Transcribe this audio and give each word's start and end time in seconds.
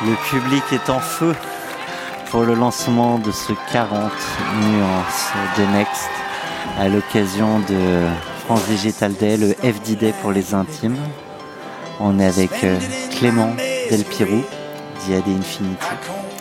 Le 0.00 0.14
public 0.30 0.62
est 0.72 0.90
en 0.90 1.00
feu 1.00 1.34
pour 2.30 2.44
le 2.44 2.54
lancement 2.54 3.18
de 3.18 3.32
ce 3.32 3.52
40 3.72 4.12
nuances 4.62 5.32
de 5.58 5.64
Next 5.76 6.08
à 6.78 6.88
l'occasion 6.88 7.58
de 7.60 8.06
France 8.44 8.64
Digital 8.66 9.12
Day, 9.14 9.36
le 9.36 9.54
FD 9.54 9.96
Day 9.96 10.14
pour 10.22 10.30
les 10.30 10.54
intimes. 10.54 10.96
On 11.98 12.20
est 12.20 12.26
avec 12.26 12.62
euh, 12.62 12.78
Clément 13.18 13.56
Delpirou 13.90 14.44
d'IAD 15.04 15.24
Infinity. 15.36 15.86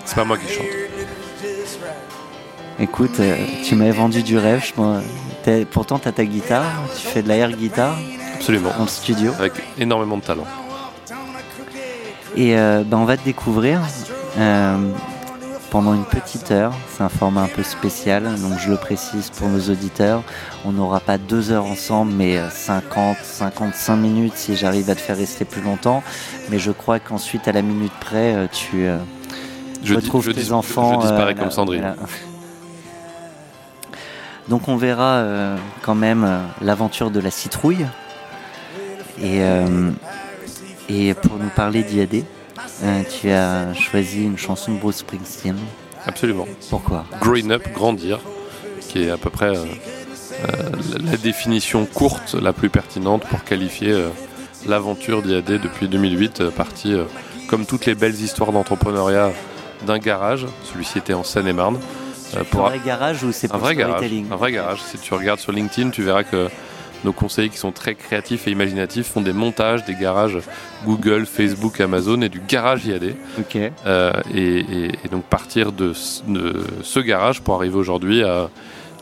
C'est 0.05 0.15
pas 0.15 0.23
moi 0.23 0.37
qui 0.37 0.53
chante. 0.53 0.65
Écoute, 2.79 3.19
euh, 3.19 3.35
tu 3.63 3.73
m'avais 3.73 3.91
vendu 3.91 4.21
du 4.21 4.37
rêve. 4.37 4.63
je 4.63 5.63
pourtant, 5.63 5.97
tu 5.97 6.07
as 6.07 6.11
ta 6.11 6.25
guitare, 6.25 6.63
tu 6.95 7.07
fais 7.07 7.23
de 7.23 7.27
l'air 7.27 7.51
guitare 7.51 7.97
Absolument. 8.35 8.69
le 8.79 8.87
studio. 8.87 9.31
Avec 9.39 9.53
énormément 9.79 10.17
de 10.17 10.23
talent. 10.23 10.45
Et 12.39 12.55
euh, 12.57 12.83
ben, 12.85 12.97
on 12.97 13.05
va 13.05 13.17
te 13.17 13.23
découvrir 13.25 13.81
euh, 14.37 14.77
pendant 15.71 15.93
une 15.95 16.05
petite 16.05 16.51
heure. 16.51 16.71
C'est 16.95 17.01
un 17.03 17.09
format 17.09 17.41
un 17.41 17.47
peu 17.47 17.63
spécial, 17.63 18.23
donc 18.39 18.59
je 18.59 18.69
le 18.69 18.77
précise 18.77 19.31
pour 19.31 19.47
nos 19.49 19.59
auditeurs. 19.71 20.21
On 20.63 20.71
n'aura 20.71 20.99
pas 20.99 21.17
deux 21.17 21.51
heures 21.51 21.65
ensemble, 21.65 22.11
mais 22.13 22.37
euh, 22.37 22.47
50, 22.51 23.17
55 23.23 23.95
minutes 23.95 24.33
si 24.35 24.55
j'arrive 24.55 24.89
à 24.91 24.95
te 24.95 25.01
faire 25.01 25.17
rester 25.17 25.45
plus 25.45 25.61
longtemps. 25.61 26.03
Mais 26.51 26.59
je 26.59 26.71
crois 26.71 26.99
qu'ensuite, 26.99 27.47
à 27.47 27.51
la 27.51 27.63
minute 27.63 27.93
près, 27.99 28.35
euh, 28.35 28.47
tu 28.51 28.85
euh, 28.85 28.97
Je, 29.83 29.95
dis- 29.95 29.95
retrouves 29.95 30.25
je 30.25 30.31
tes 30.31 30.41
dis- 30.43 30.51
enfants. 30.51 31.01
je 31.01 31.07
disparais 31.07 31.33
euh, 31.35 31.39
comme 31.39 31.51
Sandrine. 31.51 31.81
voilà. 31.81 31.95
Donc 34.47 34.67
on 34.69 34.77
verra 34.77 35.15
euh, 35.15 35.57
quand 35.81 35.95
même 35.95 36.23
euh, 36.23 36.37
l'aventure 36.61 37.09
de 37.11 37.19
la 37.19 37.31
citrouille. 37.31 37.85
Et, 39.19 39.41
euh, 39.41 39.89
et 40.89 41.13
pour 41.13 41.37
nous 41.37 41.49
parler 41.49 41.83
d'IAD, 41.83 42.23
euh, 42.83 43.01
tu 43.19 43.29
as 43.29 43.73
choisi 43.73 44.23
une 44.23 44.37
chanson 44.37 44.73
de 44.73 44.77
Bruce 44.79 44.97
Springsteen. 44.97 45.55
Absolument. 46.05 46.47
Pourquoi? 46.69 47.05
Growing 47.21 47.51
up, 47.51 47.63
grandir, 47.73 48.19
qui 48.87 49.03
est 49.03 49.09
à 49.09 49.17
peu 49.17 49.29
près 49.29 49.55
euh, 49.57 49.65
euh, 50.45 50.69
la, 51.03 51.17
définition 51.17 51.85
courte 51.85 52.35
la 52.35 52.53
plus 52.53 52.69
pertinente 52.69 53.25
pour 53.27 53.43
qualifier 53.43 54.05
l'aventure 54.65 55.21
d'IAD 55.21 55.59
depuis 55.61 55.87
2008, 55.87 56.41
euh, 56.41 56.51
partie, 56.51 56.95
comme 57.47 57.65
toutes 57.65 57.85
les 57.85 57.95
belles 57.95 58.19
histoires 58.19 58.51
d'entrepreneuriat, 58.51 59.31
d'un 59.85 59.97
garage. 59.99 60.45
Celui-ci 60.63 60.97
était 60.97 61.13
en 61.13 61.23
Seine-et-Marne. 61.23 61.79
euh, 62.35 62.41
Un 62.41 62.43
pour 62.45 62.61
vrai 62.61 62.79
garage 62.85 63.23
ou 63.23 63.31
c'est 63.31 63.47
Un 63.47 63.51
pour 63.51 63.59
vrai 63.59 63.75
garage. 63.75 64.03
Un 64.31 64.35
vrai 64.35 64.51
garage. 64.51 64.81
Si 64.81 64.97
tu 64.97 65.13
regardes 65.13 65.39
sur 65.39 65.51
LinkedIn, 65.51 65.91
tu 65.91 66.01
verras 66.03 66.23
que 66.23 66.49
nos 67.03 67.13
conseillers 67.13 67.49
qui 67.49 67.57
sont 67.57 67.71
très 67.71 67.95
créatifs 67.95 68.47
et 68.47 68.51
imaginatifs 68.51 69.07
font 69.07 69.21
des 69.21 69.33
montages 69.33 69.85
des 69.85 69.95
garages 69.95 70.39
Google, 70.85 71.25
Facebook, 71.25 71.79
Amazon 71.81 72.21
et 72.21 72.29
du 72.29 72.41
garage 72.47 72.85
IAD. 72.85 73.15
Euh, 73.85 74.11
et, 74.33 74.59
et- 74.59 74.91
et 75.03 75.07
donc 75.11 75.23
partir 75.25 75.71
de, 75.71 75.93
ce- 75.93 76.23
de 76.27 76.63
ce 76.83 76.99
garage 76.99 77.41
pour 77.41 77.55
arriver 77.55 77.75
aujourd'hui 77.77 78.23
à 78.23 78.49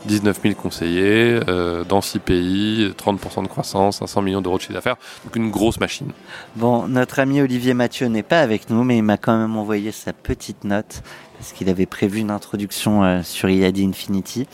19 0.06 0.38
000 0.40 0.54
conseillers 0.54 1.40
euh, 1.48 1.82
dans 1.82 2.00
6 2.00 2.20
pays, 2.20 2.92
30% 2.96 3.42
de 3.42 3.48
croissance, 3.48 3.98
500 3.98 4.22
millions 4.22 4.40
d'euros 4.40 4.56
de 4.56 4.60
chiffre 4.62 4.74
d'affaires. 4.74 4.94
Donc 5.24 5.34
une 5.34 5.50
grosse 5.50 5.80
machine. 5.80 6.12
Bon, 6.54 6.86
notre 6.86 7.18
ami 7.18 7.40
Olivier 7.40 7.74
Mathieu 7.74 8.06
n'est 8.06 8.22
pas 8.22 8.40
avec 8.40 8.70
nous, 8.70 8.84
mais 8.84 8.98
il 8.98 9.02
m'a 9.02 9.16
quand 9.16 9.36
même 9.36 9.56
envoyé 9.56 9.90
sa 9.90 10.12
petite 10.12 10.62
note 10.62 11.02
parce 11.38 11.52
qu'il 11.52 11.68
avait 11.68 11.86
prévu 11.86 12.20
une 12.20 12.30
introduction 12.30 13.04
euh, 13.04 13.22
sur 13.22 13.48
IAD 13.48 13.78
Infinity. 13.78 14.46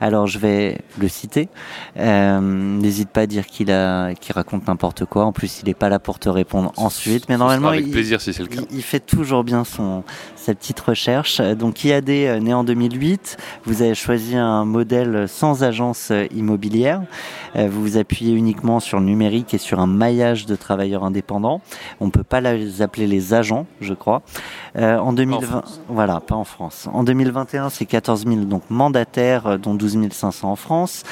Alors 0.00 0.26
je 0.26 0.38
vais 0.38 0.78
le 0.98 1.08
citer. 1.08 1.48
Euh, 1.98 2.40
N'hésite 2.40 3.10
pas 3.10 3.22
à 3.22 3.26
dire 3.26 3.46
qu'il 3.46 3.70
a, 3.70 4.14
qu'il 4.14 4.34
raconte 4.34 4.66
n'importe 4.68 5.04
quoi. 5.04 5.24
En 5.24 5.32
plus, 5.32 5.60
il 5.62 5.66
n'est 5.66 5.74
pas 5.74 5.88
là 5.88 5.98
pour 5.98 6.18
te 6.18 6.28
répondre 6.28 6.72
ensuite. 6.76 7.28
Mais 7.28 7.36
normalement, 7.36 7.68
sera 7.68 7.74
avec 7.74 7.86
il, 7.86 7.92
plaisir 7.92 8.20
si 8.20 8.32
c'est 8.32 8.42
le 8.42 8.48
cas. 8.48 8.62
il, 8.70 8.78
il 8.78 8.82
fait 8.82 9.00
toujours 9.00 9.44
bien 9.44 9.64
son 9.64 10.02
sa 10.40 10.54
petite 10.54 10.80
recherche. 10.80 11.40
Donc 11.40 11.84
IAD 11.84 12.08
né 12.08 12.54
en 12.54 12.64
2008, 12.64 13.36
vous 13.64 13.82
avez 13.82 13.94
choisi 13.94 14.36
un 14.36 14.64
modèle 14.64 15.26
sans 15.28 15.62
agence 15.62 16.12
immobilière. 16.34 17.02
Euh, 17.56 17.68
Vous 17.70 17.80
vous 17.82 17.96
appuyez 17.98 18.32
uniquement 18.34 18.80
sur 18.80 18.98
le 19.00 19.06
numérique 19.06 19.54
et 19.54 19.58
sur 19.58 19.80
un 19.80 19.86
maillage 19.86 20.46
de 20.46 20.56
travailleurs 20.56 21.04
indépendants. 21.04 21.60
On 22.00 22.06
ne 22.06 22.10
peut 22.10 22.22
pas 22.22 22.40
les 22.40 22.80
appeler 22.82 23.06
les 23.06 23.34
agents, 23.34 23.66
je 23.80 23.92
crois. 23.94 24.22
Euh, 24.76 24.98
en 24.98 25.12
2020, 25.12 25.46
France. 25.46 25.80
voilà, 25.88 26.20
pas 26.20 26.36
en 26.36 26.44
France. 26.44 26.88
En 26.92 27.02
2021, 27.02 27.68
c'est 27.70 27.86
14 27.86 28.24
000 28.26 28.40
donc 28.42 28.62
mandataires, 28.70 29.46
euh, 29.46 29.58
dont 29.58 29.74
12 29.74 30.08
500 30.12 30.52
en 30.52 30.56
France. 30.56 31.02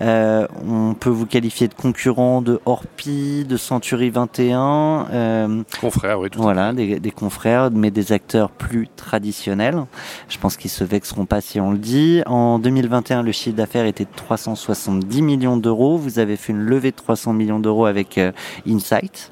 Euh, 0.00 0.46
on 0.68 0.92
peut 0.94 1.08
vous 1.10 1.24
qualifier 1.26 1.66
de 1.68 1.74
concurrent 1.74 2.42
de 2.42 2.60
Orpi, 2.66 3.44
de 3.48 3.56
Century 3.56 4.10
21. 4.10 5.06
euh, 5.10 5.62
Confrère, 5.80 6.20
oui, 6.20 6.28
tout 6.30 6.42
voilà, 6.42 6.72
des, 6.74 7.00
des 7.00 7.10
confrères, 7.10 7.70
mais 7.72 7.90
des 7.90 8.12
acteurs 8.12 8.50
plus 8.50 8.75
traditionnels. 8.96 9.84
Je 10.28 10.38
pense 10.38 10.56
qu'ils 10.56 10.70
se 10.70 10.84
vexeront 10.84 11.24
pas 11.26 11.40
si 11.40 11.60
on 11.60 11.70
le 11.72 11.78
dit. 11.78 12.22
En 12.26 12.58
2021, 12.58 13.22
le 13.22 13.32
chiffre 13.32 13.56
d'affaires 13.56 13.86
était 13.86 14.04
de 14.04 14.10
370 14.14 15.22
millions 15.22 15.56
d'euros. 15.56 15.96
Vous 15.96 16.18
avez 16.18 16.36
fait 16.36 16.52
une 16.52 16.62
levée 16.62 16.90
de 16.90 16.96
300 16.96 17.32
millions 17.32 17.58
d'euros 17.60 17.86
avec 17.86 18.18
euh, 18.18 18.32
Insight. 18.68 19.30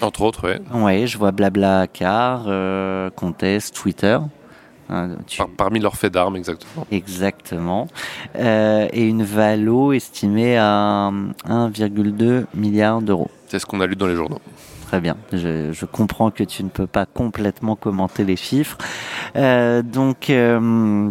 Entre 0.00 0.22
autres, 0.22 0.48
oui. 0.72 0.82
Ouais, 0.82 1.06
je 1.06 1.16
vois 1.16 1.30
Blablacar, 1.30 2.44
euh, 2.48 3.08
Contest, 3.10 3.74
Twitter. 3.74 4.18
Hein, 4.88 5.16
tu- 5.26 5.38
Par- 5.38 5.48
parmi 5.48 5.80
leurs 5.80 5.96
faits 5.96 6.12
d'armes, 6.12 6.36
exactement. 6.36 6.86
Exactement. 6.92 7.88
Euh, 8.36 8.86
et 8.92 9.02
une 9.08 9.24
valo 9.24 9.92
estimée 9.92 10.56
à 10.58 11.10
1,2 11.48 12.44
milliard 12.54 13.00
d'euros. 13.02 13.30
C'est 13.48 13.58
ce 13.58 13.66
qu'on 13.66 13.80
a 13.80 13.86
lu 13.86 13.96
dans 13.96 14.06
les 14.06 14.14
journaux. 14.16 14.40
Très 14.86 15.00
bien. 15.00 15.16
Je, 15.32 15.72
je 15.72 15.84
comprends 15.84 16.30
que 16.30 16.44
tu 16.44 16.62
ne 16.62 16.68
peux 16.68 16.86
pas 16.86 17.06
complètement 17.06 17.74
commenter 17.74 18.24
les 18.24 18.36
chiffres. 18.36 18.78
Euh, 19.34 19.82
donc, 19.82 20.30
euh, 20.30 21.10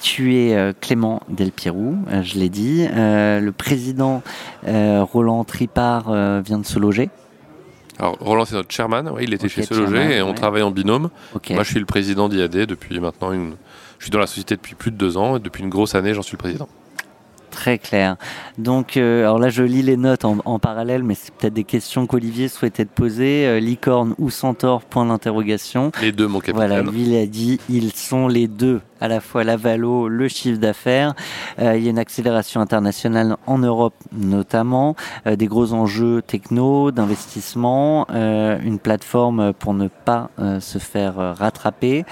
tu 0.00 0.36
es 0.36 0.56
euh, 0.56 0.72
Clément 0.80 1.22
Delpirou, 1.28 1.98
je 2.22 2.38
l'ai 2.38 2.48
dit. 2.48 2.86
Euh, 2.90 3.40
le 3.40 3.52
président 3.52 4.22
Roland 4.66 5.44
Tripart 5.44 6.10
vient 6.42 6.58
de 6.58 6.66
se 6.66 6.78
loger. 6.78 7.10
Alors, 7.98 8.16
Roland, 8.20 8.44
c'est 8.46 8.54
notre 8.56 8.72
chairman. 8.72 9.10
Oui, 9.14 9.24
il 9.24 9.34
était 9.34 9.48
chez 9.48 9.62
Se 9.62 9.74
Loger 9.74 10.16
et 10.16 10.22
on 10.22 10.28
ouais. 10.28 10.34
travaille 10.34 10.62
en 10.62 10.70
binôme. 10.70 11.10
Moi, 11.50 11.62
je 11.62 11.70
suis 11.70 11.78
le 11.78 11.86
président 11.86 12.28
d'IAD 12.28 12.66
depuis 12.66 12.98
maintenant 12.98 13.32
une. 13.32 13.54
Je 13.98 14.06
suis 14.06 14.10
dans 14.10 14.18
la 14.18 14.26
société 14.26 14.56
depuis 14.56 14.74
plus 14.74 14.90
de 14.90 14.96
deux 14.96 15.16
ans 15.16 15.36
et 15.36 15.40
depuis 15.40 15.62
une 15.62 15.70
grosse 15.70 15.94
année, 15.94 16.12
j'en 16.12 16.22
suis 16.22 16.32
le 16.32 16.38
président. 16.38 16.68
Très 17.54 17.78
clair. 17.78 18.16
Donc, 18.58 18.96
euh, 18.96 19.22
alors 19.22 19.38
là, 19.38 19.48
je 19.48 19.62
lis 19.62 19.82
les 19.82 19.96
notes 19.96 20.24
en, 20.24 20.38
en 20.44 20.58
parallèle, 20.58 21.04
mais 21.04 21.14
c'est 21.14 21.32
peut-être 21.32 21.54
des 21.54 21.62
questions 21.62 22.06
qu'Olivier 22.06 22.48
souhaitait 22.48 22.84
te 22.84 22.92
poser. 22.92 23.46
Euh, 23.46 23.60
licorne 23.60 24.14
ou 24.18 24.28
centaure 24.28 24.82
Point 24.82 25.06
d'interrogation. 25.06 25.92
Les 26.02 26.10
deux, 26.10 26.26
mon 26.26 26.40
capitaine. 26.40 26.68
Voilà, 26.68 26.82
lui 26.82 27.02
il 27.02 27.16
a 27.16 27.26
dit 27.26 27.60
ils 27.68 27.92
sont 27.92 28.26
les 28.26 28.48
deux, 28.48 28.80
à 29.00 29.06
la 29.06 29.20
fois 29.20 29.44
la 29.44 29.56
valo, 29.56 30.08
le 30.08 30.26
chiffre 30.28 30.58
d'affaires. 30.58 31.14
Euh, 31.60 31.76
il 31.76 31.84
y 31.84 31.86
a 31.86 31.90
une 31.90 31.98
accélération 31.98 32.60
internationale 32.60 33.36
en 33.46 33.58
Europe 33.58 33.94
notamment, 34.12 34.96
euh, 35.26 35.36
des 35.36 35.46
gros 35.46 35.72
enjeux 35.72 36.22
techno, 36.22 36.90
d'investissement, 36.90 38.06
euh, 38.10 38.58
une 38.64 38.80
plateforme 38.80 39.52
pour 39.52 39.74
ne 39.74 39.88
pas 39.88 40.30
euh, 40.40 40.58
se 40.60 40.78
faire 40.78 41.20
euh, 41.20 41.32
rattraper. 41.32 42.04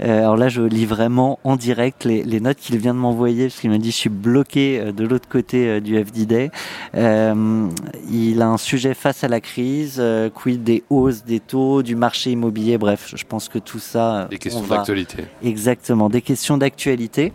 Euh, 0.00 0.18
alors 0.20 0.36
là, 0.36 0.48
je 0.48 0.62
lis 0.62 0.86
vraiment 0.86 1.38
en 1.44 1.56
direct 1.56 2.04
les, 2.04 2.22
les 2.22 2.40
notes 2.40 2.58
qu'il 2.58 2.76
vient 2.78 2.94
de 2.94 2.98
m'envoyer, 2.98 3.48
parce 3.48 3.60
qu'il 3.60 3.70
m'a 3.70 3.78
dit 3.78 3.90
je 3.90 3.96
suis 3.96 4.10
bloqué 4.10 4.80
euh, 4.80 4.92
de 4.92 5.04
l'autre 5.06 5.28
côté 5.28 5.68
euh, 5.68 5.80
du 5.80 6.02
FD 6.02 6.26
Day. 6.26 6.50
Euh, 6.94 7.68
il 8.10 8.42
a 8.42 8.48
un 8.48 8.56
sujet 8.58 8.94
face 8.94 9.24
à 9.24 9.28
la 9.28 9.40
crise, 9.40 9.96
euh, 9.98 10.30
quid 10.30 10.62
des 10.64 10.82
hausses 10.90 11.24
des 11.24 11.40
taux, 11.40 11.82
du 11.82 11.96
marché 11.96 12.30
immobilier, 12.32 12.78
bref, 12.78 13.12
je 13.16 13.24
pense 13.24 13.48
que 13.48 13.58
tout 13.58 13.78
ça... 13.78 14.26
Des 14.30 14.36
on 14.36 14.38
questions 14.38 14.62
va- 14.62 14.76
d'actualité. 14.78 15.24
Exactement, 15.42 16.08
des 16.08 16.22
questions 16.22 16.56
d'actualité. 16.58 17.32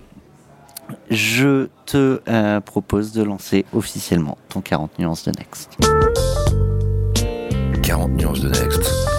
Je 1.11 1.67
te 1.85 2.19
euh, 2.27 2.59
propose 2.61 3.11
de 3.13 3.21
lancer 3.23 3.63
officiellement 3.73 4.37
ton 4.49 4.61
40 4.61 4.97
nuances 4.99 5.25
de 5.25 5.31
Next. 5.37 5.77
40 7.83 8.11
nuances 8.13 8.39
de 8.41 8.49
Next. 8.49 9.18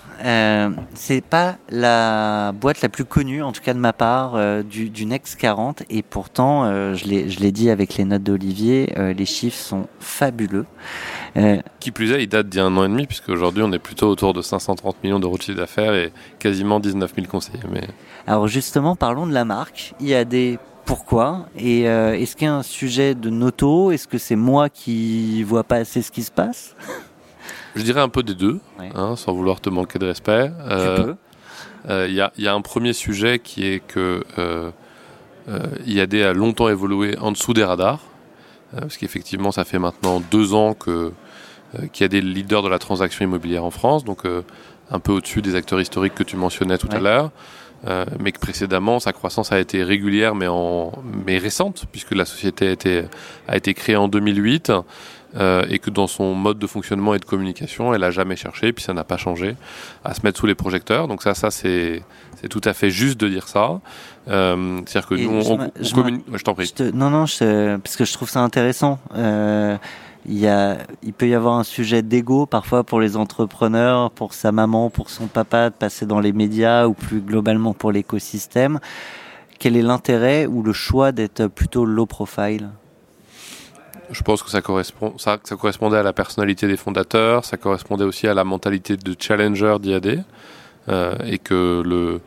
euh, 0.23 0.69
c'est 0.93 1.23
pas 1.23 1.57
la 1.69 2.51
boîte 2.51 2.81
la 2.81 2.89
plus 2.89 3.05
connue, 3.05 3.41
en 3.41 3.51
tout 3.51 3.61
cas 3.61 3.73
de 3.73 3.79
ma 3.79 3.93
part, 3.93 4.35
euh, 4.35 4.63
du, 4.63 4.89
du, 4.89 5.05
Next 5.05 5.35
40. 5.37 5.83
Et 5.89 6.01
pourtant, 6.03 6.65
euh, 6.65 6.93
je 6.95 7.05
l'ai 7.07 7.51
dit 7.51 7.69
avec 7.69 7.95
les 7.95 8.05
notes 8.05 8.23
d'Olivier, 8.23 8.93
euh, 8.97 9.13
les 9.13 9.25
chiffres 9.25 9.57
sont 9.57 9.87
fabuleux. 9.99 10.65
Qui 11.79 11.91
plus 11.91 12.11
est, 12.11 12.23
il 12.23 12.27
date 12.27 12.49
d'il 12.49 12.57
y 12.57 12.61
a 12.61 12.65
un 12.65 12.75
an 12.75 12.83
et 12.83 12.89
demi, 12.89 13.07
puisque 13.07 13.29
aujourd'hui 13.29 13.63
on 13.63 13.71
est 13.71 13.79
plutôt 13.79 14.09
autour 14.09 14.33
de 14.33 14.41
530 14.41 15.03
millions 15.03 15.19
d'euros 15.19 15.37
de 15.37 15.41
chiffre 15.41 15.57
d'affaires 15.57 15.93
et 15.93 16.11
quasiment 16.39 16.79
19 16.79 17.13
000 17.15 17.27
conseillers. 17.27 17.59
Mais... 17.71 17.87
Alors 18.27 18.47
justement, 18.47 18.95
parlons 18.95 19.25
de 19.25 19.33
la 19.33 19.45
marque. 19.45 19.93
IAD 20.01 20.59
pourquoi 20.83 21.45
Et 21.57 21.83
est-ce 21.83 22.35
qu'il 22.35 22.47
y 22.47 22.49
a 22.49 22.55
un 22.55 22.63
sujet 22.63 23.15
de 23.15 23.29
noto? 23.29 23.91
Est-ce 23.91 24.07
que 24.07 24.17
c'est 24.17 24.35
moi 24.35 24.67
qui 24.67 25.41
vois 25.43 25.63
pas 25.63 25.77
assez 25.77 26.01
ce 26.01 26.11
qui 26.11 26.23
se 26.23 26.31
passe? 26.31 26.75
Je 27.75 27.83
dirais 27.83 28.01
un 28.01 28.09
peu 28.09 28.23
des 28.23 28.35
deux, 28.35 28.59
hein, 28.95 29.15
sans 29.15 29.33
vouloir 29.33 29.61
te 29.61 29.69
manquer 29.69 29.99
de 29.99 30.05
respect. 30.05 30.51
Il 30.65 30.71
euh, 30.71 31.13
euh, 31.89 32.07
y, 32.09 32.21
a, 32.21 32.31
y, 32.37 32.47
a, 32.47 32.53
un 32.53 32.61
premier 32.61 32.93
sujet 32.93 33.39
qui 33.39 33.65
est 33.65 33.79
que 33.79 34.23
euh, 34.37 34.71
IAD 35.85 36.15
a 36.15 36.33
longtemps 36.33 36.69
évolué 36.69 37.17
en 37.17 37.31
dessous 37.31 37.53
des 37.53 37.63
radars, 37.63 37.99
parce 38.77 38.97
qu'effectivement, 38.97 39.51
ça 39.51 39.65
fait 39.65 39.79
maintenant 39.79 40.21
deux 40.31 40.53
ans 40.53 40.73
que 40.73 41.11
qu'il 41.93 42.03
y 42.03 42.05
a 42.05 42.09
des 42.09 42.19
leaders 42.19 42.63
de 42.63 42.67
la 42.67 42.79
transaction 42.79 43.23
immobilière 43.23 43.63
en 43.63 43.71
France, 43.71 44.03
donc 44.03 44.23
un 44.25 44.99
peu 44.99 45.13
au-dessus 45.13 45.41
des 45.41 45.55
acteurs 45.55 45.79
historiques 45.79 46.15
que 46.15 46.23
tu 46.23 46.35
mentionnais 46.35 46.77
tout 46.77 46.89
à 46.91 46.99
l'heure. 46.99 47.31
Euh, 47.87 48.05
mais 48.19 48.31
que 48.31 48.39
précédemment 48.39 48.99
sa 48.99 49.11
croissance 49.11 49.51
a 49.51 49.59
été 49.59 49.83
régulière 49.83 50.35
mais 50.35 50.45
en 50.45 50.91
mais 51.25 51.39
récente 51.39 51.85
puisque 51.91 52.11
la 52.11 52.25
société 52.25 52.67
a 52.67 52.71
été 52.71 53.05
a 53.47 53.57
été 53.57 53.73
créée 53.73 53.95
en 53.95 54.07
2008 54.07 54.71
euh, 55.37 55.65
et 55.69 55.79
que 55.79 55.89
dans 55.89 56.07
son 56.07 56.35
mode 56.35 56.59
de 56.59 56.67
fonctionnement 56.67 57.13
et 57.13 57.19
de 57.19 57.25
communication, 57.25 57.93
elle 57.93 58.03
a 58.03 58.11
jamais 58.11 58.35
cherché, 58.35 58.73
puis 58.73 58.83
ça 58.83 58.93
n'a 58.93 59.03
pas 59.03 59.17
changé, 59.17 59.55
à 60.03 60.13
se 60.13 60.21
mettre 60.23 60.39
sous 60.39 60.45
les 60.45 60.55
projecteurs. 60.55 61.07
Donc 61.07 61.23
ça, 61.23 61.33
ça 61.33 61.51
c'est 61.51 62.03
tout 62.49 62.61
à 62.65 62.73
fait 62.73 62.89
juste 62.89 63.19
de 63.19 63.29
dire 63.29 63.47
ça. 63.47 63.79
Euh, 64.27 64.81
C'est-à-dire 64.85 65.09
que 65.09 65.15
nous, 65.15 65.29
on, 65.49 65.59
on, 65.59 65.71
je, 65.79 65.93
communique. 65.93 66.25
je 66.33 66.43
t'en 66.43 66.53
prie. 66.53 66.73
non, 66.93 67.09
non, 67.09 67.25
parce 67.27 67.95
que 67.95 68.05
je 68.05 68.13
trouve 68.13 68.29
ça 68.29 68.41
intéressant. 68.41 68.99
Euh, 69.15 69.77
il, 70.25 70.37
y 70.37 70.47
a, 70.47 70.77
il 71.01 71.13
peut 71.13 71.27
y 71.27 71.33
avoir 71.33 71.57
un 71.57 71.63
sujet 71.63 72.01
d'ego 72.01 72.45
parfois 72.45 72.83
pour 72.83 72.99
les 72.99 73.15
entrepreneurs, 73.15 74.11
pour 74.11 74.33
sa 74.33 74.51
maman, 74.51 74.89
pour 74.89 75.09
son 75.09 75.27
papa, 75.27 75.69
de 75.69 75.75
passer 75.75 76.05
dans 76.05 76.19
les 76.19 76.33
médias 76.33 76.87
ou 76.87 76.93
plus 76.93 77.21
globalement 77.21 77.73
pour 77.73 77.91
l'écosystème. 77.91 78.79
Quel 79.59 79.77
est 79.77 79.81
l'intérêt 79.81 80.45
ou 80.47 80.63
le 80.63 80.73
choix 80.73 81.11
d'être 81.11 81.47
plutôt 81.47 81.85
low 81.85 82.05
profile? 82.05 82.69
Je 84.11 84.21
pense 84.23 84.43
que 84.43 84.49
ça, 84.49 84.61
correspond, 84.61 85.17
ça, 85.17 85.37
correspondait 85.37 85.97
à 85.97 86.03
la 86.03 86.13
personnalité 86.13 86.67
des 86.67 86.77
fondateurs, 86.77 87.45
ça 87.45 87.57
correspondait 87.57 88.03
aussi 88.03 88.27
à 88.27 88.33
la 88.33 88.43
mentalité 88.43 88.97
de 88.97 89.15
challenger 89.17 89.77
d'IAD, 89.79 90.23
euh, 90.89 91.15
et 91.25 91.37
que 91.37 92.19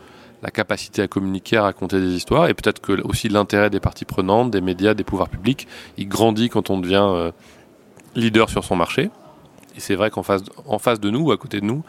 la 0.42 0.50
capacité 0.50 1.02
à 1.02 1.08
communiquer, 1.08 1.56
à 1.56 1.62
raconter 1.62 2.00
des 2.00 2.14
histoires, 2.14 2.48
et 2.48 2.54
peut-être 2.54 2.80
que 2.80 3.00
aussi 3.02 3.28
l'intérêt 3.28 3.70
des 3.70 3.80
parties 3.80 4.04
prenantes, 4.04 4.50
des 4.50 4.60
médias, 4.60 4.94
des 4.94 5.04
pouvoirs 5.04 5.28
publics, 5.28 5.66
il 5.96 6.08
grandit 6.08 6.48
quand 6.48 6.70
on 6.70 6.78
devient 6.78 7.06
euh, 7.06 7.30
leader 8.14 8.48
sur 8.48 8.64
son 8.64 8.76
marché. 8.76 9.10
Et 9.76 9.80
c'est 9.80 9.96
vrai 9.96 10.10
qu'en 10.10 10.22
face, 10.22 10.42
face 10.78 11.00
de 11.00 11.10
nous, 11.10 11.20
ou 11.20 11.32
à 11.32 11.36
côté 11.36 11.60
de 11.60 11.64
nous, 11.64 11.82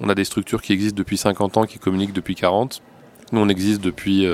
on 0.00 0.08
a 0.08 0.14
des 0.14 0.24
structures 0.24 0.62
qui 0.62 0.72
existent 0.72 0.96
depuis 0.96 1.16
50 1.16 1.56
ans, 1.56 1.64
qui 1.64 1.78
communiquent 1.78 2.12
depuis 2.12 2.36
40. 2.36 2.82
Nous, 3.32 3.40
on 3.40 3.48
existe 3.48 3.80
depuis 3.80 4.26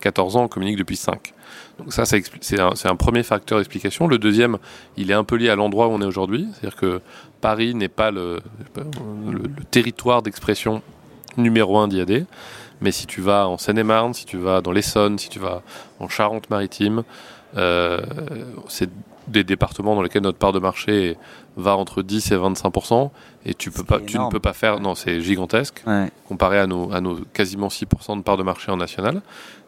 14 0.00 0.36
euh, 0.36 0.38
ans, 0.38 0.44
on 0.44 0.48
communique 0.48 0.76
depuis 0.76 0.96
5. 0.96 1.34
Donc 1.82 1.92
ça, 1.92 2.04
c'est 2.04 2.60
un, 2.60 2.96
premier 2.96 3.22
facteur 3.22 3.58
d'explication. 3.58 4.06
Le 4.06 4.18
deuxième, 4.18 4.58
il 4.96 5.10
est 5.10 5.14
un 5.14 5.24
peu 5.24 5.36
lié 5.36 5.48
à 5.48 5.56
l'endroit 5.56 5.88
où 5.88 5.90
on 5.90 6.00
est 6.00 6.06
aujourd'hui. 6.06 6.46
C'est-à-dire 6.52 6.78
que 6.78 7.00
Paris 7.40 7.74
n'est 7.74 7.88
pas 7.88 8.10
le, 8.10 8.40
le, 8.76 9.64
territoire 9.70 10.22
d'expression 10.22 10.82
numéro 11.36 11.78
un 11.78 11.88
d'IAD. 11.88 12.26
Mais 12.80 12.92
si 12.92 13.06
tu 13.06 13.20
vas 13.20 13.48
en 13.48 13.58
Seine-et-Marne, 13.58 14.14
si 14.14 14.26
tu 14.26 14.36
vas 14.36 14.60
dans 14.60 14.72
l'Essonne, 14.72 15.18
si 15.18 15.28
tu 15.28 15.38
vas 15.38 15.62
en 15.98 16.08
Charente-Maritime, 16.08 17.02
c'est 17.54 18.90
des 19.28 19.44
départements 19.44 19.94
dans 19.94 20.02
lesquels 20.02 20.22
notre 20.22 20.38
part 20.38 20.52
de 20.52 20.58
marché 20.58 21.16
va 21.56 21.76
entre 21.76 22.02
10 22.02 22.32
et 22.32 22.36
25 22.36 22.72
et 23.44 23.54
tu 23.54 23.70
peux 23.70 23.84
pas 23.84 24.00
tu 24.00 24.18
ne 24.18 24.30
peux 24.30 24.40
pas 24.40 24.52
faire 24.52 24.80
non 24.80 24.94
c'est 24.94 25.20
gigantesque 25.20 25.82
comparé 26.26 26.58
à 26.58 26.66
nos 26.66 26.92
à 26.92 27.00
nos 27.00 27.20
quasiment 27.32 27.68
6% 27.68 28.16
de 28.16 28.22
part 28.22 28.36
de 28.36 28.42
marché 28.42 28.70
en 28.70 28.76
national. 28.76 29.20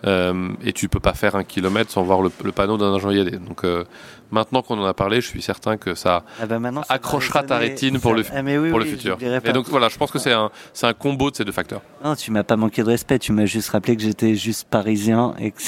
Euh, 0.06 0.50
et 0.62 0.74
tu 0.74 0.90
peux 0.90 1.00
pas 1.00 1.14
faire 1.14 1.34
un 1.34 1.44
kilomètre 1.44 1.90
sans 1.90 2.02
voir 2.02 2.20
le, 2.20 2.28
panneau 2.52 2.76
d'un 2.76 2.94
agent 2.94 3.10
IAD 3.10 3.42
donc 3.42 3.64
euh, 3.64 3.84
maintenant 4.30 4.60
qu'on 4.60 4.78
en 4.78 4.84
a 4.84 4.92
parlé 4.92 5.22
je 5.22 5.28
suis 5.28 5.40
certain 5.40 5.78
que 5.78 5.94
ça, 5.94 6.24
ah 6.42 6.46
bah 6.46 6.60
accrochera 6.90 7.42
ta 7.42 7.56
rétine 7.56 7.98
pour 7.98 8.12
le 8.12 8.22
ah 8.30 8.42
pour 8.70 8.80
le 8.80 8.84
futur. 8.84 9.16
et 9.22 9.52
donc 9.52 9.66
voilà 9.68 9.88
je 9.88 9.96
pense 9.96 10.10
que 10.10 10.18
c'est 10.18 10.32
un 10.32 10.50
c'est 10.74 10.86
un 10.86 10.92
combo 10.92 11.30
de 11.30 11.36
ces 11.36 11.44
deux 11.44 11.52
facteurs. 11.52 11.80
Non 12.04 12.16
tu 12.16 12.32
m'as 12.32 12.42
pas 12.42 12.56
manqué 12.56 12.82
de 12.82 12.88
respect. 12.88 13.18
Tu 13.18 13.32
m'as 13.32 13.46
juste 13.46 13.70
rappelé 13.70 13.96
que 13.96 14.02
j'étais 14.02 14.34
juste 14.34 14.68
parisien 14.68 15.34
et 15.38 15.52
que 15.52 15.62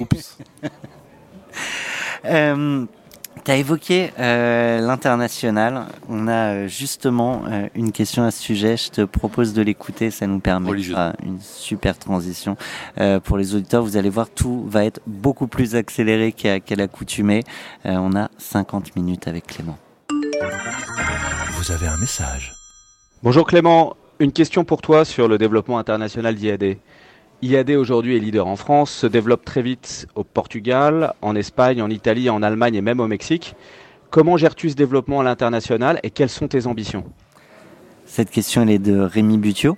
Oups. 0.00 0.38
euh, 2.24 2.86
tu 3.44 3.50
as 3.50 3.56
évoqué 3.56 4.10
euh, 4.18 4.80
l'international. 4.80 5.86
On 6.08 6.28
a 6.28 6.32
euh, 6.54 6.68
justement 6.68 7.42
euh, 7.46 7.68
une 7.74 7.92
question 7.92 8.22
à 8.24 8.30
ce 8.30 8.42
sujet. 8.42 8.76
Je 8.76 8.90
te 8.90 9.00
propose 9.02 9.52
de 9.52 9.60
l'écouter. 9.60 10.10
Ça 10.10 10.26
nous 10.26 10.38
permet 10.38 10.70
une 11.22 11.40
super 11.40 11.98
transition. 11.98 12.56
Euh, 12.98 13.20
pour 13.20 13.36
les 13.36 13.54
auditeurs, 13.54 13.82
vous 13.82 13.96
allez 13.96 14.08
voir, 14.08 14.30
tout 14.30 14.64
va 14.68 14.84
être 14.84 15.00
beaucoup 15.06 15.46
plus 15.46 15.74
accéléré 15.74 16.32
qu'à 16.32 16.58
l'accoutumée. 16.76 17.42
on 17.84 18.16
a 18.16 18.30
50 18.38 18.96
minutes 18.96 19.28
avec 19.28 19.46
Clément. 19.46 19.78
Vous 21.52 21.70
avez 21.72 21.86
un 21.86 21.96
message. 21.96 22.54
Bonjour 23.22 23.46
Clément. 23.46 23.96
Une 24.20 24.32
question 24.32 24.64
pour 24.64 24.80
toi 24.80 25.04
sur 25.04 25.28
le 25.28 25.38
développement 25.38 25.78
international 25.78 26.34
d'IAD. 26.34 26.76
IAD 27.44 27.72
aujourd'hui 27.72 28.16
est 28.16 28.20
leader 28.20 28.46
en 28.46 28.56
France, 28.56 28.90
se 28.90 29.06
développe 29.06 29.44
très 29.44 29.60
vite 29.60 30.06
au 30.14 30.24
Portugal, 30.24 31.12
en 31.20 31.36
Espagne, 31.36 31.82
en 31.82 31.90
Italie, 31.90 32.30
en 32.30 32.42
Allemagne 32.42 32.74
et 32.74 32.80
même 32.80 33.00
au 33.00 33.06
Mexique. 33.06 33.54
Comment 34.08 34.38
gères-tu 34.38 34.70
ce 34.70 34.74
développement 34.74 35.20
à 35.20 35.24
l'international 35.24 36.00
et 36.02 36.10
quelles 36.10 36.30
sont 36.30 36.48
tes 36.48 36.66
ambitions? 36.66 37.04
Cette 38.06 38.30
question 38.30 38.62
elle 38.62 38.70
est 38.70 38.78
de 38.78 38.98
Rémi 38.98 39.36
Butio, 39.36 39.76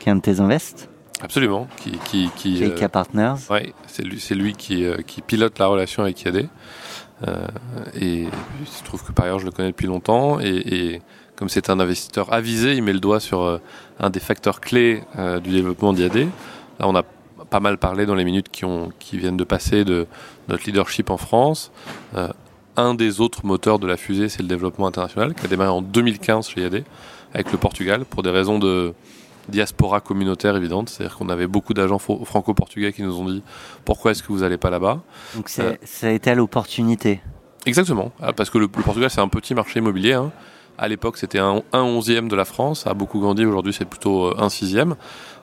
qui 0.00 0.08
est 0.08 0.12
un 0.12 0.16
de 0.16 0.20
tes 0.20 0.40
invests. 0.40 0.88
Absolument, 1.20 1.68
qui, 1.76 1.92
qui, 2.04 2.28
qui 2.34 2.64
euh, 2.64 2.88
Partners. 2.88 3.34
Oui, 3.50 3.72
c'est 3.86 4.02
lui, 4.02 4.18
c'est 4.18 4.34
lui 4.34 4.54
qui, 4.54 4.84
euh, 4.84 4.96
qui, 5.06 5.22
pilote 5.22 5.58
la 5.60 5.68
relation 5.68 6.02
avec 6.02 6.20
IAD. 6.24 6.48
Euh, 7.26 7.46
et 7.94 8.24
il 8.24 8.66
se 8.66 8.82
trouve 8.82 9.04
que 9.04 9.12
par 9.12 9.26
ailleurs 9.26 9.38
je 9.38 9.46
le 9.46 9.52
connais 9.52 9.70
depuis 9.70 9.86
longtemps 9.86 10.38
et, 10.40 10.48
et 10.48 11.02
comme 11.36 11.48
c'est 11.48 11.70
un 11.70 11.80
investisseur 11.80 12.32
avisé, 12.32 12.74
il 12.74 12.82
met 12.82 12.92
le 12.92 13.00
doigt 13.00 13.20
sur 13.20 13.42
euh, 13.42 13.58
un 14.00 14.10
des 14.10 14.20
facteurs 14.20 14.60
clés 14.60 15.02
du 15.44 15.50
développement 15.50 15.92
d'IAD. 15.92 16.28
Là, 16.78 16.88
on 16.88 16.94
a 16.94 17.02
pas 17.50 17.60
mal 17.60 17.78
parlé 17.78 18.06
dans 18.06 18.14
les 18.14 18.24
minutes 18.24 18.48
qui, 18.50 18.64
ont, 18.64 18.90
qui 18.98 19.18
viennent 19.18 19.36
de 19.36 19.44
passer 19.44 19.84
de 19.84 20.06
notre 20.48 20.64
leadership 20.64 21.10
en 21.10 21.16
France. 21.16 21.70
Euh, 22.16 22.28
un 22.76 22.94
des 22.94 23.20
autres 23.20 23.46
moteurs 23.46 23.78
de 23.78 23.86
la 23.86 23.96
fusée, 23.96 24.28
c'est 24.28 24.42
le 24.42 24.48
développement 24.48 24.86
international, 24.86 25.34
qui 25.34 25.44
a 25.44 25.48
démarré 25.48 25.70
en 25.70 25.82
2015 25.82 26.48
chez 26.48 26.62
IAD, 26.62 26.84
avec 27.32 27.52
le 27.52 27.58
Portugal, 27.58 28.04
pour 28.04 28.22
des 28.22 28.30
raisons 28.30 28.58
de 28.58 28.92
diaspora 29.48 30.00
communautaire 30.00 30.56
évidente. 30.56 30.88
C'est-à-dire 30.88 31.16
qu'on 31.16 31.28
avait 31.28 31.46
beaucoup 31.46 31.74
d'agents 31.74 31.98
franco-portugais 31.98 32.92
qui 32.92 33.02
nous 33.02 33.18
ont 33.18 33.26
dit 33.26 33.42
pourquoi 33.84 34.10
est-ce 34.10 34.22
que 34.22 34.28
vous 34.28 34.40
n'allez 34.40 34.58
pas 34.58 34.70
là-bas? 34.70 35.02
Donc 35.34 35.50
euh, 35.58 35.76
ça 35.84 36.08
a 36.08 36.10
été 36.10 36.30
à 36.30 36.34
l'opportunité. 36.34 37.20
Exactement, 37.64 38.12
ah, 38.20 38.32
parce 38.32 38.50
que 38.50 38.58
le, 38.58 38.68
Portugal, 38.68 39.10
c'est 39.10 39.20
un 39.20 39.28
petit 39.28 39.54
marché 39.54 39.80
immobilier. 39.80 40.12
Hein. 40.12 40.30
À 40.78 40.88
l'époque, 40.88 41.16
c'était 41.16 41.38
un, 41.38 41.62
un 41.72 41.82
onzième 41.82 42.28
de 42.28 42.36
la 42.36 42.44
France, 42.44 42.82
ça 42.82 42.90
a 42.90 42.94
beaucoup 42.94 43.18
grandi, 43.18 43.44
aujourd'hui 43.46 43.72
c'est 43.72 43.86
plutôt 43.86 44.26
euh, 44.26 44.34
un 44.38 44.50
sixième. 44.50 44.94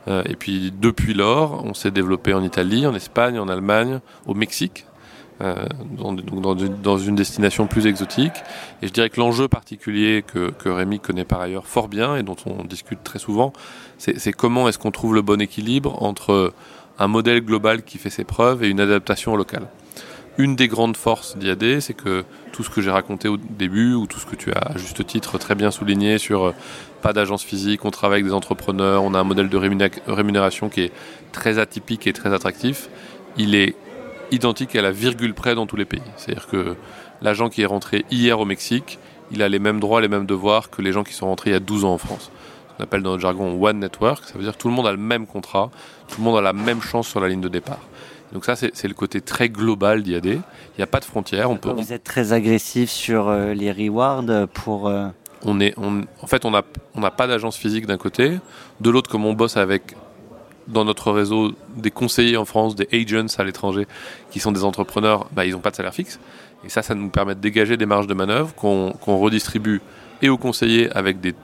Euh, 0.08 0.24
et 0.26 0.36
puis 0.36 0.74
depuis 0.78 1.14
lors, 1.14 1.64
on 1.64 1.74
s'est 1.74 1.92
développé 1.92 2.34
en 2.34 2.44
Italie, 2.44 2.86
en 2.86 2.96
Espagne, 2.96 3.40
en 3.40 3.48
Allemagne, 3.48 4.00
au 4.26 4.34
Mexique. 4.34 4.86
euh, 5.42 5.66
dans, 5.98 6.14
donc 6.14 6.42
dans, 6.82 6.98
une, 6.98 7.16
destination 7.16 7.68
plus 7.68 7.88
exotique. 7.88 8.34
Et 8.82 8.88
je 8.88 8.94
dirais 8.94 9.10
que 9.10 9.20
l'enjeu 9.20 9.48
particulier 9.48 10.24
que, 10.26 10.52
que 10.52 10.70
Rémi 10.70 11.00
connaît 11.00 11.26
par 11.26 11.42
ailleurs 11.42 11.66
fort 11.66 11.88
bien 11.88 12.16
et 12.16 12.24
dont 12.24 12.36
on 12.46 12.64
discute 12.64 13.04
très 13.04 13.20
souvent, 13.20 13.52
c'est 13.98 14.32
comment 14.32 14.68
est-ce 14.70 14.78
qu'on 14.78 14.92
trouve 14.92 15.16
le 15.16 15.22
bon 15.22 15.42
équilibre 15.42 16.02
entre 16.04 16.54
un 17.00 17.08
modèle 17.08 17.42
global 17.42 17.84
qui 17.84 17.98
fait 17.98 18.10
ses 18.10 18.24
preuves 18.24 18.64
et 18.64 18.70
une 18.70 18.80
adaptation 18.80 19.36
locale. 19.36 19.68
Une 20.40 20.56
des 20.56 20.68
grandes 20.68 20.98
forces 20.98 21.38
d'IAD, 21.38 21.80
c'est 21.80 21.94
que 21.94 22.24
tout 22.52 22.64
ce 22.64 22.70
que 22.72 22.82
j'ai 22.82 22.90
raconté 22.90 23.28
au 23.28 23.38
début, 23.38 23.94
ou 23.94 24.08
tout 24.08 24.20
ce 24.20 24.26
que 24.26 24.36
tu 24.36 24.52
as 24.52 24.58
à 24.74 24.78
juste 24.78 25.06
titre 25.06 25.38
très 25.38 25.54
bien 25.54 25.70
souligné 25.70 26.18
sur 26.18 26.46
euh, 26.46 26.52
pas 27.04 27.14
d'agence 27.14 27.44
physique, 27.44 27.86
on 27.86 27.92
travaille 27.92 28.18
avec 28.18 28.26
des 28.26 28.34
entrepreneurs, 28.34 29.04
on 29.04 29.14
a 29.14 29.20
un 29.20 29.24
modèle 29.24 29.50
de 29.50 29.58
rémuné- 29.58 29.92
rémunération 30.08 30.70
qui 30.70 30.82
est 30.82 30.92
très 31.32 31.60
atypique 31.60 32.08
et 32.08 32.14
très 32.14 32.34
attractif, 32.34 32.90
il 33.38 33.54
est 33.54 33.76
identique 34.32 34.76
à 34.76 34.82
la 34.82 34.92
virgule 34.92 35.36
près 35.36 35.54
dans 35.54 35.68
tous 35.68 35.76
les 35.76 35.86
pays. 35.86 36.02
C'est-à-dire 36.18 36.48
que 36.48 36.76
l'agent 37.22 37.50
qui 37.50 37.62
est 37.62 37.68
rentré 37.68 38.04
hier 38.10 38.40
au 38.40 38.46
Mexique, 38.46 38.98
il 39.32 39.44
a 39.44 39.50
les 39.50 39.60
mêmes 39.60 39.80
droits, 39.80 40.02
les 40.02 40.08
mêmes 40.08 40.26
devoirs 40.26 40.72
que 40.72 40.82
les 40.82 40.92
gens 40.92 41.04
qui 41.04 41.14
sont 41.14 41.28
rentrés 41.28 41.52
il 41.52 41.54
y 41.54 41.56
a 41.56 41.60
12 41.60 41.86
ans 41.86 41.94
en 41.94 41.98
France. 42.00 42.32
On 42.80 42.84
appelle 42.84 43.04
dans 43.04 43.12
notre 43.12 43.22
jargon 43.22 43.56
One 43.64 43.80
Network, 43.80 44.24
ça 44.26 44.34
veut 44.36 44.44
dire 44.44 44.58
tout 44.58 44.68
le 44.68 44.74
monde 44.74 44.88
a 44.88 44.92
le 44.92 44.98
même 44.98 45.28
contrat, 45.28 45.70
tout 46.08 46.16
le 46.18 46.24
monde 46.24 46.38
a 46.38 46.42
la 46.42 46.54
même 46.54 46.82
chance 46.82 47.08
sur 47.08 47.20
la 47.20 47.28
ligne 47.28 47.42
de 47.42 47.50
départ. 47.50 47.80
Donc 48.34 48.46
ça, 48.46 48.56
c'est 48.56 48.88
le 48.88 48.94
côté 48.96 49.22
très 49.22 49.48
global 49.50 50.02
d'IAD. 50.02 50.26
Il 50.26 50.42
n'y 50.80 50.84
a 50.84 50.88
pas 50.88 51.00
de 51.00 51.06
frontières. 51.06 51.50
On 51.52 51.56
peut, 51.58 51.70
on- 51.70 51.76
Vous 51.76 51.94
êtes 51.94 52.04
très 52.04 52.34
agressif 52.34 52.90
sur 52.90 53.28
euh, 53.30 53.54
les 53.54 53.72
rewards 53.72 54.24
pour. 54.54 54.88
euh, 54.88 55.08
on 55.46 55.60
est, 55.60 55.74
on- 55.78 56.02
en 56.22 56.28
fait, 56.28 56.44
on 56.46 56.52
n'a 56.52 56.64
on 56.96 57.02
pas 57.02 57.28
d'agence 57.28 57.56
physique 57.58 57.86
d'un 57.86 57.98
côté. 57.98 58.40
De 58.82 58.90
l'autre, 58.90 59.10
comme 59.10 59.26
on 59.26 59.34
bosse 59.34 59.56
avec, 59.58 59.96
dans 60.68 60.84
notre 60.84 61.12
réseau, 61.12 61.52
des 61.76 61.92
conseillers 61.92 62.38
en 62.38 62.46
France, 62.46 62.76
des 62.76 62.88
agents 62.92 63.28
à 63.38 63.44
l'étranger, 63.44 63.86
qui 64.32 64.40
sont 64.40 64.52
des 64.52 64.64
entrepreneurs, 64.64 65.28
bah, 65.32 65.46
ils 65.46 65.52
n'ont 65.52 65.60
pas 65.60 65.72
de 65.72 65.76
salaire 65.76 65.94
fixe. 65.94 66.20
Et 66.66 66.70
ça, 66.70 66.82
ça 66.82 66.96
nous 66.96 67.10
permet 67.10 67.36
de 67.36 67.40
dégager 67.42 67.78
des 67.78 67.86
marges 67.86 68.08
de 68.08 68.14
manœuvre 68.14 68.56
qu'on 68.56 68.94
redistribue 69.06 69.82
et 70.22 70.30
aux 70.30 70.38
conseillers 70.38 70.90
avec 70.92 71.20
des, 71.20 71.36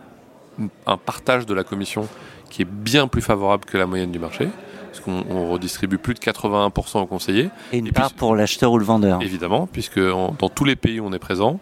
un 0.87 0.97
partage 0.97 1.45
de 1.45 1.53
la 1.53 1.63
commission 1.65 2.07
qui 2.49 2.61
est 2.63 2.67
bien 2.69 3.07
plus 3.07 3.21
favorable 3.21 3.65
que 3.65 3.77
la 3.77 3.85
moyenne 3.85 4.11
du 4.11 4.17
marché. 4.19 4.47
Parce 4.91 4.99
qu'on 5.01 5.23
on 5.29 5.49
redistribue 5.51 5.97
plus 5.97 6.13
de 6.13 6.19
81% 6.19 6.99
aux 7.01 7.05
conseillers. 7.05 7.49
et 7.71 7.77
une 7.77 7.87
Et 7.87 7.91
puis- 7.91 7.93
part 8.01 8.13
pour 8.13 8.35
l'acheteur 8.35 8.71
ou 8.71 8.77
le 8.79 8.85
vendeur. 8.85 9.21
Évidemment, 9.21 9.67
puisque 9.71 9.99
dans 9.99 10.49
tous 10.53 10.65
les 10.65 10.75
pays 10.75 10.99
où 10.99 11.05
on 11.05 11.13
est 11.13 11.19
présent, 11.19 11.59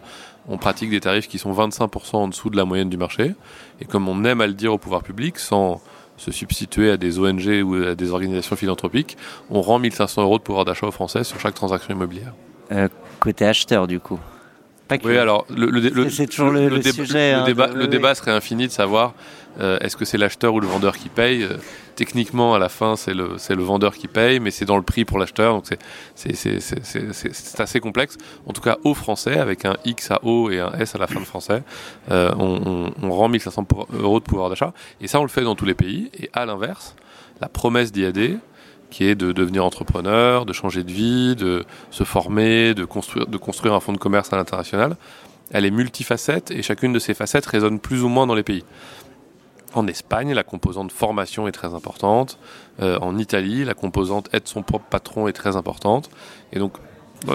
on 0.48 0.56
pratique 0.56 0.90
des 0.90 1.00
tarifs 1.00 1.28
qui 1.28 1.38
sont 1.38 1.52
25% 1.52 2.16
en 2.22 2.28
dessous 2.28 2.48
de 2.50 2.56
la 2.56 2.64
moyenne 2.64 2.88
du 2.88 2.96
marché. 2.96 3.34
Et 3.80 3.84
comme 3.84 4.08
on 4.08 4.24
aime 4.24 4.40
à 4.40 4.46
le 4.46 4.54
dire 4.54 4.72
au 4.72 4.78
pouvoir 4.78 5.02
public, 5.02 5.38
sans 5.38 5.80
se 6.16 6.32
substituer 6.32 6.90
à 6.90 6.96
des 6.96 7.18
ONG 7.18 7.62
ou 7.64 7.74
à 7.74 7.94
des 7.94 8.10
organisations 8.10 8.56
philanthropiques, 8.56 9.16
on 9.50 9.60
rend 9.60 9.78
1500 9.78 10.22
euros 10.22 10.38
de 10.38 10.42
pouvoir 10.42 10.64
d'achat 10.64 10.86
aux 10.86 10.90
Français 10.90 11.22
sur 11.22 11.38
chaque 11.38 11.54
transaction 11.54 11.94
immobilière. 11.94 12.32
Euh, 12.72 12.88
côté 13.20 13.44
acheteur, 13.46 13.86
du 13.86 14.00
coup. 14.00 14.18
Pas 14.88 14.96
que. 14.96 15.06
Oui, 15.06 15.18
alors 15.18 15.44
le, 15.54 15.66
le- 15.66 15.80
le- 15.90 16.08
C'est 16.10 16.26
toujours 16.26 16.50
le- 16.50 16.68
le 16.70 16.78
débat- 16.78 16.92
sujet, 16.92 17.32
le 17.34 17.38
hein, 17.40 17.44
débat, 17.44 17.66
de- 17.68 17.84
débat 17.86 18.14
serait 18.14 18.30
infini 18.32 18.66
de 18.66 18.72
savoir 18.72 19.12
euh, 19.60 19.78
est-ce 19.80 19.96
que 19.96 20.04
c'est 20.04 20.18
l'acheteur 20.18 20.54
ou 20.54 20.60
le 20.60 20.66
vendeur 20.66 20.96
qui 20.96 21.08
paye. 21.08 21.42
Euh, 21.42 21.56
techniquement, 21.96 22.54
à 22.54 22.60
la 22.60 22.68
fin, 22.68 22.94
c'est 22.94 23.12
le, 23.12 23.62
vendeur 23.62 23.94
qui 23.96 24.06
paye, 24.06 24.38
mais 24.38 24.52
c'est 24.52 24.64
dans 24.64 24.76
le 24.76 24.84
prix 24.84 25.04
pour 25.04 25.18
l'acheteur, 25.18 25.54
donc 25.54 25.66
c'est- 26.14 27.60
assez 27.60 27.80
complexe. 27.80 28.16
En 28.46 28.52
tout 28.52 28.60
cas, 28.60 28.76
au 28.84 28.94
français, 28.94 29.38
avec 29.38 29.64
un 29.64 29.76
X 29.84 30.12
à 30.12 30.20
O 30.22 30.48
et 30.50 30.60
un 30.60 30.72
S 30.78 30.94
à 30.94 30.98
la 30.98 31.08
fin 31.08 31.18
de 31.18 31.24
français, 31.24 31.62
euh, 32.12 32.32
on, 32.38 33.10
rend 33.10 33.28
1500 33.28 33.64
pour- 33.64 33.88
euros 33.92 34.20
de 34.20 34.24
pouvoir 34.24 34.48
d'achat. 34.48 34.72
Et 35.00 35.08
ça, 35.08 35.18
on 35.18 35.22
le 35.24 35.28
fait 35.28 35.42
dans 35.42 35.56
tous 35.56 35.64
les 35.64 35.74
pays. 35.74 36.10
Et 36.20 36.30
à 36.32 36.46
l'inverse, 36.46 36.94
la 37.40 37.48
promesse 37.48 37.90
d'IAD, 37.90 38.38
qui 38.90 39.04
est 39.04 39.16
de 39.16 39.32
devenir 39.32 39.64
entrepreneur, 39.64 40.46
de 40.46 40.52
changer 40.52 40.84
de 40.84 40.92
vie, 40.92 41.34
de 41.34 41.64
se 41.90 42.04
former, 42.04 42.74
de 42.74 42.84
construire 42.84 43.74
un 43.74 43.80
fonds 43.80 43.92
de 43.92 43.98
commerce 43.98 44.32
à 44.32 44.36
l'international, 44.36 44.96
elle 45.50 45.64
est 45.64 45.70
multifacette 45.70 46.50
et 46.50 46.62
chacune 46.62 46.92
de 46.92 46.98
ces 46.98 47.14
facettes 47.14 47.46
résonne 47.46 47.80
plus 47.80 48.02
ou 48.02 48.08
moins 48.08 48.26
dans 48.26 48.34
les 48.34 48.42
pays. 48.42 48.64
En 49.74 49.86
Espagne, 49.86 50.32
la 50.32 50.44
composante 50.44 50.92
formation 50.92 51.46
est 51.46 51.52
très 51.52 51.74
importante. 51.74 52.38
Euh, 52.80 52.98
en 53.00 53.18
Italie, 53.18 53.64
la 53.64 53.74
composante 53.74 54.28
être 54.32 54.48
son 54.48 54.62
propre 54.62 54.86
patron 54.88 55.28
est 55.28 55.34
très 55.34 55.56
importante. 55.56 56.08
Et 56.52 56.58
donc, 56.58 56.74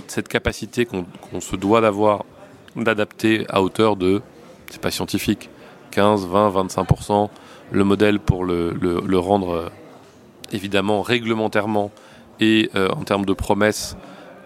cette 0.07 0.27
capacité 0.27 0.85
qu'on 0.85 1.41
se 1.41 1.55
doit 1.55 1.81
d'avoir, 1.81 2.25
d'adapter 2.75 3.45
à 3.49 3.61
hauteur 3.61 3.95
de, 3.97 4.21
c'est 4.69 4.81
pas 4.81 4.89
scientifique, 4.89 5.49
15, 5.91 6.25
20, 6.25 6.49
25%, 6.65 7.29
le 7.71 7.83
modèle 7.83 8.19
pour 8.19 8.45
le, 8.45 9.19
rendre 9.19 9.51
euh, 9.51 9.69
évidemment 10.51 11.01
réglementairement 11.01 11.91
et 12.39 12.71
euh, 12.75 12.89
en 12.89 13.03
termes 13.03 13.25
de 13.25 13.33
promesses 13.33 13.95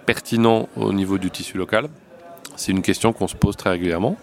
pertinent 0.06 0.67
au 0.75 0.91
niveau 0.91 1.17
du 1.17 1.32
tissu 1.32 1.58
local 1.58 1.88
C'est 2.58 2.72
une 2.72 2.82
question 2.82 3.13
qu'on 3.13 3.27
se 3.27 3.36
pose 3.36 3.56
très 3.56 3.70
régulièrement 3.70 4.17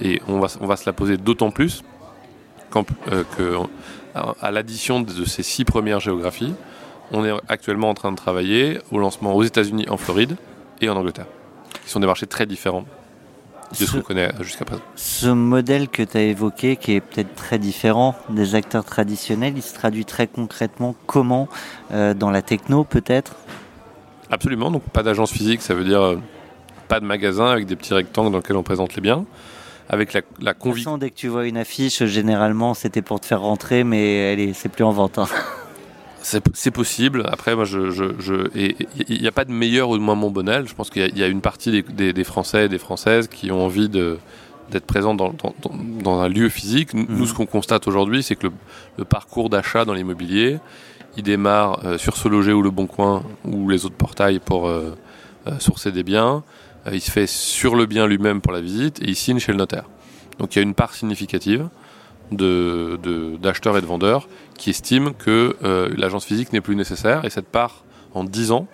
et 0.00 0.22
on 0.28 0.38
va, 0.38 0.46
on 0.60 0.66
va 0.66 0.76
se 0.76 0.86
la 0.86 0.92
poser 0.92 1.16
d'autant 1.16 1.50
plus 1.50 1.82
que, 2.70 3.56
à, 4.14 4.50
l'addition 4.50 5.00
de, 5.00 5.12
de 5.12 5.24
ces 5.24 5.42
six 5.42 5.64
premières 5.64 6.00
géographies, 6.00 6.54
on 7.12 7.24
est 7.24 7.32
actuellement 7.48 7.90
en 7.90 7.94
train 7.94 8.10
de 8.12 8.16
travailler 8.16 8.78
au 8.90 8.98
lancement 8.98 9.34
aux 9.34 9.42
États-Unis, 9.44 9.86
en 9.88 9.96
Floride 9.96 10.36
et 10.80 10.88
en 10.88 10.96
Angleterre, 10.96 11.26
qui 11.84 11.90
sont 11.90 12.00
des 12.00 12.06
marchés 12.06 12.26
très 12.26 12.46
différents 12.46 12.84
de 13.70 13.76
ce 13.76 13.86
Ce- 13.86 13.92
qu'on 13.92 14.00
connaît 14.02 14.30
jusqu'à 14.40 14.64
présent. 14.64 14.82
Ce 14.96 15.26
modèle 15.28 15.88
que 15.88 16.02
tu 16.02 16.16
as 16.16 16.22
évoqué, 16.22 16.76
qui 16.76 16.92
est 16.92 17.00
peut-être 17.00 17.34
très 17.34 17.58
différent 17.58 18.14
des 18.28 18.54
acteurs 18.54 18.84
traditionnels, 18.84 19.54
il 19.56 19.62
se 19.62 19.74
traduit 19.74 20.04
très 20.04 20.26
concrètement 20.26 20.94
comment 21.06 21.48
euh, 21.92 22.14
Dans 22.14 22.30
la 22.30 22.42
techno 22.42 22.84
peut-être? 22.84 23.34
Absolument, 24.30 24.70
donc 24.70 24.82
pas 24.84 25.02
d'agence 25.02 25.30
physique, 25.30 25.62
ça 25.62 25.74
veut 25.74 25.84
dire 25.84 26.00
euh, 26.02 26.16
pas 26.88 26.98
de 27.00 27.04
magasin 27.06 27.46
avec 27.46 27.66
des 27.66 27.76
petits 27.76 27.94
rectangles 27.94 28.30
dans 28.32 28.38
lesquels 28.38 28.56
on 28.56 28.62
présente 28.64 28.94
les 28.96 29.00
biens, 29.02 29.24
avec 29.88 30.12
la, 30.12 30.20
la 30.40 30.54
conviction. 30.54 30.98
dès 30.98 31.10
que 31.10 31.14
tu 31.16 31.28
vois 31.28 31.46
une 31.46 31.56
affiche, 31.58 32.04
généralement 32.04 32.74
c'était 32.74 33.02
pour 33.02 33.20
te 33.20 33.26
faire 33.26 33.40
rentrer, 33.40 33.84
mais 33.84 34.32
elle 34.32 34.40
est, 34.40 34.52
c'est 34.52 34.68
plus 34.68 34.84
en 34.84 34.90
vente. 34.92 35.18
hein. 35.18 35.26
C'est 36.22 36.72
possible. 36.72 37.22
Après, 37.30 37.54
moi, 37.54 37.64
je, 37.64 37.90
je, 37.92 38.04
je- 38.18 38.48
et 38.58 38.74
il 39.08 39.20
n'y 39.20 39.28
a 39.28 39.32
pas 39.32 39.44
de 39.44 39.52
meilleur 39.52 39.90
ou 39.90 39.96
de 39.96 40.02
moins 40.02 40.16
bon 40.16 40.28
bonel. 40.32 40.66
Je 40.66 40.74
pense 40.74 40.90
qu'il 40.90 41.02
y 41.02 41.04
a- 41.04 41.08
il 41.08 41.16
y, 41.16 41.22
a 41.22 41.28
une 41.28 41.40
partie 41.40 41.70
des, 41.70 41.82
des, 41.82 42.12
des 42.12 42.24
Français 42.24 42.64
et 42.64 42.68
des 42.68 42.78
Françaises 42.78 43.28
qui 43.28 43.52
ont 43.52 43.64
envie 43.64 43.88
d'être 43.88 44.86
présents 44.86 45.14
dans, 45.14 45.28
dans, 45.28 45.54
dans- 45.62 45.76
dans 46.02 46.18
un 46.18 46.28
lieu 46.28 46.48
physique. 46.48 46.94
Nous, 46.94 47.06
Mhm. 47.08 47.26
ce 47.26 47.32
qu'on 47.32 47.46
constate 47.46 47.86
aujourd'hui, 47.86 48.24
c'est 48.24 48.34
que 48.34 48.48
le, 48.48 48.52
le 48.98 49.04
parcours 49.04 49.50
d'achat 49.50 49.84
dans 49.84 49.94
l'immobilier, 49.94 50.58
il 51.16 51.22
démarre 51.22 51.84
euh, 51.84 51.96
sur 51.96 52.16
ce 52.16 52.26
loger 52.28 52.52
ou 52.52 52.60
le 52.62 52.70
Bon 52.72 52.88
Coin 52.88 53.22
ou 53.44 53.68
les 53.68 53.86
autres 53.86 53.94
portails 53.94 54.40
pour 54.40 54.66
euh, 54.66 54.96
euh, 55.46 55.52
sourcer 55.60 55.92
des 55.92 56.02
biens. 56.02 56.42
Euh, 56.86 56.90
il 56.94 57.00
se 57.00 57.10
fait 57.10 57.26
sur 57.26 57.74
le 57.74 57.86
bien 57.86 58.06
lui-même 58.06 58.40
pour 58.40 58.52
la 58.52 58.60
visite 58.60 59.00
et 59.02 59.06
il 59.08 59.16
signe 59.16 59.38
chez 59.38 59.52
le 59.52 59.58
notaire. 59.58 59.84
Donc 60.38 60.54
il 60.54 60.58
y 60.58 60.60
a 60.60 60.62
une 60.62 60.74
part 60.74 60.94
significative 60.94 61.68
de- 62.32 62.98
de- 63.02 63.36
d'acheteurs 63.36 63.76
et 63.78 63.80
de 63.80 63.86
vendeurs 63.86 64.28
qui 64.58 64.70
estiment 64.70 65.12
que 65.12 65.56
euh, 65.62 65.88
l'agence 65.96 66.24
physique 66.24 66.52
n'est 66.52 66.60
plus 66.60 66.76
nécessaire 66.76 67.24
et 67.24 67.30
cette 67.30 67.46
part 67.48 67.84
en 68.14 68.24
10 68.24 68.52
ans, 68.52 68.66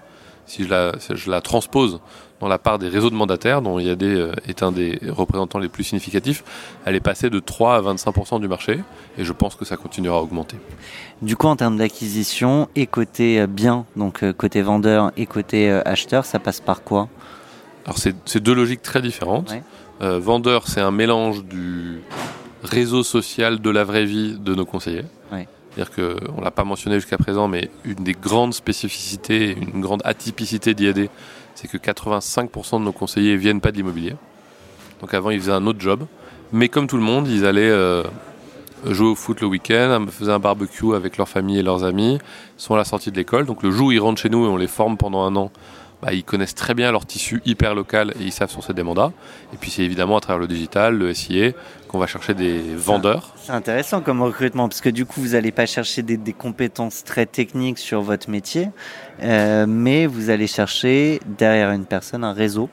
si 0.46 0.64
je 0.64 0.68
la, 0.70 0.92
si 0.98 1.14
je 1.16 1.30
la 1.30 1.40
transpose 1.40 2.00
dans 2.40 2.48
la 2.48 2.58
part 2.58 2.80
des 2.80 2.88
réseaux 2.88 3.10
de 3.10 3.14
mandataires, 3.14 3.62
dont 3.62 3.78
IAD 3.78 4.02
euh, 4.02 4.32
est 4.48 4.64
un 4.64 4.72
des 4.72 4.98
représentants 5.08 5.60
les 5.60 5.68
plus 5.68 5.84
significatifs, 5.84 6.42
elle 6.84 6.96
est 6.96 7.00
passée 7.00 7.30
de 7.30 7.38
3 7.38 7.76
à 7.76 7.80
25% 7.94 8.40
du 8.40 8.48
marché 8.48 8.80
et 9.16 9.24
je 9.24 9.32
pense 9.32 9.54
que 9.54 9.64
ça 9.64 9.76
continuera 9.76 10.16
à 10.18 10.20
augmenter. 10.20 10.56
Du 11.20 11.36
coup, 11.36 11.46
en 11.46 11.54
termes 11.54 11.76
d'acquisition, 11.76 12.68
et 12.74 12.86
côté 12.88 13.46
bien, 13.46 13.84
donc 13.94 14.24
côté 14.32 14.60
vendeur 14.62 15.12
et 15.16 15.26
côté 15.26 15.70
acheteur, 15.70 16.24
ça 16.24 16.40
passe 16.40 16.60
par 16.60 16.82
quoi? 16.82 17.08
Alors 17.84 17.98
c'est 17.98 18.38
deux 18.38 18.54
logiques 18.54 18.82
très 18.82 19.02
différentes. 19.02 19.50
Ouais. 19.50 19.62
Euh, 20.02 20.18
vendeur, 20.18 20.68
c'est 20.68 20.80
un 20.80 20.90
mélange 20.90 21.44
du 21.44 22.00
réseau 22.62 23.02
social 23.02 23.60
de 23.60 23.70
la 23.70 23.84
vraie 23.84 24.04
vie 24.04 24.36
de 24.38 24.54
nos 24.54 24.64
conseillers. 24.64 25.04
Ouais. 25.30 25.46
C'est-à-dire 25.74 25.94
que, 25.94 26.16
on 26.36 26.40
l'a 26.40 26.50
pas 26.50 26.64
mentionné 26.64 26.96
jusqu'à 26.96 27.18
présent, 27.18 27.48
mais 27.48 27.70
une 27.84 28.04
des 28.04 28.12
grandes 28.12 28.52
spécificités, 28.52 29.56
une 29.58 29.80
grande 29.80 30.02
atypicité 30.04 30.74
d'IAD, 30.74 31.08
c'est 31.54 31.68
que 31.68 31.76
85% 31.76 32.80
de 32.80 32.84
nos 32.84 32.92
conseillers 32.92 33.36
viennent 33.36 33.60
pas 33.60 33.70
de 33.70 33.76
l'immobilier. 33.76 34.14
Donc 35.00 35.14
avant, 35.14 35.30
ils 35.30 35.40
faisaient 35.40 35.52
un 35.52 35.66
autre 35.66 35.80
job. 35.80 36.04
Mais 36.52 36.68
comme 36.68 36.86
tout 36.86 36.96
le 36.96 37.02
monde, 37.02 37.26
ils 37.28 37.46
allaient 37.46 37.70
euh, 37.70 38.02
jouer 38.84 39.08
au 39.08 39.14
foot 39.14 39.40
le 39.40 39.46
week-end, 39.46 40.04
faisaient 40.10 40.32
un 40.32 40.38
barbecue 40.38 40.94
avec 40.94 41.16
leur 41.16 41.28
famille 41.28 41.58
et 41.58 41.62
leurs 41.62 41.84
amis, 41.84 42.18
sont 42.56 42.74
à 42.74 42.78
la 42.78 42.84
sortie 42.84 43.10
de 43.10 43.16
l'école. 43.16 43.46
Donc 43.46 43.62
le 43.62 43.70
jour 43.70 43.88
où 43.88 43.92
ils 43.92 44.00
rentrent 44.00 44.20
chez 44.20 44.28
nous 44.28 44.44
et 44.44 44.48
on 44.48 44.56
les 44.56 44.66
forme 44.66 44.96
pendant 44.96 45.22
un 45.22 45.36
an, 45.36 45.50
bah, 46.02 46.12
ils 46.12 46.24
connaissent 46.24 46.54
très 46.56 46.74
bien 46.74 46.90
leur 46.92 47.06
tissu 47.06 47.40
hyper 47.46 47.74
local 47.74 48.12
et 48.20 48.24
ils 48.24 48.32
savent 48.32 48.50
sourcer 48.50 48.74
des 48.74 48.82
mandats. 48.82 49.12
Et 49.54 49.56
puis 49.56 49.70
c'est 49.70 49.82
évidemment 49.84 50.16
à 50.16 50.20
travers 50.20 50.40
le 50.40 50.48
digital, 50.48 50.98
le 50.98 51.14
SIA, 51.14 51.52
qu'on 51.88 51.98
va 51.98 52.06
chercher 52.08 52.34
des 52.34 52.60
vendeurs. 52.76 53.32
C'est 53.36 53.52
intéressant 53.52 54.00
comme 54.00 54.20
recrutement, 54.22 54.68
parce 54.68 54.80
que 54.80 54.88
du 54.90 55.06
coup, 55.06 55.20
vous 55.20 55.28
n'allez 55.30 55.52
pas 55.52 55.66
chercher 55.66 56.02
des, 56.02 56.16
des 56.16 56.32
compétences 56.32 57.04
très 57.04 57.26
techniques 57.26 57.78
sur 57.78 58.02
votre 58.02 58.28
métier, 58.30 58.68
euh, 59.22 59.66
mais 59.68 60.06
vous 60.06 60.28
allez 60.30 60.46
chercher 60.48 61.20
derrière 61.38 61.70
une 61.70 61.84
personne 61.86 62.24
un 62.24 62.32
réseau. 62.32 62.68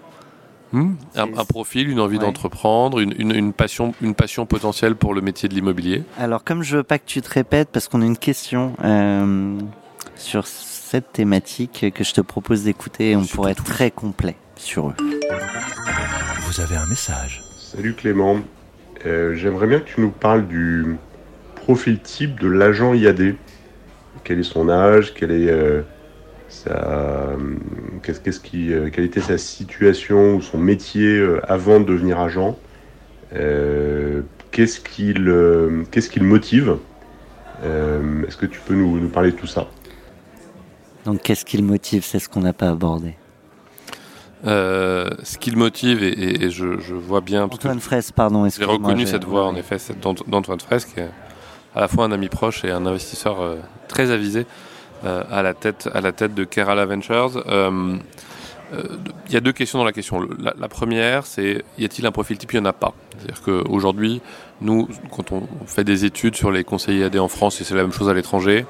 Hmm. 0.71 0.93
Un, 1.15 1.27
profil, 1.45 1.89
une 1.89 2.00
envie 2.00 2.17
Ouais. 2.17 2.24
d'entreprendre, 2.25 3.00
une, 3.00 3.13
une- 3.17 3.33
une 3.36 3.53
passion, 3.53 3.95
une 4.01 4.13
passion 4.13 4.45
potentielle 4.45 4.95
pour 4.95 5.15
le 5.15 5.21
métier 5.21 5.50
de 5.50 5.55
l'immobilier. 5.55 6.03
Alors, 6.19 6.43
comme 6.43 6.62
je 6.62 6.77
veux 6.77 6.83
pas 6.83 7.00
que 7.00 7.05
tu 7.07 7.21
te 7.21 7.29
répètes, 7.31 7.69
parce 7.71 7.88
qu'on 7.88 8.03
a 8.03 8.05
une 8.05 8.17
question 8.19 8.74
euh, 8.83 9.57
sur 10.15 10.45
cette 10.89 11.13
thématique 11.13 11.86
que 11.93 12.03
je 12.03 12.13
te 12.15 12.22
propose 12.22 12.63
d'écouter. 12.63 13.15
On 13.15 13.24
pourrait 13.24 13.51
être 13.51 13.63
très 13.63 13.91
complet 13.91 14.36
sur 14.55 14.89
eux. 14.89 14.96
Vous 16.41 16.62
avez 16.62 16.77
un 16.77 16.88
message. 16.88 17.43
Salut 17.58 17.93
Clément, 17.93 18.39
Euh, 19.05 19.34
j'aimerais 19.36 19.67
bien 19.67 19.79
que 19.79 19.86
tu 19.88 20.01
nous 20.01 20.10
parles 20.10 20.46
du 20.48 20.98
profil 21.55 22.00
type 22.01 22.39
de 22.39 22.50
l'agent 22.50 22.93
IAD. 22.93 23.36
Quel 24.24 24.39
est 24.39 24.43
son 24.43 24.67
âge? 24.67 25.13
Quelle 25.13 25.31
est 25.31 25.50
euh, 25.50 25.84
sa, 26.50 27.38
qu'est-ce, 28.03 28.19
qu'est-ce 28.19 28.41
qui, 28.41 28.74
euh, 28.74 28.89
quelle 28.91 29.05
était 29.05 29.22
sa 29.22 29.38
situation 29.38 30.36
ou 30.36 30.41
son 30.41 30.58
métier 30.58 31.17
euh, 31.17 31.39
avant 31.48 31.79
de 31.79 31.86
devenir 31.86 32.19
agent? 32.19 32.58
Euh, 33.36 34.24
Qu'est-ce 34.51 34.81
euh, 34.81 35.84
qui 35.93 36.19
le 36.19 36.25
motive? 36.25 36.77
Euh, 37.63 38.25
Est-ce 38.27 38.36
que 38.38 38.48
tu 38.48 38.60
peux 38.60 38.74
nous, 38.74 39.00
nous 39.00 39.10
parler 39.10 39.31
de 39.31 39.38
tout 39.38 39.48
ça? 39.48 39.67
Donc, 41.06 41.22
qu'est-ce 41.22 41.46
qui 41.46 41.58
le 41.58 41.63
motive? 41.63 42.03
C'est 42.06 42.20
ce 42.20 42.27
qu'on 42.29 42.41
n'a 42.41 42.53
pas 42.53 42.70
abordé. 42.70 43.15
Euh, 44.46 45.10
ce 45.24 45.38
qui 45.38 45.51
le 45.51 45.58
motive, 45.58 46.01
et, 46.03 46.08
et- 46.10 46.44
et 46.46 46.50
je, 46.50 46.79
je 46.79 46.94
vois 46.96 47.20
bien, 47.22 47.44
Antoine 47.44 47.79
Fraisse, 47.82 48.12
pardon. 48.12 48.48
j'ai 48.50 48.63
reconnu 48.63 49.06
cette 49.06 49.25
voix, 49.25 49.46
en 49.46 49.56
effet, 49.56 49.77
d'Antoine 50.27 50.60
Fraisse, 50.62 50.86
qui 50.86 51.00
est 51.01 51.10
à 51.75 51.82
la 51.82 51.88
fois 51.89 52.06
un 52.06 52.12
ami 52.12 52.29
proche 52.29 52.63
et 52.63 52.72
un 52.72 52.86
investisseur 52.86 53.41
euh, 53.41 53.58
très 53.89 54.12
avisé 54.12 54.46
euh, 55.06 55.24
à, 55.29 55.41
la 55.44 55.53
tête, 55.53 55.89
à 55.94 56.00
la 56.01 56.12
tête 56.13 56.34
de 56.36 56.44
Kerala 56.46 56.86
Ventures. 56.86 57.44
Il 59.27 59.34
y 59.34 59.36
a 59.36 59.39
deux 59.39 59.51
questions 59.51 59.79
dans 59.79 59.86
la 59.86 59.91
question. 59.91 60.22
La, 60.39 60.53
la 60.60 60.68
première, 60.70 61.25
c'est 61.25 61.63
y 61.79 61.86
a-t-il 61.86 62.06
un 62.06 62.12
profil 62.12 62.38
type? 62.38 62.53
Il 62.53 62.60
n'y 62.62 62.68
en 62.68 62.70
a 62.70 62.74
pas. 62.74 62.94
C'est-à-dire 63.18 63.41
qu'aujourd'hui, 63.41 64.22
nous, 64.62 64.88
quand 65.12 65.32
on 65.32 65.41
fait 65.65 65.84
des 65.84 66.06
études 66.06 66.36
sur 66.36 66.51
les 66.51 66.63
conseillers 66.63 67.06
AD 67.06 67.18
en 67.18 67.27
France, 67.27 67.60
et 67.62 67.63
c'est 67.63 67.74
la 67.75 67.82
même 67.82 67.91
chose 67.91 68.10
à 68.10 68.13
l'étranger, 68.13 68.68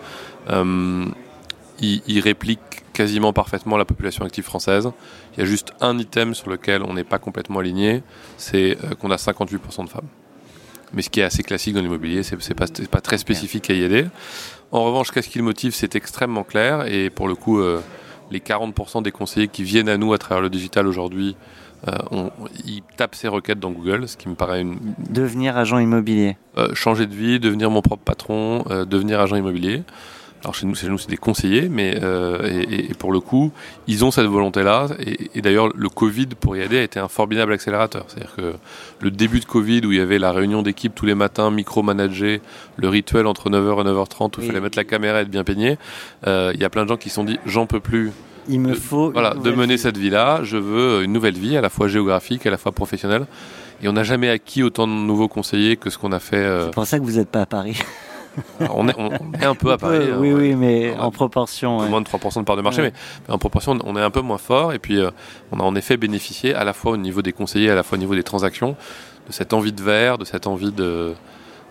ils 1.82 2.20
répliquent 2.20 2.84
quasiment 2.94 3.32
parfaitement 3.34 3.78
la 3.78 3.86
population 3.86 4.26
active 4.26 4.44
française. 4.44 4.90
Il 5.34 5.40
y 5.40 5.44
a 5.44 5.46
juste 5.46 5.72
un 5.82 5.98
item 5.98 6.34
sur 6.36 6.50
lequel 6.50 6.84
on 6.84 6.94
n'est 6.94 7.04
pas 7.04 7.18
complètement 7.20 7.60
aligné, 7.60 8.04
c'est 8.38 8.78
euh, 8.84 8.96
qu'on 9.00 9.12
a 9.12 9.16
58% 9.16 9.86
de 9.86 9.90
femmes. 9.90 10.08
Mais 10.94 11.02
ce 11.02 11.10
qui 11.10 11.20
est 11.20 11.24
assez 11.24 11.44
classique 11.44 11.76
dans 11.76 11.82
l'immobilier, 11.82 12.24
c'est 12.24 12.36
c'est 12.42 12.56
pas, 12.56 12.68
très 13.02 13.18
spécifique 13.18 13.70
à 13.70 13.74
IAD. 13.74 14.10
En 14.72 14.84
revanche, 14.84 15.12
qu'est-ce 15.12 15.30
qui 15.30 15.38
le 15.38 15.44
motive? 15.44 15.74
C'est 15.74 15.96
extrêmement 15.96 16.44
clair. 16.44 16.86
Et 16.92 17.10
pour 17.10 17.28
le 17.28 17.36
coup, 17.36 17.60
euh, 17.60 17.80
les 18.32 18.40
40% 18.40 19.02
des 19.04 19.12
conseillers 19.12 19.48
qui 19.48 19.64
viennent 19.64 19.90
à 19.90 19.98
nous 19.98 20.14
à 20.14 20.18
travers 20.18 20.42
le 20.42 20.50
digital 20.50 20.88
aujourd'hui, 20.88 21.36
euh, 21.88 21.92
on- 22.12 22.32
ils 22.66 22.82
tapent 22.98 23.16
ces 23.16 23.28
requêtes 23.28 23.60
dans 23.60 23.72
Google, 23.72 24.08
ce 24.08 24.18
qui 24.18 24.28
me 24.30 24.36
paraît 24.36 24.62
une, 24.62 24.78
Devenir 25.10 25.56
agent 25.58 25.78
immobilier. 25.80 26.38
euh, 26.58 26.74
changer 26.74 27.06
de 27.06 27.14
vie, 27.16 27.40
devenir 27.40 27.70
mon 27.72 27.82
propre 27.82 28.04
patron, 28.04 28.66
euh, 28.70 28.84
devenir 28.84 29.20
agent 29.22 29.36
immobilier. 29.38 29.84
Alors 30.42 30.56
chez 30.56 30.66
nous, 30.66 30.74
chez 30.74 30.88
nous, 30.88 30.98
c'est 30.98 31.10
des 31.10 31.18
conseillers, 31.18 31.68
mais 31.70 32.00
euh, 32.02 32.48
et, 32.70 32.92
et- 32.92 32.94
pour 32.94 33.12
le 33.12 33.20
coup, 33.20 33.52
ils 33.88 34.06
ont 34.06 34.12
cette 34.12 34.26
volonté-là. 34.26 34.88
Et, 35.00 35.30
et 35.36 35.42
d'ailleurs, 35.42 35.70
le 35.76 35.90
Covid 35.90 36.28
pour 36.40 36.56
y 36.56 36.62
aider 36.62 36.78
a 36.78 36.84
été 36.84 36.98
un 37.00 37.10
formidable 37.10 37.52
accélérateur. 37.52 38.06
C'est-à-dire 38.08 38.36
que 38.38 38.54
le 39.02 39.12
début 39.12 39.42
de 39.42 39.46
Covid, 39.46 39.82
où 39.86 39.92
il 39.92 39.98
y 39.98 40.02
avait 40.02 40.18
la 40.18 40.32
réunion 40.32 40.62
d'équipe 40.62 40.96
tous 40.96 41.06
les 41.06 41.16
matins, 41.16 41.52
micro-managé, 41.52 42.42
le 42.78 42.88
rituel 42.90 43.28
entre 43.28 43.50
9h 43.50 43.82
et 43.82 43.84
9h30, 43.90 44.28
où 44.28 44.30
il 44.38 44.40
Oui. 44.42 44.48
fallait 44.48 44.62
mettre 44.62 44.78
la 44.78 44.86
caméra 44.86 45.20
et 45.20 45.24
être 45.24 45.30
bien 45.30 45.44
peigné, 45.44 45.78
euh, 46.26 46.52
il 46.56 46.62
y 46.62 46.64
a 46.64 46.70
plein 46.70 46.84
de 46.84 46.90
gens 46.90 46.98
qui 46.98 47.10
se 47.10 47.16
sont 47.16 47.26
dit, 47.26 47.38
j'en 47.46 47.66
peux 47.66 47.82
plus 47.82 48.12
Il 48.48 48.62
me 48.62 48.70
de- 48.72 48.76
faut. 48.76 49.12
voilà, 49.12 49.34
de 49.34 49.52
mener 49.52 49.76
vie. 49.76 49.80
cette 49.82 49.98
vie-là. 49.98 50.40
Je 50.44 50.56
veux 50.58 51.04
une 51.04 51.12
nouvelle 51.12 51.38
vie, 51.38 51.58
à 51.58 51.62
la 51.62 51.70
fois 51.70 51.90
géographique, 51.90 52.46
à 52.46 52.50
la 52.50 52.58
fois 52.58 52.72
professionnelle. 52.72 53.26
Et 53.84 53.88
on 53.90 53.94
n'a 53.94 54.04
jamais 54.04 54.30
acquis 54.30 54.64
autant 54.64 54.88
de 54.88 54.94
nouveaux 54.94 55.28
conseillers 55.28 55.76
que 55.76 55.90
ce 55.90 55.98
qu'on 55.98 56.12
a 56.14 56.20
fait. 56.20 56.38
euh, 56.38 56.66
C'est 56.68 56.74
pour 56.74 56.86
ça 56.86 56.98
que 56.98 57.04
vous 57.04 57.18
n'êtes 57.18 57.30
pas 57.30 57.42
à 57.42 57.46
Paris. 57.46 57.78
on, 58.70 58.88
est, 58.88 58.96
on 58.98 59.10
est 59.40 59.46
un 59.46 59.56
peu 59.56 59.72
à 59.72 59.78
Paris. 59.78 60.08
hein, 60.12 60.18
oui, 60.20 60.34
oui, 60.34 60.56
mais 60.56 60.96
en 60.98 61.12
proportion. 61.12 61.88
Moins 61.90 62.02
de 62.02 62.08
3% 62.08 62.40
de 62.40 62.44
part 62.44 62.58
de 62.58 62.62
marché, 62.62 62.82
mais, 62.82 62.94
mais 63.28 63.34
en 63.34 63.38
proportion, 63.38 63.78
on 63.84 63.96
est 63.96 64.02
un 64.02 64.12
peu 64.12 64.22
moins 64.22 64.38
fort. 64.38 64.74
Et 64.74 64.80
puis, 64.80 64.98
euh, 65.00 65.12
on 65.52 65.60
a 65.60 65.64
en 65.64 65.76
effet 65.76 65.98
bénéficié 65.98 66.54
à 66.54 66.64
la 66.64 66.74
fois 66.74 66.94
au 66.94 66.98
niveau 66.98 67.22
des 67.22 67.34
conseillers, 67.34 67.70
à 67.70 67.76
la 67.76 67.84
fois 67.84 67.98
au 67.98 68.00
niveau 68.00 68.16
des 68.16 68.24
transactions, 68.24 68.76
de 69.28 69.32
cette 69.32 69.54
envie 69.54 69.74
de 69.74 69.82
verre, 69.82 70.18
de 70.18 70.26
cette 70.26 70.48
envie 70.48 70.72
de 70.72 71.14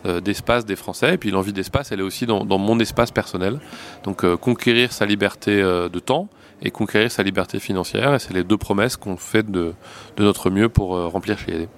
euh, 0.06 0.20
d'espace 0.20 0.64
des 0.64 0.76
Français. 0.76 1.14
Et 1.14 1.18
puis 1.18 1.30
l'envie 1.30 1.52
d'espace, 1.52 1.90
elle 1.92 2.00
est 2.00 2.04
aussi 2.04 2.26
dans, 2.26 2.44
dans 2.44 2.58
mon 2.58 2.78
espace 2.78 3.10
personnel. 3.10 3.58
Donc 4.04 4.24
euh, 4.24 4.36
conquérir 4.36 4.92
sa 4.92 5.06
liberté 5.06 5.60
euh, 5.60 5.88
de 5.88 5.98
temps 5.98 6.28
et 6.62 6.70
conquérir 6.70 7.10
sa 7.10 7.22
liberté 7.22 7.58
financière. 7.58 8.14
Et 8.14 8.18
c'est 8.18 8.32
les 8.32 8.44
deux 8.44 8.56
promesses 8.56 8.96
qu'on 8.96 9.16
fait 9.16 9.48
de, 9.50 9.74
de 10.16 10.22
notre 10.24 10.50
mieux 10.50 10.68
pour 10.68 10.96
euh, 10.96 11.08
remplir 11.08 11.38
chez. 11.38 11.68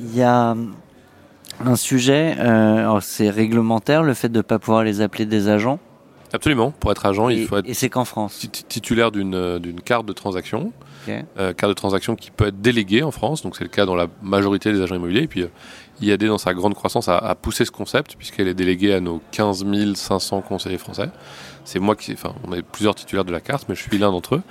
Il 0.00 0.16
y 0.16 0.22
a 0.22 0.54
un 1.64 1.76
sujet, 1.76 2.36
euh, 2.38 2.98
c'est 3.00 3.30
réglementaire, 3.30 4.02
le 4.02 4.14
fait 4.14 4.28
de 4.28 4.38
ne 4.38 4.42
pas 4.42 4.58
pouvoir 4.58 4.84
les 4.84 5.00
appeler 5.00 5.26
des 5.26 5.48
agents? 5.48 5.78
Absolument. 6.32 6.72
Pour 6.72 6.90
être 6.92 7.06
agent, 7.06 7.30
il 7.30 7.46
faut 7.46 7.56
être 7.56 7.66
et 7.68 7.72
c'est 7.72 7.88
qu'en 7.88 8.04
France? 8.04 8.38
tit- 8.52 8.64
titulaire 8.68 9.10
d'une 9.10 9.34
euh, 9.34 9.58
d'une 9.58 9.80
carte 9.80 10.04
de 10.06 10.12
transaction. 10.12 10.72
Euh, 11.38 11.54
carte 11.54 11.70
de 11.70 11.74
transaction 11.74 12.16
qui 12.16 12.30
peut 12.30 12.48
être 12.48 12.60
déléguée 12.60 13.02
en 13.02 13.10
France, 13.10 13.40
donc 13.40 13.56
c'est 13.56 13.64
le 13.64 13.70
cas 13.70 13.86
dans 13.86 13.94
la 13.94 14.08
majorité 14.22 14.70
des 14.74 14.82
agents 14.82 14.96
immobiliers. 14.96 15.22
Et 15.22 15.26
puis 15.26 15.40
euh, 15.42 15.46
IAD, 16.02 16.24
dans 16.24 16.36
sa 16.36 16.52
grande 16.52 16.74
croissance, 16.74 17.08
a, 17.08 17.16
a 17.16 17.34
poussé 17.34 17.64
ce 17.64 17.70
concept 17.70 18.14
puisqu'elle 18.16 18.46
est 18.46 18.52
déléguée 18.52 18.92
à 18.92 19.00
nos 19.00 19.22
15 19.30 19.64
500 19.94 20.42
conseillers 20.42 20.76
français. 20.76 21.08
C'est 21.64 21.78
moi 21.78 21.96
qui, 21.96 22.12
enfin, 22.12 22.34
on 22.46 22.52
est 22.52 22.60
plusieurs 22.60 22.94
titulaires 22.94 23.24
de 23.24 23.32
la 23.32 23.40
carte, 23.40 23.66
mais 23.70 23.74
je 23.74 23.80
suis 23.82 23.96
l'un 23.96 24.10
d'entre 24.10 24.36
eux. 24.36 24.42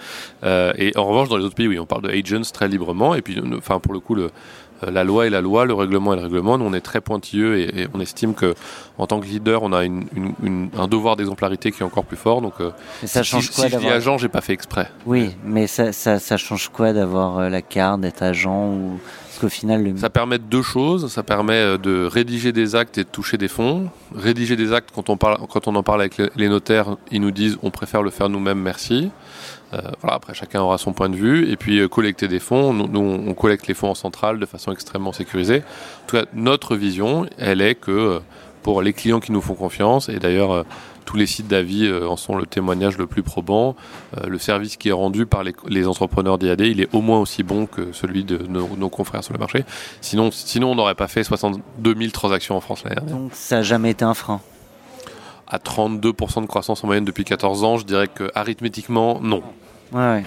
Et 0.78 0.96
en 0.98 1.06
revanche, 1.06 1.30
dans 1.30 1.38
les 1.38 1.46
autres 1.46 1.56
pays, 1.56 1.68
oui, 1.68 1.78
on 1.80 1.86
parle 1.88 2.04
de 2.04 2.12
agents 2.12 2.52
très 2.52 2.68
librement. 2.68 3.14
Et 3.16 3.22
puis, 3.24 3.40
enfin, 3.58 3.80
pour 3.80 3.94
le 3.94 4.00
coup, 4.00 4.14
le, 4.14 4.30
la 4.86 5.04
loi 5.04 5.26
est 5.28 5.30
la 5.30 5.42
loi, 5.42 5.66
le 5.66 5.74
règlement 5.74 6.14
est 6.14 6.18
le 6.18 6.24
règlement. 6.24 6.58
Nous, 6.58 6.66
on 6.66 6.74
est 6.74 6.82
très 6.82 7.02
pointilleux 7.02 7.58
et, 7.60 7.82
et 7.84 7.88
on 7.94 8.00
estime 8.00 8.34
que, 8.34 8.54
en 8.98 9.08
tant 9.08 9.20
que 9.20 9.26
leader, 9.26 9.64
on 9.64 9.74
a 9.74 9.84
une, 9.86 10.06
une- 10.16 10.34
une- 10.44 10.70
un 10.78 10.88
devoir 10.88 11.16
d'exemplarité 11.16 11.72
qui 11.72 11.82
est 11.82 11.86
encore 11.86 12.06
plus 12.06 12.18
fort. 12.18 12.42
Donc, 12.42 12.54
euh, 12.60 12.72
Et 13.04 13.08
ça 13.08 13.24
si, 13.24 13.30
change 13.30 13.50
si 13.50 13.56
quoi 13.56 13.68
je 13.70 13.78
dis 13.78 13.88
agent, 13.88 14.18
j'ai 14.18 14.30
pas 14.30 14.42
fait 14.42 14.54
exprès. 14.54 14.90
Oui, 15.06 15.32
mais 15.44 15.68
ça, 15.68 15.92
ça, 15.94 16.20
ça 16.20 16.38
change 16.38 16.70
quoi 16.70 16.94
d'avoir 16.94 17.38
euh, 17.40 17.50
la 17.50 17.62
carte, 17.62 18.02
d'être 18.02 18.22
agent 18.24 18.68
ou 18.68 19.00
parce 19.28 19.40
qu'au 19.54 19.56
final 19.60 19.84
le 19.84 19.96
Ça 19.98 20.10
permet 20.10 20.40
deux 20.40 20.64
choses. 20.64 21.12
Ça 21.12 21.22
permet 21.22 21.54
euh, 21.54 21.78
de 21.78 22.06
rédiger 22.06 22.52
des 22.52 22.76
actes 22.76 22.98
et 22.98 23.04
de 23.04 23.10
toucher 23.10 23.38
des 23.38 23.48
fonds. 23.48 23.88
Rédiger 24.16 24.56
des 24.56 24.74
actes, 24.74 24.90
quand 24.96 25.10
on, 25.12 25.18
parle, 25.18 25.38
quand 25.50 25.68
on 25.68 25.76
en 25.76 25.84
parle 25.84 26.02
avec 26.02 26.20
les 26.36 26.50
notaires, 26.50 26.96
ils 27.12 27.22
nous 27.22 27.30
disent 27.32 27.58
on 27.62 27.70
préfère 27.70 28.02
le 28.02 28.10
faire 28.10 28.30
nous-mêmes, 28.30 28.60
merci. 28.60 29.12
Euh, 29.74 29.82
voilà, 30.02 30.16
après, 30.16 30.34
chacun 30.34 30.62
aura 30.62 30.78
son 30.78 30.94
point 30.94 31.10
de 31.10 31.16
vue. 31.16 31.50
Et 31.52 31.58
puis, 31.58 31.80
euh, 31.80 31.88
collecter 31.88 32.28
des 32.28 32.40
fonds. 32.40 32.74
Nous, 32.74 33.00
on 33.00 33.34
collecte 33.34 33.68
les 33.68 33.74
fonds 33.74 33.90
en 33.90 33.96
centrale 33.96 34.40
de 34.40 34.46
façon 34.46 34.72
extrêmement 34.72 35.12
sécurisée. 35.12 35.58
En 36.04 36.08
tout 36.08 36.18
cas, 36.18 36.26
notre 36.34 36.76
vision, 36.76 37.26
elle 37.38 37.62
est 37.62 37.76
que 37.76 37.92
euh, 37.92 38.20
pour 38.64 38.82
les 38.82 38.94
clients 38.94 39.20
qui 39.20 39.32
nous 39.32 39.42
font 39.42 39.56
confiance, 39.56 40.10
et 40.10 40.20
d'ailleurs, 40.20 40.66
tous 41.06 41.16
les 41.16 41.26
sites 41.26 41.48
d'avis 41.48 41.90
en 41.90 42.18
sont 42.18 42.36
le 42.36 42.46
témoignage 42.46 42.98
le 42.98 43.08
plus 43.08 43.24
probant, 43.24 43.78
le 44.28 44.38
service 44.38 44.76
qui 44.76 44.90
est 44.90 44.94
rendu 44.94 45.26
par 45.26 45.42
les, 45.46 45.88
entrepreneurs 45.88 46.38
d'IAD, 46.38 46.60
il 46.62 46.82
est 46.82 46.94
au 46.94 47.00
moins 47.00 47.22
aussi 47.22 47.44
bon 47.44 47.66
que 47.66 47.94
celui 47.94 48.26
de 48.26 48.40
nos, 48.50 48.68
nos 48.76 48.90
confrères 48.90 49.24
sur 49.24 49.32
le 49.32 49.40
marché. 49.40 49.64
Sinon, 50.02 50.32
sinon 50.32 50.72
on 50.72 50.76
n'aurait 50.76 50.96
pas 50.96 51.08
fait 51.08 51.24
62 51.24 51.96
000 51.98 52.12
transactions 52.12 52.58
en 52.58 52.60
France 52.60 52.84
l'année 52.84 52.98
dernière. 52.98 53.16
donc 53.16 53.32
ça 53.34 53.58
n'a 53.58 53.64
jamais 53.64 53.92
été 53.92 54.04
un 54.04 54.14
frein. 54.14 54.42
À 55.50 55.60
32% 55.60 56.42
de 56.42 56.46
croissance 56.46 56.84
en 56.84 56.88
moyenne 56.88 57.06
depuis 57.06 57.24
14 57.24 57.64
ans, 57.64 57.78
je 57.78 57.86
dirais 57.86 58.08
que 58.08 58.30
arithmétiquement, 58.36 59.20
non. 59.22 59.42
Ouais. 59.94 60.24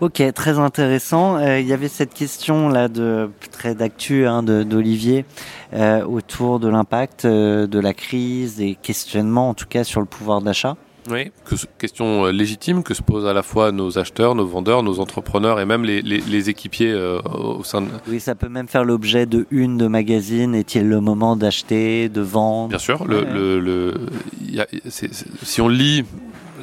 Ok, 0.00 0.22
très 0.34 0.58
intéressant. 0.58 1.36
Euh, 1.36 1.58
Il 1.58 1.66
y 1.66 1.72
avait 1.72 1.88
cette 1.88 2.12
question 2.12 2.68
là 2.68 2.88
de 2.88 3.30
très 3.50 3.74
d'actu 3.74 4.26
hein, 4.26 4.42
d'Olivier 4.42 5.24
euh, 5.72 6.04
autour 6.04 6.60
de 6.60 6.68
l'impact 6.68 7.24
euh, 7.24 7.66
de 7.66 7.78
la 7.78 7.94
crise 7.94 8.60
et 8.60 8.74
questionnements 8.74 9.48
en 9.48 9.54
tout 9.54 9.66
cas 9.66 9.84
sur 9.84 10.00
le 10.00 10.06
pouvoir 10.06 10.42
d'achat. 10.42 10.76
Oui. 11.10 11.30
Que, 11.44 11.54
question 11.78 12.26
euh, 12.26 12.32
légitime 12.32 12.82
que 12.82 12.92
se 12.94 13.02
posent 13.02 13.26
à 13.26 13.32
la 13.32 13.42
fois 13.42 13.70
nos 13.72 13.98
acheteurs, 13.98 14.34
nos 14.34 14.46
vendeurs, 14.46 14.82
nos 14.82 14.98
entrepreneurs 15.00 15.60
et 15.60 15.64
même 15.64 15.84
les, 15.84 16.02
les- 16.02 16.18
les 16.20 16.50
équipiers 16.50 16.90
euh, 16.92 17.20
au 17.22 17.62
sein 17.64 17.82
de, 17.82 17.88
Oui, 18.08 18.18
ça 18.20 18.34
peut 18.34 18.48
même 18.48 18.66
faire 18.68 18.84
l'objet 18.84 19.24
de 19.26 19.46
une 19.50 19.78
de 19.78 19.86
magazine. 19.86 20.54
Est-il 20.54 20.88
le 20.88 21.00
moment 21.00 21.36
d'acheter, 21.36 22.08
de 22.08 22.20
vendre? 22.20 22.70
Bien 22.70 22.78
sûr, 22.78 23.04
le, 23.06 23.18
Ouais. 23.20 23.32
le, 23.32 23.60
le- 23.60 23.94
il 24.42 24.54
y 24.54 24.60
a- 24.60 24.66
c'est- 24.88 25.12
c'est- 25.14 25.26
si 25.44 25.60
on 25.60 25.68
lit 25.68 26.04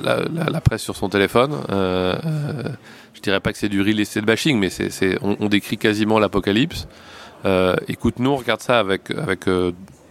la, 0.03 0.17
la- 0.33 0.49
la 0.49 0.61
presse 0.61 0.81
sur 0.81 0.95
son 0.95 1.07
téléphone, 1.09 1.53
euh, 1.69 2.13
euh, 2.25 2.63
je 3.13 3.21
dirais 3.21 3.39
pas 3.39 3.53
que 3.53 3.57
c'est 3.57 3.69
du 3.69 3.81
real 3.81 3.99
estate 3.99 4.25
bashing, 4.25 4.59
mais 4.59 4.69
c'est, 4.69 5.17
on, 5.21 5.37
on 5.39 5.47
décrit 5.47 5.77
quasiment 5.77 6.19
l'apocalypse. 6.19 6.87
Euh, 7.45 7.75
écoute, 7.87 8.15
nous 8.19 8.31
on 8.31 8.35
regarde 8.37 8.61
ça 8.61 8.79
avec, 8.79 9.11
avec 9.11 9.47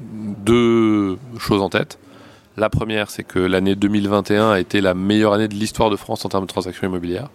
deux 0.01 1.19
choses 1.39 1.61
en 1.63 1.69
tête. 1.69 1.99
La 2.57 2.69
première, 2.69 3.11
c'est 3.11 3.25
que 3.25 3.39
l'année 3.39 3.75
2021 3.75 4.51
a 4.51 4.61
été 4.61 4.81
la 4.81 4.95
meilleure 4.95 5.33
année 5.33 5.49
de 5.49 5.55
l'histoire 5.55 5.89
de 5.91 5.97
France 5.97 6.25
en 6.25 6.29
termes 6.29 6.45
de 6.45 6.49
transactions 6.49 6.87
immobilières. 6.87 7.31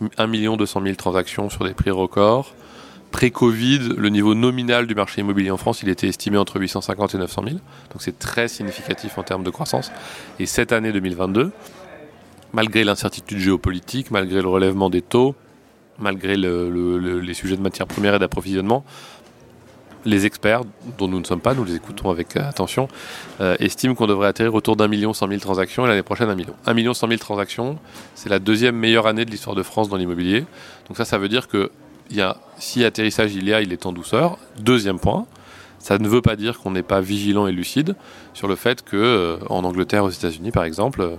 Donc, 0.00 0.12
1 0.18 0.56
200 0.56 0.82
000 0.82 0.94
transactions 0.96 1.48
sur 1.48 1.64
des 1.64 1.72
prix 1.72 1.90
records. 1.90 2.54
Pré-Covid, 3.10 3.90
le 3.96 4.08
niveau 4.08 4.34
nominal 4.34 4.86
du 4.88 4.94
marché 4.94 5.20
immobilier 5.20 5.50
en 5.52 5.56
France, 5.56 5.82
il 5.82 5.88
était 5.88 6.08
estimé 6.08 6.36
entre 6.36 6.58
850 6.60 7.14
et 7.14 7.18
900 7.18 7.42
000. 7.44 7.54
Donc 7.56 7.62
c'est 8.00 8.18
très 8.18 8.48
significatif 8.48 9.18
en 9.18 9.22
termes 9.22 9.44
de 9.44 9.50
croissance. 9.50 9.92
Et 10.40 10.46
cette 10.46 10.72
année 10.72 10.90
2022, 10.92 11.52
malgré 12.52 12.82
l'incertitude 12.82 13.38
géopolitique, 13.38 14.10
malgré 14.10 14.42
le 14.42 14.48
relèvement 14.48 14.90
des 14.90 15.00
taux, 15.00 15.36
malgré 16.00 16.36
le- 16.36 16.68
le- 16.70 16.98
le- 16.98 17.20
les 17.20 17.34
sujets 17.34 17.56
de 17.56 17.62
matières 17.62 17.86
premières 17.86 18.16
et 18.16 18.18
d'approvisionnement, 18.18 18.84
les 20.04 20.26
experts, 20.26 20.62
dont 20.98 21.08
nous 21.08 21.20
ne 21.20 21.24
sommes 21.24 21.40
pas, 21.40 21.54
nous 21.54 21.64
les 21.64 21.74
écoutons 21.74 22.10
avec 22.10 22.36
attention, 22.36 22.88
estiment 23.58 23.94
qu'on 23.94 24.06
devrait 24.06 24.28
atterrir 24.28 24.54
autour 24.54 24.76
d'un 24.76 24.88
million 24.88 25.12
cent 25.12 25.26
mille 25.26 25.40
transactions 25.40 25.84
et 25.84 25.88
l'année 25.88 26.02
prochaine 26.02 26.28
un 26.28 26.34
million. 26.34 26.54
Un 26.66 26.74
million 26.74 26.94
cent 26.94 27.06
mille 27.06 27.18
transactions, 27.18 27.78
c'est 28.14 28.28
la 28.28 28.38
deuxième 28.38 28.76
meilleure 28.76 29.06
année 29.06 29.24
de 29.24 29.30
l'histoire 29.30 29.56
de 29.56 29.62
France 29.62 29.88
dans 29.88 29.96
l'immobilier. 29.96 30.44
Donc 30.88 30.96
ça, 30.96 31.04
ça 31.04 31.18
veut 31.18 31.28
dire 31.28 31.48
que 31.48 31.70
y 32.10 32.20
a, 32.20 32.36
si 32.58 32.84
atterrissage 32.84 33.34
il 33.34 33.48
y 33.48 33.54
a, 33.54 33.62
il 33.62 33.72
est 33.72 33.86
en 33.86 33.92
douceur. 33.92 34.36
Deuxième 34.58 34.98
point, 34.98 35.26
ça 35.78 35.98
ne 35.98 36.08
veut 36.08 36.22
pas 36.22 36.36
dire 36.36 36.58
qu'on 36.58 36.70
n'est 36.70 36.82
pas 36.82 37.00
vigilant 37.00 37.46
et 37.46 37.52
lucide 37.52 37.94
sur 38.32 38.48
le 38.48 38.56
fait 38.56 38.82
que 38.82 38.96
euh, 38.96 39.36
en 39.48 39.64
Angleterre, 39.64 40.04
aux 40.04 40.10
États-Unis 40.10 40.50
par 40.50 40.64
exemple, 40.64 41.00
euh, 41.00 41.16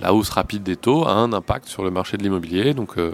la 0.00 0.12
hausse 0.12 0.28
rapide 0.28 0.62
des 0.62 0.76
taux 0.76 1.06
a 1.06 1.12
un 1.12 1.32
impact 1.32 1.68
sur 1.68 1.82
le 1.82 1.90
marché 1.90 2.18
de 2.18 2.22
l'immobilier. 2.22 2.74
Donc 2.74 2.98
euh, 2.98 3.12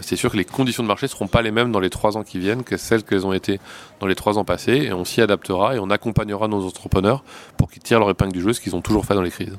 c'est 0.00 0.16
sûr 0.16 0.30
que 0.30 0.36
les 0.36 0.44
conditions 0.44 0.82
de 0.82 0.88
marché 0.88 1.06
ne 1.06 1.10
seront 1.10 1.26
pas 1.26 1.42
les 1.42 1.50
mêmes 1.50 1.70
dans 1.70 1.80
les 1.80 1.90
trois 1.90 2.16
ans 2.16 2.22
qui 2.22 2.38
viennent 2.38 2.64
que 2.64 2.76
celles 2.76 3.02
qu'elles 3.02 3.26
ont 3.26 3.32
été 3.32 3.60
dans 4.00 4.06
les 4.06 4.14
trois 4.14 4.38
ans 4.38 4.44
passés. 4.44 4.72
Et 4.72 4.92
on 4.92 5.04
s'y 5.04 5.20
adaptera 5.20 5.76
et 5.76 5.78
on 5.78 5.90
accompagnera 5.90 6.48
nos 6.48 6.66
entrepreneurs 6.66 7.22
pour 7.56 7.70
qu'ils 7.70 7.82
tirent 7.82 7.98
leur 7.98 8.10
épingle 8.10 8.32
du 8.32 8.40
jeu, 8.40 8.52
ce 8.52 8.60
qu'ils 8.60 8.74
ont 8.74 8.80
toujours 8.80 9.04
fait 9.04 9.14
dans 9.14 9.22
les 9.22 9.30
crises. 9.30 9.56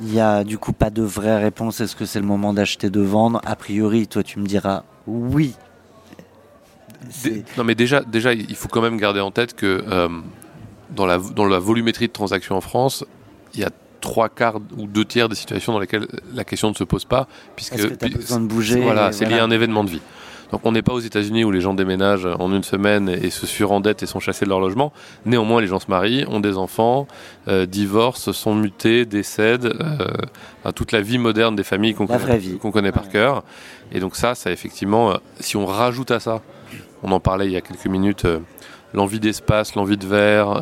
Il 0.00 0.06
n'y 0.06 0.20
a 0.20 0.42
du 0.42 0.58
coup 0.58 0.72
pas 0.72 0.90
de 0.90 1.02
vraie 1.02 1.38
réponse. 1.38 1.80
Est-ce 1.80 1.94
que 1.94 2.06
c'est 2.06 2.20
le 2.20 2.26
moment 2.26 2.54
d'acheter, 2.54 2.90
de 2.90 3.00
vendre? 3.00 3.40
A 3.44 3.56
priori, 3.56 4.08
toi 4.08 4.22
tu 4.22 4.38
me 4.38 4.46
diras 4.46 4.84
oui. 5.06 5.54
non 7.56 7.64
mais 7.64 7.74
déjà, 7.74 8.00
déjà, 8.00 8.32
il 8.32 8.54
faut 8.54 8.68
quand 8.68 8.80
même 8.80 8.96
garder 8.96 9.20
en 9.20 9.30
tête 9.30 9.54
que 9.54 9.84
euh, 9.86 10.08
dans, 10.90 11.06
la, 11.06 11.18
dans 11.18 11.44
la 11.44 11.58
volumétrie 11.58 12.06
de 12.06 12.12
transactions 12.12 12.56
en 12.56 12.60
France, 12.60 13.04
il 13.54 13.60
y 13.60 13.64
a 13.64 13.70
trois 14.02 14.28
quarts 14.28 14.60
ou 14.76 14.86
deux 14.86 15.06
tiers 15.06 15.30
des 15.30 15.34
situations 15.34 15.72
dans 15.72 15.78
lesquelles 15.78 16.06
la 16.34 16.44
question 16.44 16.68
ne 16.68 16.74
se 16.74 16.84
pose 16.84 17.06
pas, 17.06 17.26
puisque 17.56 17.98
besoin 17.98 18.40
de 18.40 18.46
bouger. 18.46 18.80
Voilà, 18.80 19.12
c'est 19.12 19.24
lié 19.24 19.38
à 19.38 19.44
un 19.44 19.50
événement 19.50 19.84
de 19.84 19.90
vie. 19.90 20.02
Donc 20.50 20.60
on 20.64 20.72
n'est 20.72 20.82
pas 20.82 20.92
aux 20.92 21.00
États-Unis 21.00 21.44
où 21.44 21.50
les 21.50 21.62
gens 21.62 21.72
déménagent 21.72 22.26
en 22.26 22.52
une 22.52 22.62
semaine 22.62 23.08
et 23.08 23.30
se 23.30 23.46
surendettent 23.46 24.02
et 24.02 24.06
sont 24.06 24.20
chassés 24.20 24.44
de 24.44 24.50
leur 24.50 24.60
logement. 24.60 24.92
Néanmoins, 25.24 25.62
les 25.62 25.66
gens 25.66 25.78
se 25.80 25.86
marient, 25.88 26.26
ont 26.28 26.40
des 26.40 26.58
enfants, 26.58 27.08
euh, 27.48 27.64
divorcent, 27.64 28.34
sont 28.34 28.54
mutés, 28.54 29.06
décèdent. 29.06 29.72
Euh, 29.80 30.70
toute 30.74 30.92
la 30.92 31.00
vie 31.00 31.16
moderne 31.16 31.56
des 31.56 31.64
familles 31.64 31.94
qu'on 31.94 32.06
connaît, 32.06 32.92
par 32.92 33.08
cœur. 33.08 33.44
Et 33.92 34.00
donc 34.00 34.14
ça, 34.14 34.34
ça 34.34 34.52
effectivement, 34.52 35.12
euh, 35.12 35.16
si 35.40 35.56
on 35.56 35.64
rajoute 35.64 36.10
à 36.10 36.20
ça, 36.20 36.42
on 37.02 37.10
en 37.12 37.18
parlait 37.18 37.46
il 37.46 37.52
y 37.52 37.56
a 37.56 37.62
quelques 37.62 37.86
minutes, 37.86 38.26
l'envie 38.92 39.20
d'espace, 39.20 39.74
l'envie 39.74 39.96
de 39.96 40.06
verre, 40.06 40.60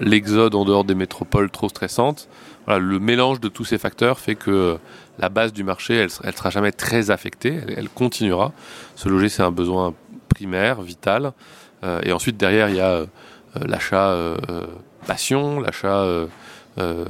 l'exode 0.00 0.54
en 0.54 0.64
dehors 0.64 0.84
des 0.84 0.94
métropoles 0.94 1.50
trop 1.50 1.68
stressantes. 1.68 2.28
Voilà, 2.66 2.80
le 2.80 2.98
mélange 2.98 3.40
de 3.40 3.48
tous 3.48 3.64
ces 3.64 3.78
facteurs 3.78 4.18
fait 4.18 4.34
que 4.34 4.78
la 5.18 5.28
base 5.28 5.52
du 5.52 5.64
marché, 5.64 5.94
elle, 5.94 6.10
elle 6.22 6.36
sera 6.36 6.50
jamais 6.50 6.72
très 6.72 7.10
affectée, 7.10 7.60
elle, 7.76 7.88
continuera. 7.88 8.52
Se 8.94 9.08
loger, 9.08 9.28
c'est 9.28 9.42
un 9.42 9.50
besoin 9.50 9.94
primaire, 10.28 10.82
vital. 10.82 11.32
Euh, 11.84 12.00
et 12.04 12.12
ensuite, 12.12 12.36
derrière, 12.36 12.68
il 12.68 12.76
y 12.76 12.80
a 12.80 12.90
euh, 12.90 13.06
l'achat 13.66 14.10
euh, 14.10 14.36
passion, 15.06 15.60
l'achat 15.60 16.06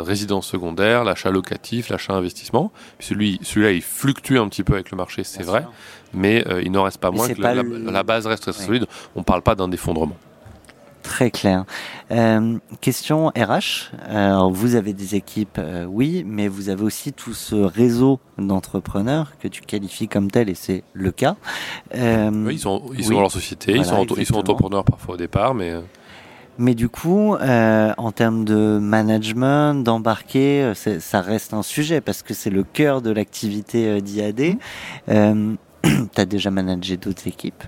résidence 0.00 0.46
secondaire, 0.46 1.04
l'achat 1.04 1.30
locatif, 1.30 1.90
l'achat 1.90 2.14
investissement. 2.14 2.72
celui, 3.00 3.38
celui-là, 3.42 3.72
il 3.72 3.82
fluctue 3.82 4.36
un 4.36 4.48
petit 4.48 4.62
peu 4.62 4.72
avec 4.72 4.90
le 4.90 4.96
marché, 4.96 5.24
c'est 5.24 5.42
vrai, 5.42 5.66
mais 6.14 6.42
il 6.62 6.72
n'en 6.72 6.84
reste 6.84 6.98
pas 6.98 7.10
moins 7.10 7.28
que 7.28 7.38
la, 7.38 8.02
base 8.02 8.26
reste 8.26 8.44
très 8.44 8.52
solide. 8.54 8.86
On 9.14 9.18
ne 9.18 9.24
parle 9.24 9.42
pas 9.42 9.54
d'un 9.54 9.70
effondrement. 9.70 10.16
Très 11.02 11.30
clair. 11.30 11.64
Euh, 12.10 12.58
question 12.80 13.28
RH. 13.28 13.90
vous 14.50 14.74
avez 14.74 14.92
des 14.92 15.14
équipes, 15.14 15.58
euh, 15.58 15.84
oui, 15.84 16.24
mais 16.26 16.48
vous 16.48 16.68
avez 16.68 16.82
aussi 16.82 17.12
tout 17.12 17.34
ce 17.34 17.54
réseau 17.54 18.20
d'entrepreneurs 18.36 19.32
que 19.38 19.48
tu 19.48 19.62
qualifies 19.62 20.08
comme 20.08 20.30
tel, 20.30 20.48
et 20.48 20.54
c'est 20.54 20.82
le 20.92 21.10
cas. 21.10 21.36
Euh, 21.94 22.30
oui, 22.32 22.54
ils 22.54 22.58
sont, 22.58 22.82
ils 22.96 23.04
sont 23.04 23.14
dans 23.14 23.20
leur 23.20 23.30
société, 23.30 23.72
ils, 23.72 23.84
sont, 23.84 24.04
ils 24.16 24.26
sont 24.26 24.36
entrepreneurs 24.36 24.84
parfois 24.84 25.14
au 25.14 25.18
départ, 25.18 25.54
mais. 25.54 25.72
Mais 26.60 26.74
du 26.74 26.88
coup, 26.88 27.36
en 27.36 28.12
termes 28.12 28.44
de 28.44 28.78
management, 28.80 29.74
d'embarquer, 29.84 30.72
ça 30.74 31.20
reste 31.20 31.54
un 31.54 31.62
sujet 31.62 32.00
parce 32.00 32.24
que 32.24 32.34
c'est 32.34 32.50
le 32.50 32.64
cœur 32.64 33.00
de 33.00 33.10
l'activité 33.12 34.02
d'IAD. 34.02 34.56
Tu 35.84 36.20
as 36.20 36.26
déjà 36.26 36.50
managé 36.50 36.96
d'autres 36.96 37.28
équipes? 37.28 37.62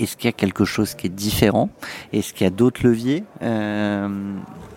Est-ce 0.00 0.16
qu'il 0.16 0.26
y 0.26 0.28
a 0.28 0.32
quelque 0.32 0.64
chose 0.64 0.94
qui 0.94 1.06
est 1.06 1.10
différent? 1.10 1.68
Est-ce 2.12 2.32
qu'il 2.32 2.44
y 2.44 2.46
a 2.46 2.50
d'autres 2.50 2.80
leviers? 2.82 3.22
Euh, 3.42 4.08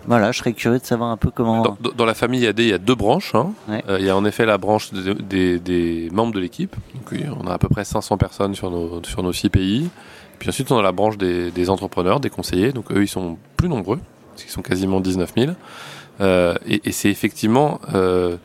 Voilà, 0.06 0.32
je 0.32 0.38
serais 0.38 0.52
curieux 0.52 0.78
de 0.78 0.84
savoir 0.84 1.10
un 1.10 1.16
peu 1.16 1.30
comment. 1.30 1.76
Dans, 1.96 2.04
la 2.04 2.14
famille 2.14 2.42
IAD, 2.42 2.58
il 2.58 2.68
y 2.68 2.72
a 2.74 2.78
deux 2.78 2.94
branches. 2.94 3.34
Hein. 3.34 3.52
Euh, 3.70 3.96
il 3.98 4.04
y 4.04 4.10
a 4.10 4.16
en 4.16 4.24
effet 4.26 4.44
la 4.44 4.58
branche 4.58 4.92
des, 4.92 6.08
membres 6.12 6.34
de 6.34 6.40
l'équipe. 6.40 6.76
On 7.40 7.46
a 7.46 7.54
à 7.54 7.58
peu 7.58 7.68
près 7.68 7.84
500 7.84 8.18
personnes 8.18 8.54
sur 8.54 8.70
nos, 8.70 9.02
sur 9.02 9.22
nos 9.22 9.32
six 9.32 9.48
pays. 9.48 9.88
Puis 10.38 10.50
ensuite, 10.50 10.70
on 10.70 10.78
a 10.78 10.82
la 10.82 10.92
branche 10.92 11.16
des, 11.16 11.70
entrepreneurs, 11.70 12.20
des 12.20 12.30
conseillers. 12.30 12.72
Donc 12.72 12.92
eux, 12.92 13.02
ils 13.02 13.08
sont 13.08 13.38
plus 13.56 13.68
nombreux, 13.68 14.00
parce 14.30 14.42
qu'ils 14.42 14.52
sont 14.52 14.62
quasiment 14.62 15.00
19 15.00 15.32
000. 15.36 15.52
Euh, 16.20 16.54
et, 16.66 16.82
et 16.84 16.92
c'est 16.92 17.08
effectivement. 17.08 17.80
je 17.92 18.36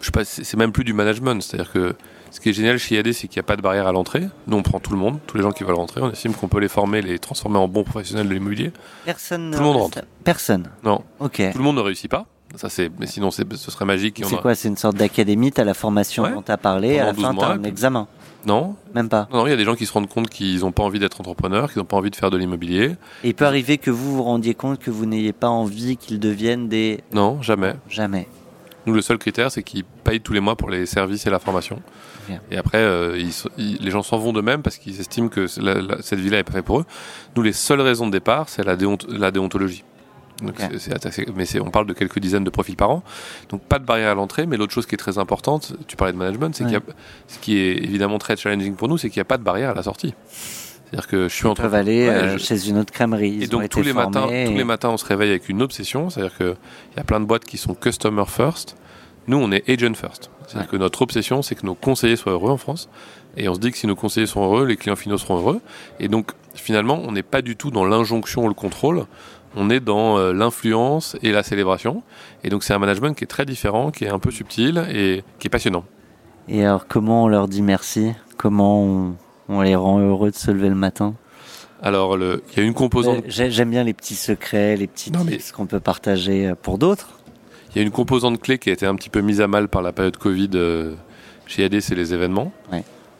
sais 0.00 0.10
pas, 0.12 0.24
c'est 0.24 0.56
même 0.56 0.72
plus 0.72 0.84
du 0.84 0.94
management. 0.94 1.42
C'est-à-dire 1.42 1.70
que 1.72 1.94
ce 2.32 2.40
qui 2.40 2.48
est 2.48 2.52
génial 2.54 2.78
chez 2.78 2.96
IAD, 2.96 3.12
c'est 3.12 3.28
qu'il 3.28 3.38
n'y 3.38 3.44
a 3.44 3.46
pas 3.46 3.56
de 3.56 3.62
barrière 3.62 3.86
à 3.86 3.92
l'entrée. 3.92 4.22
Nous, 4.46 4.56
on 4.56 4.62
prend 4.62 4.80
tout 4.80 4.92
le 4.92 4.98
monde, 4.98 5.18
tous 5.26 5.36
les 5.36 5.42
gens 5.42 5.52
qui 5.52 5.64
veulent 5.64 5.76
rentrer. 5.76 6.00
On 6.00 6.10
estime 6.10 6.32
qu'on 6.32 6.48
peut 6.48 6.60
les 6.60 6.68
former, 6.68 7.02
les 7.02 7.18
transformer 7.18 7.58
en 7.58 7.68
bons 7.68 7.84
professionnels 7.84 8.26
de 8.26 8.32
l'immobilier. 8.32 8.72
Personne. 9.04 9.50
Tout 9.52 9.58
le 9.58 9.64
monde 9.64 9.76
rentre. 9.76 10.00
Personne. 10.24 10.70
Non. 10.82 11.02
Ok. 11.20 11.42
Tout 11.52 11.58
le 11.58 11.64
monde 11.64 11.76
ne 11.76 11.82
réussit 11.82 12.10
pas. 12.10 12.26
Ça, 12.56 12.68
c'est, 12.68 12.90
mais 12.98 13.06
sinon, 13.06 13.30
ce 13.30 13.44
serait 13.70 13.84
magique. 13.84 14.22
C'est 14.26 14.40
quoi 14.40 14.54
C'est 14.54 14.68
une 14.68 14.76
sorte 14.76 14.96
d'académie? 14.96 15.52
À 15.56 15.64
la 15.64 15.74
formation 15.74 16.28
dont 16.28 16.42
tu 16.42 16.50
as 16.50 16.56
parlé, 16.56 16.98
à 16.98 17.06
la 17.06 17.14
fin, 17.14 17.34
tu 17.34 17.44
un 17.44 17.62
examen 17.64 18.08
non. 18.46 18.74
Même 18.94 19.08
pas. 19.08 19.28
Non, 19.32 19.46
il 19.46 19.50
y 19.50 19.52
a 19.52 19.56
des 19.56 19.64
gens 19.64 19.74
qui 19.74 19.86
se 19.86 19.92
rendent 19.92 20.08
compte 20.08 20.28
qu'ils 20.28 20.60
n'ont 20.60 20.72
pas 20.72 20.82
envie 20.82 20.98
d'être 20.98 21.20
entrepreneurs, 21.20 21.72
qu'ils 21.72 21.78
n'ont 21.80 21.86
pas 21.86 21.96
envie 21.96 22.10
de 22.10 22.16
faire 22.16 22.30
de 22.30 22.36
l'immobilier. 22.36 22.96
Et 23.22 23.28
il 23.28 23.34
peut 23.34 23.46
arriver 23.46 23.78
que 23.78 23.90
vous 23.90 24.16
vous 24.16 24.22
rendiez 24.22 24.54
compte 24.54 24.78
que 24.78 24.90
vous 24.90 25.06
n'ayez 25.06 25.32
pas 25.32 25.48
envie 25.48 25.96
qu'ils 25.96 26.18
deviennent 26.18 26.68
des. 26.68 27.00
Non, 27.12 27.40
jamais. 27.40 27.74
Jamais. 27.88 28.26
Nous, 28.86 28.94
le 28.94 29.02
seul 29.02 29.18
critère, 29.18 29.50
c'est 29.50 29.62
qu'ils 29.62 29.84
payent 29.84 30.20
tous 30.20 30.32
les 30.32 30.40
mois 30.40 30.56
pour 30.56 30.68
les 30.70 30.86
services 30.86 31.26
et 31.26 31.30
la 31.30 31.38
formation. 31.38 31.80
Et 32.50 32.56
après, 32.56 32.78
euh, 32.78 33.20
les 33.58 33.90
gens 33.90 34.02
s'en 34.02 34.18
vont 34.18 34.32
de 34.32 34.40
même 34.40 34.62
parce 34.62 34.78
qu'ils 34.78 35.00
estiment 35.00 35.28
que 35.28 35.46
cette 35.46 36.18
vie-là 36.18 36.38
n'est 36.38 36.44
pas 36.44 36.52
faite 36.52 36.64
pour 36.64 36.80
eux. 36.80 36.84
Nous, 37.36 37.42
les 37.42 37.52
seules 37.52 37.80
raisons 37.80 38.06
de 38.06 38.12
départ, 38.12 38.48
c'est 38.48 38.64
la, 38.64 38.76
la, 39.08 39.30
déontologie. 39.30 39.84
Donc 40.40 40.54
mais 41.36 41.60
on 41.60 41.70
parle 41.70 41.86
de 41.86 41.92
quelques 41.92 42.18
dizaines 42.18 42.44
de 42.44 42.50
profils 42.50 42.76
par 42.76 42.90
an. 42.90 43.02
Donc 43.48 43.62
pas 43.62 43.78
de 43.78 43.84
barrière 43.84 44.10
à 44.10 44.14
l'entrée, 44.14 44.46
mais 44.46 44.56
l'autre 44.56 44.72
chose 44.72 44.86
qui 44.86 44.94
est 44.94 44.98
très 44.98 45.18
importante, 45.18 45.74
tu 45.86 45.96
parlais 45.96 46.12
de 46.12 46.18
management, 46.18 46.54
c'est 46.54 46.64
qu'il 46.64 46.72
y 46.72 46.76
a, 46.76 46.82
ce 47.28 47.38
qui 47.38 47.58
est 47.58 47.76
évidemment 47.76 48.18
très 48.18 48.36
challenging 48.36 48.74
pour 48.74 48.88
nous, 48.88 48.98
c'est 48.98 49.10
qu'il 49.10 49.18
n'y 49.18 49.22
a 49.22 49.26
pas 49.26 49.38
de 49.38 49.44
barrière 49.44 49.70
à 49.70 49.74
la 49.74 49.82
sortie. 49.82 50.14
C'est-à-dire 50.92 51.08
que 51.08 51.28
je 51.28 51.34
suis 51.34 51.46
en 51.46 51.54
train 51.54 51.70
de 51.70 51.74
aller 51.74 52.06
euh, 52.06 52.36
chez 52.36 52.68
une 52.68 52.76
autre 52.76 52.92
crèmerie. 52.92 53.42
et 53.42 53.46
donc 53.46 53.66
tous 53.70 53.80
les 53.80 53.94
matins, 53.94 54.26
tous 54.26 54.54
les 54.54 54.64
matins, 54.64 54.90
on 54.90 54.98
se 54.98 55.06
réveille 55.06 55.30
avec 55.30 55.48
une 55.48 55.62
obsession, 55.62 56.10
c'est-à-dire 56.10 56.36
qu'il 56.36 56.54
y 56.98 57.00
a 57.00 57.04
plein 57.04 57.18
de 57.18 57.24
boîtes 57.24 57.46
qui 57.46 57.56
sont 57.56 57.74
customer 57.74 58.24
first. 58.26 58.76
Nous, 59.26 59.38
on 59.38 59.50
est 59.52 59.66
agent 59.70 59.94
first. 59.94 60.30
C'est-à-dire 60.46 60.68
que 60.68 60.76
notre 60.76 61.00
obsession, 61.00 61.40
c'est 61.40 61.54
que 61.54 61.64
nos 61.64 61.74
conseillers 61.74 62.16
soient 62.16 62.32
heureux 62.32 62.50
en 62.50 62.58
France. 62.58 62.90
Et 63.38 63.48
on 63.48 63.54
se 63.54 63.60
dit 63.60 63.70
que 63.70 63.78
si 63.78 63.86
nos 63.86 63.96
conseillers 63.96 64.26
sont 64.26 64.42
heureux, 64.42 64.66
les 64.66 64.76
clients 64.76 64.96
finaux 64.96 65.16
seront 65.16 65.38
heureux. 65.38 65.62
Et 65.98 66.08
donc, 66.08 66.32
finalement, 66.54 67.00
on 67.02 67.12
n'est 67.12 67.22
pas 67.22 67.40
du 67.40 67.56
tout 67.56 67.70
dans 67.70 67.86
l'injonction 67.86 68.44
ou 68.44 68.48
le 68.48 68.54
contrôle. 68.54 69.06
On 69.56 69.70
est 69.70 69.80
dans 69.80 70.18
euh, 70.18 70.34
l'influence 70.34 71.16
et 71.22 71.32
la 71.32 71.42
célébration. 71.42 72.02
Et 72.44 72.50
donc, 72.50 72.64
c'est 72.64 72.74
un 72.74 72.78
management 72.78 73.14
qui 73.14 73.24
est 73.24 73.28
très 73.28 73.46
différent, 73.46 73.90
qui 73.90 74.04
est 74.04 74.10
un 74.10 74.18
peu 74.18 74.30
subtil 74.30 74.84
et 74.92 75.24
qui 75.38 75.46
est 75.46 75.50
passionnant. 75.50 75.84
Et 76.48 76.66
alors, 76.66 76.86
comment 76.86 77.24
on 77.24 77.28
leur 77.28 77.48
dit 77.48 77.62
merci? 77.62 78.12
Comment 78.36 78.82
on, 78.82 79.14
les 79.48 79.74
rend 79.74 79.98
heureux 79.98 80.30
de 80.30 80.36
se 80.36 80.50
lever 80.50 80.68
le 80.68 80.74
matin 80.74 81.14
alors, 81.84 82.16
il 82.16 82.40
y 82.56 82.60
a 82.60 82.62
une 82.62 82.74
composante. 82.74 83.24
J'aime 83.26 83.70
bien 83.70 83.82
les 83.82 83.92
petits 83.92 84.14
secrets, 84.14 84.76
les 84.76 84.86
petits 84.86 85.10
tips 85.10 85.50
qu'on 85.50 85.66
peut 85.66 85.80
partager 85.80 86.46
euh, 86.46 86.54
pour 86.54 86.78
d'autres. 86.78 87.08
Il 87.74 87.78
y 87.78 87.80
a 87.80 87.82
une 87.82 87.90
composante 87.90 88.40
clé 88.40 88.58
qui 88.58 88.70
a 88.70 88.72
été 88.72 88.86
un 88.86 88.94
petit 88.94 89.10
peu 89.10 89.20
mise 89.20 89.40
à 89.40 89.48
mal 89.48 89.68
par 89.68 89.82
la 89.82 89.92
période 89.92 90.16
Covid 90.16 90.50
euh, 90.54 90.94
chez 91.46 91.64
AD, 91.64 91.80
c'est 91.80 91.94
les 91.94 92.14
événements. 92.14 92.52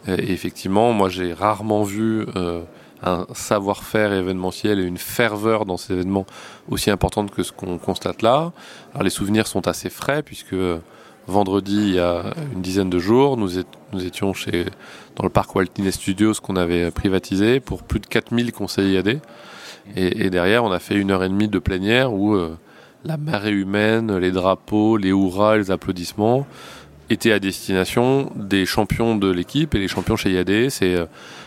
Et 0.08 0.32
effectivement, 0.32 0.92
moi 0.92 1.08
j'ai 1.08 1.32
rarement 1.32 1.84
vu 1.84 2.26
euh, 2.36 2.62
un 3.02 3.26
savoir-faire 3.34 4.12
événementiel 4.12 4.80
et 4.80 4.84
une 4.84 4.98
ferveur 4.98 5.64
dans 5.64 5.76
ces 5.76 5.92
événements 5.92 6.26
aussi 6.68 6.90
importante 6.90 7.30
que 7.30 7.42
ce 7.42 7.52
qu'on 7.52 7.78
constate 7.78 8.22
là. 8.22 8.52
Alors 8.92 9.04
les 9.04 9.10
souvenirs 9.10 9.46
sont 9.46 9.68
assez 9.68 9.90
frais 9.90 10.22
puisque 10.22 10.54
euh, 10.54 10.78
vendredi, 11.26 11.76
il 11.76 11.94
y 11.94 11.98
a 11.98 12.34
une 12.52 12.62
dizaine 12.62 12.90
de 12.90 12.98
jours, 12.98 13.36
nous, 13.36 13.58
étions 14.04 14.32
chez, 14.32 14.66
dans 15.16 15.24
le 15.24 15.30
parc 15.30 15.54
Walt 15.54 15.66
Disney 15.74 15.92
Studios 15.92 16.34
qu'on 16.42 16.56
avait 16.56 16.90
privatisé 16.90 17.60
pour 17.60 17.82
plus 17.82 18.00
de 18.00 18.06
4000 18.06 18.52
conseillers 18.52 18.98
AD. 18.98 19.20
Et, 19.96 20.26
et, 20.26 20.30
derrière, 20.30 20.64
on 20.64 20.70
a 20.70 20.78
fait 20.78 20.94
une 20.94 21.10
heure 21.10 21.24
et 21.24 21.28
demie 21.28 21.48
de 21.48 21.58
plénière 21.58 22.12
où 22.12 22.36
la 23.04 23.16
marée 23.16 23.52
humaine, 23.52 24.16
les 24.18 24.30
drapeaux, 24.30 24.96
les 24.96 25.08
hurrahs, 25.08 25.58
les 25.58 25.70
applaudissements 25.70 26.46
étaient 27.10 27.32
à 27.32 27.38
destination 27.38 28.30
des 28.36 28.64
champions 28.64 29.16
de 29.16 29.30
l'équipe 29.30 29.74
et 29.74 29.78
les 29.78 29.88
champions 29.88 30.16
chez 30.16 30.30
IAD. 30.32 30.70
C'est 30.70 30.94
euh, 30.94 31.06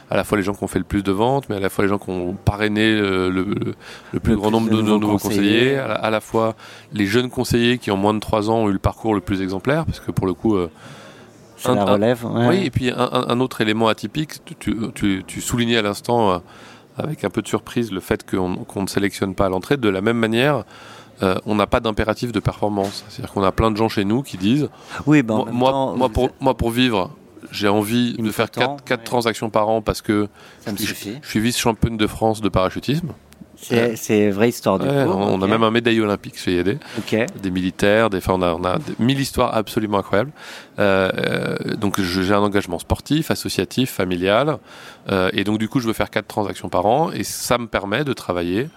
à 0.09 0.15
la 0.15 0.23
fois 0.23 0.37
les 0.37 0.43
gens 0.43 0.53
qui 0.53 0.63
ont 0.63 0.67
fait 0.67 0.79
le 0.79 0.85
plus 0.85 1.01
de 1.01 1.11
ventes, 1.11 1.49
mais 1.49 1.55
à 1.55 1.59
la 1.59 1.69
fois 1.69 1.83
les 1.83 1.89
gens 1.89 1.97
qui 1.97 2.09
ont 2.09 2.33
parrainé 2.33 2.81
euh, 2.83 3.29
le, 3.29 4.19
plus 4.19 4.35
grand 4.35 4.51
nombre 4.51 4.69
de, 4.69 4.81
nouveaux 4.81 5.17
conseillers, 5.17 5.77
à, 5.77 6.09
la, 6.09 6.21
fois 6.21 6.55
les 6.93 7.05
jeunes 7.05 7.29
conseillers 7.29 7.77
qui 7.77 7.89
en 7.89 7.97
moins 7.97 8.13
de 8.13 8.19
3 8.19 8.49
ans 8.49 8.57
ont 8.63 8.69
eu 8.69 8.73
le 8.73 8.79
parcours 8.79 9.15
le 9.15 9.21
plus 9.21 9.41
exemplaire, 9.41 9.85
parce 9.85 9.99
que 9.99 10.11
pour 10.11 10.27
le 10.27 10.33
coup, 10.33 10.55
euh, 10.55 10.69
La. 11.73 12.47
Oui, 12.49 12.65
et 12.65 12.69
puis 12.69 12.91
un, 12.95 13.39
autre 13.39 13.61
élément 13.61 13.87
atypique, 13.87 14.41
tu, 14.59 15.41
soulignais 15.41 15.77
à 15.77 15.81
l'instant, 15.81 16.31
euh, 16.31 16.37
avec 16.97 17.23
un 17.23 17.29
peu 17.29 17.41
de 17.41 17.47
surprise, 17.47 17.91
le 17.91 17.99
fait 17.99 18.29
qu'on 18.29 18.81
ne 18.81 18.87
sélectionne 18.87 19.35
pas 19.35 19.45
à 19.45 19.49
l'entrée. 19.49 19.77
De 19.77 19.89
la 19.89 20.01
même 20.01 20.17
manière, 20.17 20.63
euh, 21.23 21.35
on 21.45 21.55
n'a 21.55 21.67
pas 21.67 21.79
d'impératif 21.79 22.31
de 22.31 22.39
performance. 22.39 23.05
C'est-à-dire 23.09 23.33
qu'on 23.33 23.43
a 23.43 23.51
plein 23.51 23.71
de 23.71 23.77
gens 23.77 23.89
chez 23.89 24.05
nous 24.05 24.21
qui 24.21 24.37
disent 24.37 24.69
Oui, 25.05 25.23
ben, 25.23 25.45
moi, 25.51 25.93
moi, 25.95 26.09
pour, 26.09 26.29
moi, 26.39 26.55
pour 26.55 26.71
vivre, 26.71 27.11
j'ai 27.51 27.67
envie 27.67 28.13
de 28.13 28.31
faire 28.31 28.49
4 28.51 29.03
transactions 29.03 29.49
par 29.49 29.69
an 29.69 29.81
parce 29.81 30.01
que 30.01 30.27
je, 30.77 30.93
suis 30.93 31.39
vice-championne 31.39 31.97
de 31.97 32.07
France 32.07 32.41
de 32.41 32.49
parachutisme. 32.49 33.09
C'est 33.57 34.29
vraie 34.29 34.49
histoire 34.49 34.79
du 34.79 34.87
On, 34.87 35.41
a 35.41 35.47
même 35.47 35.63
un 35.63 35.71
médaille 35.71 36.01
olympique 36.01 36.37
chez 36.37 36.59
YD. 36.59 36.79
Des 37.41 37.51
militaires, 37.51 38.09
des, 38.09 38.19
on 38.27 38.41
a, 38.41 38.53
on 38.53 38.63
a 38.63 38.77
mille 38.99 39.19
histoires 39.19 39.55
absolument 39.55 39.99
incroyables. 39.99 40.31
Euh, 40.79 41.11
euh, 41.17 41.75
donc 41.75 42.01
j'ai 42.01 42.33
un 42.33 42.39
engagement 42.39 42.79
sportif, 42.79 43.31
associatif, 43.31 43.91
familial. 43.91 44.57
Euh, 45.09 45.29
et 45.33 45.43
donc 45.43 45.59
du 45.59 45.69
coup 45.69 45.79
je 45.79 45.87
veux 45.87 45.93
faire 45.93 46.09
quatre 46.09 46.27
transactions 46.27 46.69
par 46.69 46.85
an 46.85 47.11
et 47.11 47.23
ça 47.23 47.57
me 47.57 47.67
permet 47.67 48.03
de 48.03 48.13
travailler 48.13 48.69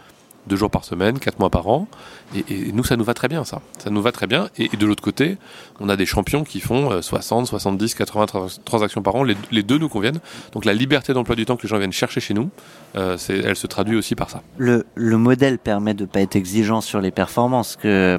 deux 0.48 0.56
jours 0.56 0.70
par 0.70 0.84
semaine, 0.84 1.18
quatre 1.18 1.38
mois 1.38 1.50
par 1.50 1.68
an. 1.68 1.86
Et, 2.34 2.72
nous, 2.72 2.84
ça 2.84 2.96
nous 2.96 3.04
va 3.04 3.14
très 3.14 3.28
bien, 3.28 3.44
ça. 3.44 3.60
Ça 3.78 3.90
nous 3.90 4.02
va 4.02 4.12
très 4.12 4.26
bien. 4.26 4.48
Et, 4.58 4.68
de 4.76 4.86
l'autre 4.86 5.02
côté, 5.02 5.38
on 5.80 5.88
a 5.88 5.96
des 5.96 6.06
champions 6.06 6.44
qui 6.44 6.60
font 6.60 7.00
60, 7.00 7.46
70, 7.46 7.94
80 7.94 8.26
transactions 8.64 9.02
par 9.02 9.14
an. 9.14 9.24
Les, 9.24 9.62
deux 9.62 9.78
nous 9.78 9.88
conviennent. 9.88 10.20
Donc 10.52 10.64
la 10.64 10.74
liberté 10.74 11.12
d'emploi 11.12 11.36
du 11.36 11.44
temps 11.44 11.56
que 11.56 11.62
les 11.62 11.68
gens 11.68 11.78
viennent 11.78 11.92
chercher 11.92 12.20
chez 12.20 12.34
nous, 12.34 12.50
euh, 12.96 13.16
elle 13.28 13.56
se 13.56 13.66
traduit 13.66 13.96
aussi 13.96 14.14
par 14.14 14.30
ça. 14.30 14.42
Le, 14.56 14.84
modèle 14.96 15.58
permet 15.58 15.94
de 15.94 16.02
ne 16.02 16.08
pas 16.08 16.20
être 16.20 16.36
exigeant 16.36 16.80
sur 16.80 17.00
les 17.00 17.10
performances, 17.10 17.76
que 17.76 18.18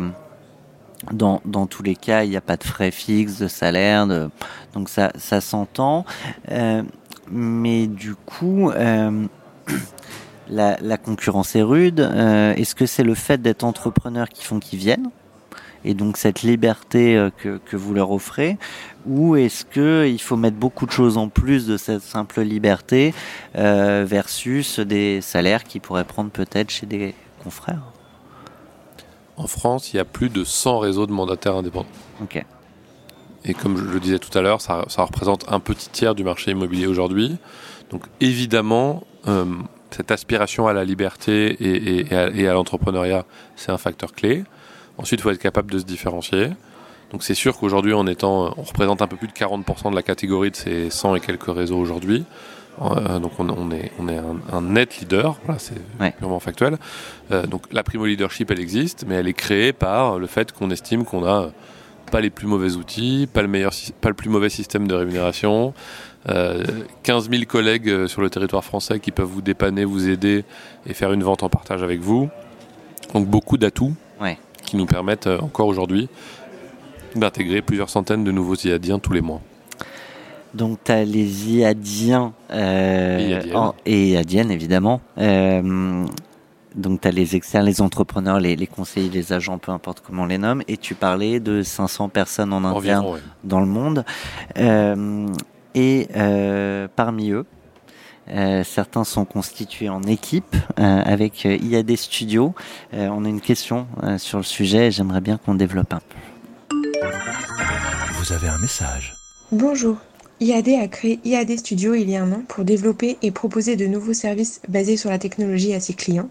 dans, 1.11 1.39
tous 1.67 1.83
les 1.83 1.95
cas, 1.95 2.23
il 2.23 2.29
n'y 2.29 2.37
a 2.37 2.41
pas 2.41 2.57
de 2.57 2.63
frais 2.63 2.91
fixes, 2.91 3.39
de 3.39 3.47
salaire, 3.47 4.07
donc 4.73 4.89
ça, 4.89 5.11
ça 5.15 5.41
s'entend. 5.41 6.05
Euh, 6.51 6.83
mais 7.31 7.87
du 7.87 8.15
coup, 8.15 8.69
euh, 8.71 9.25
la, 10.49 10.97
concurrence 10.97 11.55
est 11.55 11.61
rude. 11.61 11.99
Euh, 11.99 12.53
est-ce 12.55 12.75
que 12.75 12.85
c'est 12.85 13.03
le 13.03 13.15
fait 13.15 13.41
d'être 13.41 13.63
entrepreneur 13.63 14.29
qui 14.29 14.43
font 14.43 14.59
qu'ils 14.59 14.79
viennent 14.79 15.09
et 15.85 15.93
donc 15.93 16.17
cette 16.17 16.41
liberté 16.41 17.15
euh, 17.15 17.29
que, 17.37 17.77
vous 17.77 17.93
leur 17.93 18.11
offrez 18.11 18.57
ou 19.05 19.37
est-ce 19.37 19.63
qu'il 19.63 20.21
faut 20.21 20.35
mettre 20.35 20.57
beaucoup 20.57 20.85
de 20.85 20.91
choses 20.91 21.17
en 21.17 21.29
plus 21.29 21.65
de 21.67 21.77
cette 21.77 22.01
simple 22.01 22.41
liberté 22.41 23.13
euh, 23.55 24.03
versus 24.05 24.79
des 24.79 25.21
salaires 25.21 25.63
qui 25.63 25.79
pourraient 25.79 26.03
prendre 26.03 26.31
peut-être 26.31 26.69
chez 26.69 26.85
des 26.85 27.15
confrères? 27.41 27.93
En 29.37 29.47
France, 29.47 29.93
il 29.93 29.97
y 29.97 29.99
a 30.01 30.05
plus 30.05 30.29
de 30.29 30.43
100 30.43 30.79
réseaux 30.79 31.07
de 31.07 31.13
mandataires 31.13 31.55
indépendants. 31.55 31.87
Ok. 32.21 32.43
Et 33.45 33.53
comme 33.53 33.77
je 33.77 33.83
le 33.83 34.01
disais 34.01 34.19
tout 34.19 34.37
à 34.37 34.41
l'heure, 34.41 34.59
ça, 34.59 34.83
représente 34.97 35.45
un 35.47 35.61
petit 35.61 35.89
tiers 35.89 36.13
du 36.13 36.25
marché 36.25 36.51
immobilier 36.51 36.87
aujourd'hui. 36.87 37.37
Donc 37.89 38.03
évidemment, 38.19 39.03
cette 39.91 40.11
aspiration 40.11 40.67
à 40.67 40.73
la 40.73 40.83
liberté 40.83 41.57
et, 41.59 42.15
à, 42.15 42.53
l'entrepreneuriat, 42.53 43.25
c'est 43.55 43.71
un 43.71 43.77
facteur 43.77 44.13
clé. 44.13 44.43
Ensuite, 44.97 45.19
il 45.19 45.23
faut 45.23 45.31
être 45.31 45.39
capable 45.39 45.71
de 45.71 45.79
se 45.79 45.85
différencier. 45.85 46.49
Donc 47.11 47.23
c'est 47.23 47.33
sûr 47.33 47.57
qu'aujourd'hui, 47.57 47.93
en 47.93 48.05
étant, 48.05 48.53
on 48.57 48.61
représente 48.61 49.01
un 49.01 49.07
peu 49.07 49.15
plus 49.15 49.27
de 49.27 49.33
40% 49.33 49.91
de 49.91 49.95
la 49.95 50.03
catégorie 50.03 50.51
de 50.51 50.55
ces 50.55 50.89
100 50.89 51.15
et 51.15 51.19
quelques 51.19 51.53
réseaux 51.53 51.77
aujourd'hui. 51.77 52.25
Euh, 52.81 53.19
donc 53.19 53.31
on, 53.39 53.71
est, 53.71 53.91
on 53.99 54.07
est 54.07 54.19
un, 54.53 54.61
net 54.61 54.99
leader, 54.99 55.37
voilà, 55.43 55.59
c'est 55.59 55.75
purement 56.17 56.39
factuel. 56.39 56.77
Euh, 57.31 57.45
donc 57.45 57.63
la 57.71 57.83
primo 57.83 58.05
leadership, 58.05 58.51
elle 58.51 58.59
existe, 58.59 59.05
mais 59.07 59.15
elle 59.15 59.27
est 59.27 59.33
créée 59.33 59.73
par 59.73 60.17
le 60.17 60.27
fait 60.27 60.51
qu'on 60.51 60.69
estime 60.71 61.03
qu'on 61.03 61.25
a 61.25 61.49
pas 62.09 62.21
les 62.21 62.29
plus 62.29 62.47
mauvais 62.47 62.75
outils, 62.75 63.27
pas 63.31 63.41
le, 63.41 63.47
meilleur, 63.47 63.71
pas 64.01 64.09
le 64.09 64.15
plus 64.15 64.29
mauvais 64.29 64.49
système 64.49 64.87
de 64.87 64.93
rémunération, 64.95 65.73
15 66.25 66.29
euh, 66.29 67.31
000 67.31 67.43
collègues 67.45 67.89
euh, 67.89 68.07
sur 68.07 68.21
le 68.21 68.29
territoire 68.29 68.63
français 68.63 68.99
qui 68.99 69.11
peuvent 69.11 69.27
vous 69.27 69.41
dépanner, 69.41 69.85
vous 69.85 70.09
aider 70.09 70.43
et 70.85 70.93
faire 70.93 71.13
une 71.13 71.23
vente 71.23 71.43
en 71.43 71.49
partage 71.49 71.83
avec 71.83 72.01
vous. 72.01 72.29
Donc 73.13 73.27
beaucoup 73.27 73.57
d'atouts 73.57 73.93
qui 74.65 74.77
nous 74.77 74.85
permettent 74.85 75.27
euh, 75.27 75.39
encore 75.39 75.67
aujourd'hui 75.67 76.09
d'intégrer 77.15 77.61
plusieurs 77.61 77.89
centaines 77.89 78.23
de 78.23 78.31
nouveaux 78.31 78.55
IADiens 78.55 78.99
tous 78.99 79.13
les 79.13 79.21
mois. 79.21 79.41
Donc 80.53 80.79
tu 80.83 80.91
as 80.91 81.05
les 81.05 81.51
IADiens 81.51 82.33
et, 82.51 84.11
IADiennes 84.11 84.51
évidemment. 84.51 85.01
Donc 86.75 87.01
tu 87.01 87.07
as 87.07 87.11
les 87.11 87.35
externes, 87.35 87.65
les 87.65 87.81
entrepreneurs, 87.81 88.39
les, 88.39 88.67
conseillers, 88.67 89.09
les 89.09 89.33
agents, 89.33 89.57
peu 89.57 89.71
importe 89.71 90.01
comment 90.05 90.23
on 90.23 90.27
les 90.27 90.37
nomme. 90.37 90.61
Et 90.67 90.77
tu 90.77 90.95
parlais 90.95 91.39
de 91.39 91.63
500 91.63 92.09
personnes 92.09 92.53
en 92.53 92.63
interne 92.63 93.19
dans 93.43 93.59
le 93.59 93.65
monde. 93.65 94.05
Et 95.75 96.07
euh, 96.15 96.87
parmi 96.95 97.31
eux, 97.31 97.45
euh, 98.29 98.63
certains 98.63 99.03
sont 99.03 99.25
constitués 99.25 99.89
en 99.89 100.03
équipe 100.03 100.55
euh, 100.79 101.01
avec 101.03 101.45
IAD 101.45 101.95
Studio. 101.95 102.53
on 102.93 103.25
a 103.25 103.29
une 103.29 103.41
question 103.41 103.87
sur 104.17 104.37
le 104.37 104.43
sujet 104.43 104.87
et 104.87 104.91
j'aimerais 104.91 105.21
bien 105.21 105.37
qu'on 105.37 105.55
développe 105.55 105.93
un 105.93 105.99
peu. 105.99 106.77
Vous 108.13 108.33
avez 108.33 108.47
un 108.47 108.57
message. 108.57 109.15
Bonjour. 109.51 109.97
IAD 110.41 110.69
a 110.69 110.87
créé 110.87 111.19
IAD 111.25 111.57
Studio 111.57 111.95
il 111.95 112.09
y 112.09 112.15
a 112.15 112.23
un 112.23 112.31
an 112.31 112.43
pour 112.47 112.63
développer 112.63 113.17
et 113.21 113.29
proposer 113.29 113.75
de 113.75 113.85
nouveaux 113.87 114.13
services 114.13 114.61
basés 114.69 114.95
sur 114.95 115.09
la 115.09 115.19
technologie 115.19 115.73
à 115.73 115.81
ses 115.81 115.93
clients. 115.93 116.29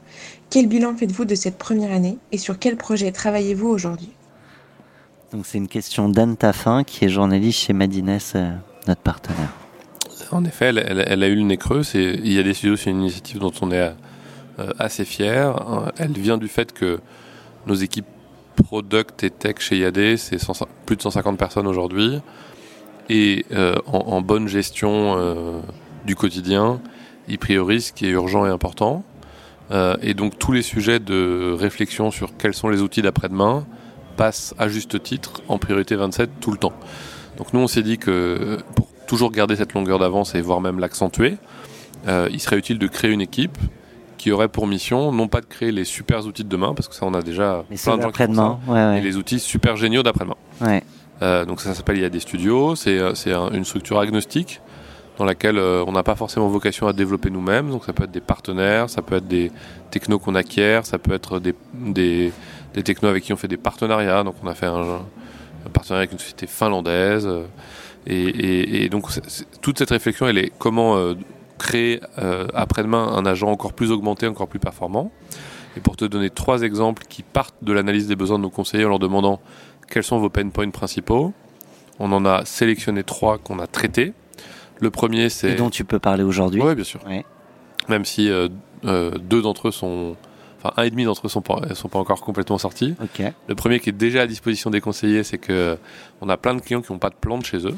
Quel 0.49 0.67
bilan 0.67 0.97
faites-vous 0.97 1.27
de 1.27 1.35
cette 1.35 1.59
première 1.59 1.93
année 1.93 2.17
et 2.33 2.39
sur 2.39 2.59
quel 2.59 2.77
projet 2.77 3.13
travaillez-vous 3.13 3.69
aujourd'hui? 3.69 4.11
Donc 5.33 5.45
c'est 5.45 5.59
une 5.59 5.69
question 5.69 6.09
d'Anne 6.09 6.39
Taffin 6.39 6.85
qui 6.85 7.05
est 7.05 7.11
journaliste 7.11 7.59
chez 7.59 7.75
Madines 7.75 8.19
notre 8.87 9.03
partenaire. 9.03 9.53
En 10.31 10.45
effet, 10.45 10.67
elle, 10.67 11.23
a 11.23 11.29
eu 11.29 11.35
le 11.35 11.43
nez 11.43 11.59
creux. 11.59 11.83
Il 11.95 12.33
y 12.33 12.39
a 12.39 12.43
des 12.43 12.55
studios, 12.55 12.77
c'est 12.77 12.91
une 12.91 13.01
initiative 13.01 13.39
dont 13.39 13.53
on 13.61 13.71
est 13.71 13.93
euh, 14.59 14.71
assez 14.79 15.05
fier. 15.05 15.55
Elle 15.99 16.13
vient 16.13 16.39
du 16.39 16.49
fait 16.49 16.73
que 16.73 17.01
nos 17.67 17.75
équipes 17.75 18.07
product 18.63 19.23
et 19.23 19.31
tech 19.31 19.57
chez 19.59 19.79
IAD, 19.79 20.17
c'est 20.17 20.39
plus 20.87 20.97
de 20.97 21.03
150 21.03 21.39
personnes 21.39 21.67
aujourd'hui. 21.67 22.21
Et 23.09 23.47
euh, 23.53 23.77
en, 23.87 24.21
bonne 24.21 24.49
gestion 24.49 25.15
euh, 25.17 25.61
du 26.05 26.15
quotidien, 26.15 26.81
ils 27.29 27.39
priorisent 27.39 27.87
ce 27.87 27.93
qui 27.93 28.07
est 28.07 28.11
urgent 28.11 28.47
et 28.47 28.51
important. 28.51 29.05
et 30.03 30.15
donc 30.15 30.39
tous 30.39 30.53
les 30.53 30.63
sujets 30.63 30.99
de 30.99 31.55
réflexion 31.59 32.11
sur 32.11 32.37
quels 32.37 32.55
sont 32.55 32.69
les 32.69 32.81
outils 32.81 33.03
d'après-demain 33.03 33.67
passent 34.17 34.55
à 34.59 34.69
juste 34.69 35.03
titre 35.03 35.43
en 35.49 35.59
priorité 35.59 35.95
27 35.95 36.31
tout 36.41 36.51
le 36.51 36.59
temps. 36.59 36.73
Donc 37.39 37.53
nous, 37.53 37.61
on 37.61 37.69
s'est 37.69 37.83
dit 37.83 37.99
que 37.99 38.59
pour 38.75 38.89
toujours 39.07 39.31
garder 39.31 39.57
cette 39.57 39.73
longueur 39.75 39.99
d'avance 39.99 40.35
et 40.35 40.41
voire 40.41 40.61
même 40.61 40.79
l'accentuer, 40.79 41.37
euh, 42.07 42.29
il 42.31 42.41
serait 42.41 42.59
utile 42.59 42.79
de 42.79 42.87
créer 42.87 43.11
une 43.11 43.21
équipe 43.21 43.57
qui 44.19 44.33
aurait 44.33 44.49
pour 44.49 44.67
mission 44.67 45.13
non 45.13 45.29
pas 45.29 45.41
de 45.41 45.47
créer 45.47 45.71
les 45.71 45.85
super 45.85 46.27
outils 46.27 46.45
de 46.45 46.49
demain, 46.49 46.75
parce 46.75 46.89
que 46.89 46.95
ça 46.95 47.07
on 47.07 47.15
a 47.15 47.23
déjà 47.23 47.65
plein 47.69 47.97
de 47.97 48.03
gens 48.03 48.11
qui 48.11 48.23
font 48.25 48.59
ça, 48.67 49.01
les 49.01 49.17
outils 49.17 49.39
super 49.39 49.77
géniaux 49.77 50.03
d'après-demain. 50.03 50.37
Euh, 51.23 51.45
donc 51.45 51.61
ça 51.61 51.75
s'appelle 51.75 52.03
a 52.05 52.09
des 52.09 52.21
studios, 52.21 52.77
c'est 52.77 52.99
euh, 52.99 53.51
une 53.53 53.65
structure 53.65 53.99
agnostique 53.99 54.61
dans 55.19 55.25
laquelle 55.25 55.59
on 55.59 55.91
n'a 55.91 56.05
pas 56.05 56.15
forcément 56.15 56.47
vocation 56.47 56.87
à 56.87 56.93
développer 56.93 57.29
nous-mêmes. 57.29 57.71
Donc 57.71 57.85
ça 57.85 57.93
peut 57.93 58.05
être 58.05 58.13
des 58.13 58.21
partenaires, 58.21 58.89
ça 58.89 59.03
peut 59.03 59.17
être 59.17 59.27
des 59.27 59.51
technos 59.91 60.21
qu'on 60.21 60.37
acquiert, 60.37 60.87
ça 60.87 60.99
peut 60.99 61.13
être 61.13 61.41
des, 61.41 61.55
des, 61.75 62.33
technos 62.85 63.09
avec 63.09 63.25
qui 63.25 63.33
on 63.33 63.37
fait 63.37 63.49
des 63.49 63.57
partenariats. 63.57 64.23
Donc 64.23 64.37
on 64.45 64.47
a 64.47 64.55
fait 64.55 64.67
un, 64.67 65.01
un 65.67 65.71
partenariat 65.73 66.03
avec 66.03 66.13
une 66.13 66.19
société 66.19 66.47
finlandaise. 66.47 67.27
Euh, 67.27 67.45
et, 68.07 68.89
donc 68.89 69.09
toute 69.61 69.79
cette 69.79 69.91
réflexion, 69.91 70.29
elle 70.29 70.39
est 70.39 70.53
comment 70.59 70.97
euh, 70.97 71.15
créer 71.59 72.01
euh, 72.19 72.47
après-demain 72.55 73.09
un 73.09 73.27
agent 73.27 73.49
encore 73.49 73.73
plus 73.73 73.91
augmenté, 73.91 74.27
encore 74.27 74.49
plus 74.49 74.61
performant. 74.61 75.11
Et 75.77 75.81
pour 75.81 75.97
te 75.97 76.05
donner 76.05 76.31
trois 76.31 76.63
exemples 76.63 77.05
qui 77.09 77.23
partent 77.23 77.63
de 77.63 77.73
l'analyse 77.73 78.07
des 78.07 78.17
besoins 78.17 78.39
de 78.39 78.45
nos 78.45 78.51
conseillers 78.51 78.85
en 78.85 78.89
leur 78.89 78.99
demandant 78.99 79.41
quels 79.91 80.05
sont 80.05 80.19
vos 80.19 80.31
pain 80.31 80.49
points 80.49 80.71
principaux, 80.71 81.33
on 81.99 82.13
en 82.13 82.25
a 82.25 82.45
sélectionné 82.45 83.03
trois 83.03 83.39
qu'on 83.39 83.59
a 83.59 83.67
traités. 83.67 84.13
Le 84.81 84.91
premier, 84.91 85.29
c'est. 85.29 85.53
Et 85.53 85.55
dont 85.55 85.71
tu 85.71 85.85
peux 85.85 85.99
parler 85.99 86.23
aujourd'hui. 86.23 86.61
Oui, 86.63 86.75
bien 86.75 86.85
sûr. 86.85 87.01
Même 87.89 88.05
si 88.05 88.31
deux 88.83 89.43
d'entre 89.43 89.69
eux 89.69 89.73
sont 89.73 90.17
enfin 90.59 90.73
un 90.77 90.85
et 90.85 90.91
demi 90.91 91.05
d'entre 91.05 91.27
eux 91.27 91.29
sont 91.29 91.41
pas, 91.41 91.75
sont 91.75 91.89
pas 91.89 91.99
encore 91.99 92.21
complètement 92.21 92.59
sortis. 92.59 92.95
Le 93.49 93.55
premier 93.55 93.81
qui 93.81 93.91
est 93.91 93.93
déjà 93.93 94.23
à 94.23 94.27
disposition 94.27 94.71
des 94.71 94.81
conseillers, 94.81 95.25
c'est 95.25 95.39
que 95.39 95.79
on 96.21 96.29
a 96.29 96.37
plein 96.37 96.55
de 96.55 96.61
clients 96.61 96.83
qui 96.83 96.93
n'ont 96.93 96.99
pas 96.99 97.11
de 97.11 97.15
plantes 97.15 97.47
chez 97.47 97.67
eux. 97.67 97.75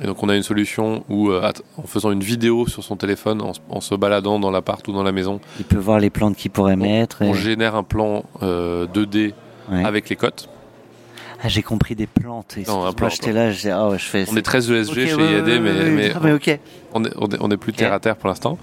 Et 0.00 0.06
donc 0.06 0.22
on 0.22 0.28
a 0.28 0.36
une 0.36 0.42
solution 0.42 1.04
où, 1.10 1.30
euh, 1.30 1.52
en 1.76 1.82
faisant 1.82 2.12
une 2.12 2.22
vidéo 2.22 2.66
sur 2.66 2.82
son 2.82 2.96
téléphone, 2.96 3.42
en, 3.68 3.80
se 3.80 3.94
baladant 3.94 4.40
dans 4.40 4.50
l'appart 4.50 4.86
ou 4.88 4.92
dans 4.92 5.02
la 5.02 5.12
maison, 5.12 5.38
il 5.58 5.66
peut 5.66 5.76
voir 5.76 6.00
les 6.00 6.08
plantes 6.08 6.34
qu'il 6.34 6.50
pourrait 6.50 6.76
mettre. 6.76 7.18
On 7.20 7.34
génère 7.34 7.76
un 7.76 7.82
plan 7.82 8.24
2D 8.40 9.34
euh, 9.70 9.84
avec 9.84 10.08
les 10.08 10.16
cotes. 10.16 10.48
Ah, 11.44 11.48
j'ai 11.48 11.62
compris 11.62 11.96
des 11.96 12.06
plantes. 12.06 12.56
Non, 12.68 12.84
un 12.84 12.92
plan, 12.92 13.08
là, 13.08 13.50
oh, 13.82 13.94
je 13.96 14.04
fais. 14.04 14.24
On 14.30 14.36
est 14.36 14.42
très 14.42 14.70
ESG 14.70 14.94
chez 14.94 15.10
IAD, 15.10 15.46
mais, 15.46 15.90
mais, 15.90 16.12
mais 16.22 16.32
ok. 16.32 16.58
on, 16.94 17.04
est, 17.04 17.12
on, 17.40 17.50
est, 17.50 17.56
plus 17.56 17.72
terre 17.72 17.92
à 17.92 17.98
terre 17.98 18.14
pour 18.14 18.28
l'instant. 18.28 18.58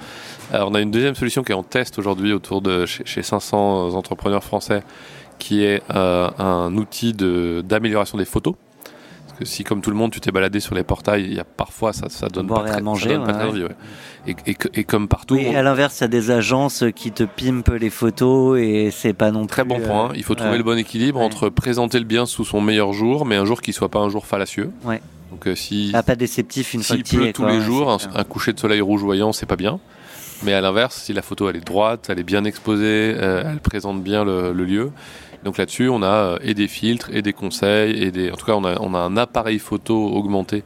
Euh, 0.53 0.63
on 0.65 0.73
a 0.73 0.79
une 0.79 0.89
deuxième 0.89 1.15
solution 1.15 1.43
qui 1.43 1.51
est 1.51 1.55
en 1.55 1.63
test 1.63 1.99
aujourd'hui 1.99 2.31
autour 2.31 2.61
de 2.61 2.85
chez, 2.85 3.21
500 3.21 3.95
entrepreneurs 3.95 4.45
français, 4.45 4.81
qui 5.39 5.65
est 5.65 5.83
euh, 5.93 6.29
un 6.37 6.73
outil 6.77 7.13
d'amélioration 7.13 8.17
des 8.17 8.25
photos. 8.25 8.55
Que 9.39 9.45
si, 9.45 9.63
comme 9.63 9.81
tout 9.81 9.89
le 9.89 9.95
monde, 9.95 10.11
tu 10.11 10.19
t'es 10.19 10.31
baladé 10.31 10.59
sur 10.59 10.75
les 10.75 10.83
portails, 10.83 11.23
il 11.23 11.33
y 11.33 11.39
a 11.39 11.43
parfois 11.45 11.93
ça, 11.93 12.09
ça 12.09 12.27
donne 12.27 12.47
Boire 12.47 12.63
pas 12.63 12.67
très, 12.69 12.77
ça 12.77 12.83
manger, 12.83 13.09
donne 13.09 13.23
pas 13.23 13.31
ouais, 13.31 13.37
très 13.39 13.47
envie, 13.47 13.63
ouais. 13.63 13.75
Et, 14.27 14.35
et 14.45 14.53
que- 14.55 14.67
et 14.73 14.83
comme 14.83 15.07
partout, 15.07 15.35
Oui, 15.35 15.47
on- 15.49 15.55
à 15.55 15.61
l'inverse, 15.63 15.97
il 15.99 16.01
y 16.01 16.05
a 16.05 16.07
des 16.09 16.29
agences 16.29 16.83
qui 16.95 17.11
te 17.11 17.23
pimpent 17.23 17.69
les 17.79 17.89
photos 17.89 18.59
et 18.59 18.91
c'est 18.91 19.13
pas 19.13 19.31
non 19.31 19.45
Très 19.47 19.63
plus, 19.63 19.69
bon 19.69 19.79
euh, 19.79 19.87
point. 19.87 20.11
Il 20.15 20.23
faut 20.23 20.35
trouver 20.35 20.57
le 20.57 20.63
bon 20.63 20.77
équilibre 20.77 21.19
entre 21.21 21.49
présenter 21.49 21.97
le 21.99 22.05
bien 22.05 22.25
sous 22.25 22.43
son 22.45 22.59
meilleur 22.61 22.91
jour, 22.93 23.25
mais 23.25 23.37
un 23.37 23.45
jour 23.45 23.61
qui 23.61 23.71
soit 23.73 23.89
pas 23.89 23.99
un 23.99 24.09
jour 24.09 24.25
fallacieux. 24.27 24.71
Ouais. 24.83 25.01
Donc 25.31 25.47
euh, 25.47 25.55
si 25.55 25.91
Ah, 25.93 26.03
pas 26.03 26.15
déceptif 26.15 26.73
une 26.73 26.83
fois 26.83 26.97
que 26.97 27.01
tu 27.03 27.15
y 27.15 27.17
pleut 27.19 27.33
tous 27.33 27.43
quoi, 27.43 27.51
les 27.51 27.61
jours, 27.61 27.97
un, 28.15 28.23
coucher 28.25 28.51
de 28.53 28.59
soleil 28.59 28.81
rougeoyant, 28.81 29.31
c'est 29.31 29.45
pas 29.45 29.55
bien. 29.55 29.79
Mais 30.43 30.53
à 30.53 30.61
l'inverse, 30.61 31.01
si 31.03 31.13
la 31.13 31.21
photo 31.21 31.49
elle 31.49 31.57
est 31.57 31.65
droite, 31.65 32.07
elle 32.09 32.19
est 32.19 32.23
bien 32.23 32.43
exposée, 32.45 33.13
euh, 33.17 33.43
elle 33.45 33.59
présente 33.59 34.01
bien 34.03 34.23
le, 34.25 34.53
le 34.53 34.63
lieu. 34.65 34.91
Donc 35.43 35.57
là-dessus, 35.57 35.89
on 35.89 36.01
a 36.03 36.07
euh, 36.07 36.37
et 36.41 36.53
des 36.53 36.67
filtres, 36.67 37.09
et 37.13 37.21
des 37.21 37.33
conseils, 37.33 38.01
et 38.03 38.11
des. 38.11 38.31
En 38.31 38.35
tout 38.35 38.45
cas, 38.45 38.53
on 38.53 38.65
a, 38.65 38.79
on 38.81 38.93
a 38.93 38.99
un 38.99 39.15
appareil 39.17 39.59
photo 39.59 40.07
augmenté 40.07 40.63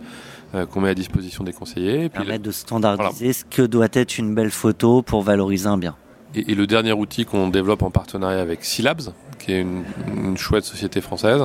euh, 0.56 0.66
qu'on 0.66 0.82
met 0.82 0.90
à 0.90 0.96
disposition 0.96 1.44
des 1.44 1.54
conseillers. 1.54 2.06
Et 2.06 2.10
puis, 2.10 2.24
permettre 2.24 2.44
de 2.44 2.52
standardiser 2.52 3.34
ce 3.34 3.46
que 3.46 3.62
doit 3.62 3.88
être 3.94 4.18
une 4.18 4.34
belle 4.34 4.52
photo 4.52 5.02
pour 5.02 5.22
valoriser 5.22 5.68
un 5.68 5.78
bien. 5.78 5.96
Et, 6.36 6.52
et 6.52 6.56
le 6.56 6.66
dernier 6.66 6.94
outil 6.94 7.26
qu'on 7.26 7.50
développe 7.50 7.84
en 7.84 7.92
partenariat 7.92 8.42
avec 8.42 8.64
Silabs, 8.66 9.14
qui 9.38 9.52
est 9.54 9.62
une, 9.62 9.84
une 10.16 10.38
chouette 10.38 10.64
société 10.64 11.02
française, 11.02 11.42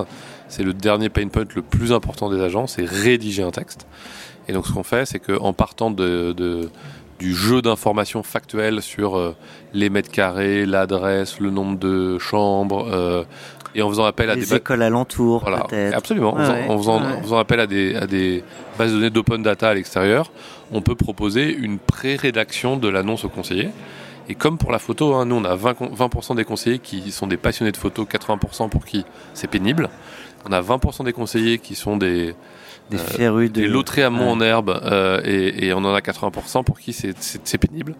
c'est 0.49 0.62
le 0.62 0.73
dernier 0.73 1.11
pain 1.11 1.29
point 1.29 1.45
le 1.55 1.62
plus 1.62 1.93
important 1.93 2.31
des 2.31 2.41
agents, 2.41 2.67
c'est 2.67 2.87
rédiger 2.87 3.43
un 3.43 3.51
texte. 3.51 3.87
Et 4.49 4.53
donc 4.55 4.67
ce 4.67 4.73
qu'on 4.73 4.83
fait, 4.85 5.05
c'est 5.05 5.19
qu'en 5.19 5.53
partant 5.53 5.91
de, 5.91 6.33
de- 6.33 6.71
du 7.18 7.35
jeu 7.35 7.62
d'informations 7.62 8.22
factuelles 8.22 8.81
sur 8.83 9.16
euh, 9.16 9.35
les 9.72 9.90
mètres 9.90 10.11
carrés, 10.11 10.66
l'adresse, 10.66 11.40
le 11.40 11.50
nombre 11.50 11.78
de 11.78 12.18
chambres, 12.18 12.88
euh, 12.92 13.24
et 13.74 13.83
en 13.83 13.88
faisant 13.90 14.04
appel 14.04 14.31
à 14.31 14.35
Les 14.35 14.42
des 14.42 14.54
écoles 14.54 14.83
alentours, 14.83 15.40
voilà, 15.42 15.64
peut-être. 15.64 15.94
absolument. 15.96 16.35
En, 16.35 16.38
ouais, 16.38 16.66
en 16.68 16.78
faisant- 16.78 17.00
ouais. 17.00 17.12
en 17.18 17.22
faisant 17.22 17.38
appel 17.38 17.61
à 17.61 17.66
des, 17.66 17.94
à 17.96 18.07
des 18.07 18.42
bases 18.78 18.90
de 18.92 18.96
données 18.96 19.11
d'open 19.11 19.42
data 19.42 19.68
à 19.70 19.74
l'extérieur, 19.74 20.31
on 20.72 20.81
peut 20.81 20.94
proposer 20.94 21.52
une 21.54 21.78
pré-rédaction 21.78 22.76
de 22.76 22.88
l'annonce 22.88 23.24
au 23.24 23.28
conseiller. 23.28 23.68
Et 24.31 24.35
comme 24.35 24.59
pour 24.59 24.72
la 24.72 24.78
photo, 24.78 25.14
hein, 25.14 25.24
nous 25.24 25.37
on 25.37 25.44
a 25.44 25.57
20%, 25.57 25.74
con- 25.74 25.90
20 25.92 26.35
des 26.35 26.44
conseillers 26.44 26.78
qui 26.78 27.11
sont 27.12 27.26
des 27.26 27.37
passionnés 27.38 27.72
de 27.72 27.76
photo, 27.78 28.04
80% 28.04 28.68
pour 28.68 28.85
qui 28.85 29.04
c'est 29.35 29.48
pénible. 29.48 29.88
On 30.48 30.52
a 30.52 30.61
20% 30.61 31.04
des 31.04 31.12
conseillers 31.12 31.59
qui 31.59 31.74
sont 31.74 31.96
des, 31.96 32.35
Des 32.90 32.96
euh, 32.96 33.01
férus 33.01 33.51
de. 33.53 33.61
des 33.61 33.66
loteries 33.68 34.03
à 34.03 34.11
mont 34.11 34.31
en 34.31 34.40
herbe 34.40 34.70
euh, 34.85 35.20
et, 35.24 35.66
et 35.66 35.72
on 35.74 35.79
en 35.79 35.94
a 35.94 36.01
80% 36.01 36.64
pour 36.64 36.79
qui 36.79 36.92
c'est- 36.92 37.59
pénible. 37.59 37.94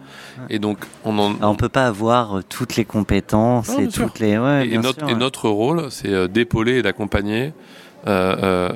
Et 0.49 0.57
donc 0.59 0.79
on 1.05 1.17
en, 1.19 1.35
on 1.41 1.55
peut 1.55 1.69
pas 1.69 1.85
avoir 1.85 2.37
euh, 2.39 2.43
toutes 2.47 2.75
les 2.75 2.85
compétences 2.85 3.69
Non, 3.69 3.79
et 3.79 3.89
sûr. 3.91 4.05
toutes 4.07 4.19
les. 4.19 4.37
Ouais, 4.37 4.67
et, 4.67 4.77
notre, 4.77 4.99
sûr, 4.99 5.09
et 5.09 5.13
ouais. 5.13 5.19
notre 5.19 5.49
rôle, 5.49 5.91
c'est 5.91 6.27
d'épauler 6.27 6.77
et 6.77 6.81
d'accompagner 6.81 7.53
euh, 8.07 8.35
euh, 8.41 8.69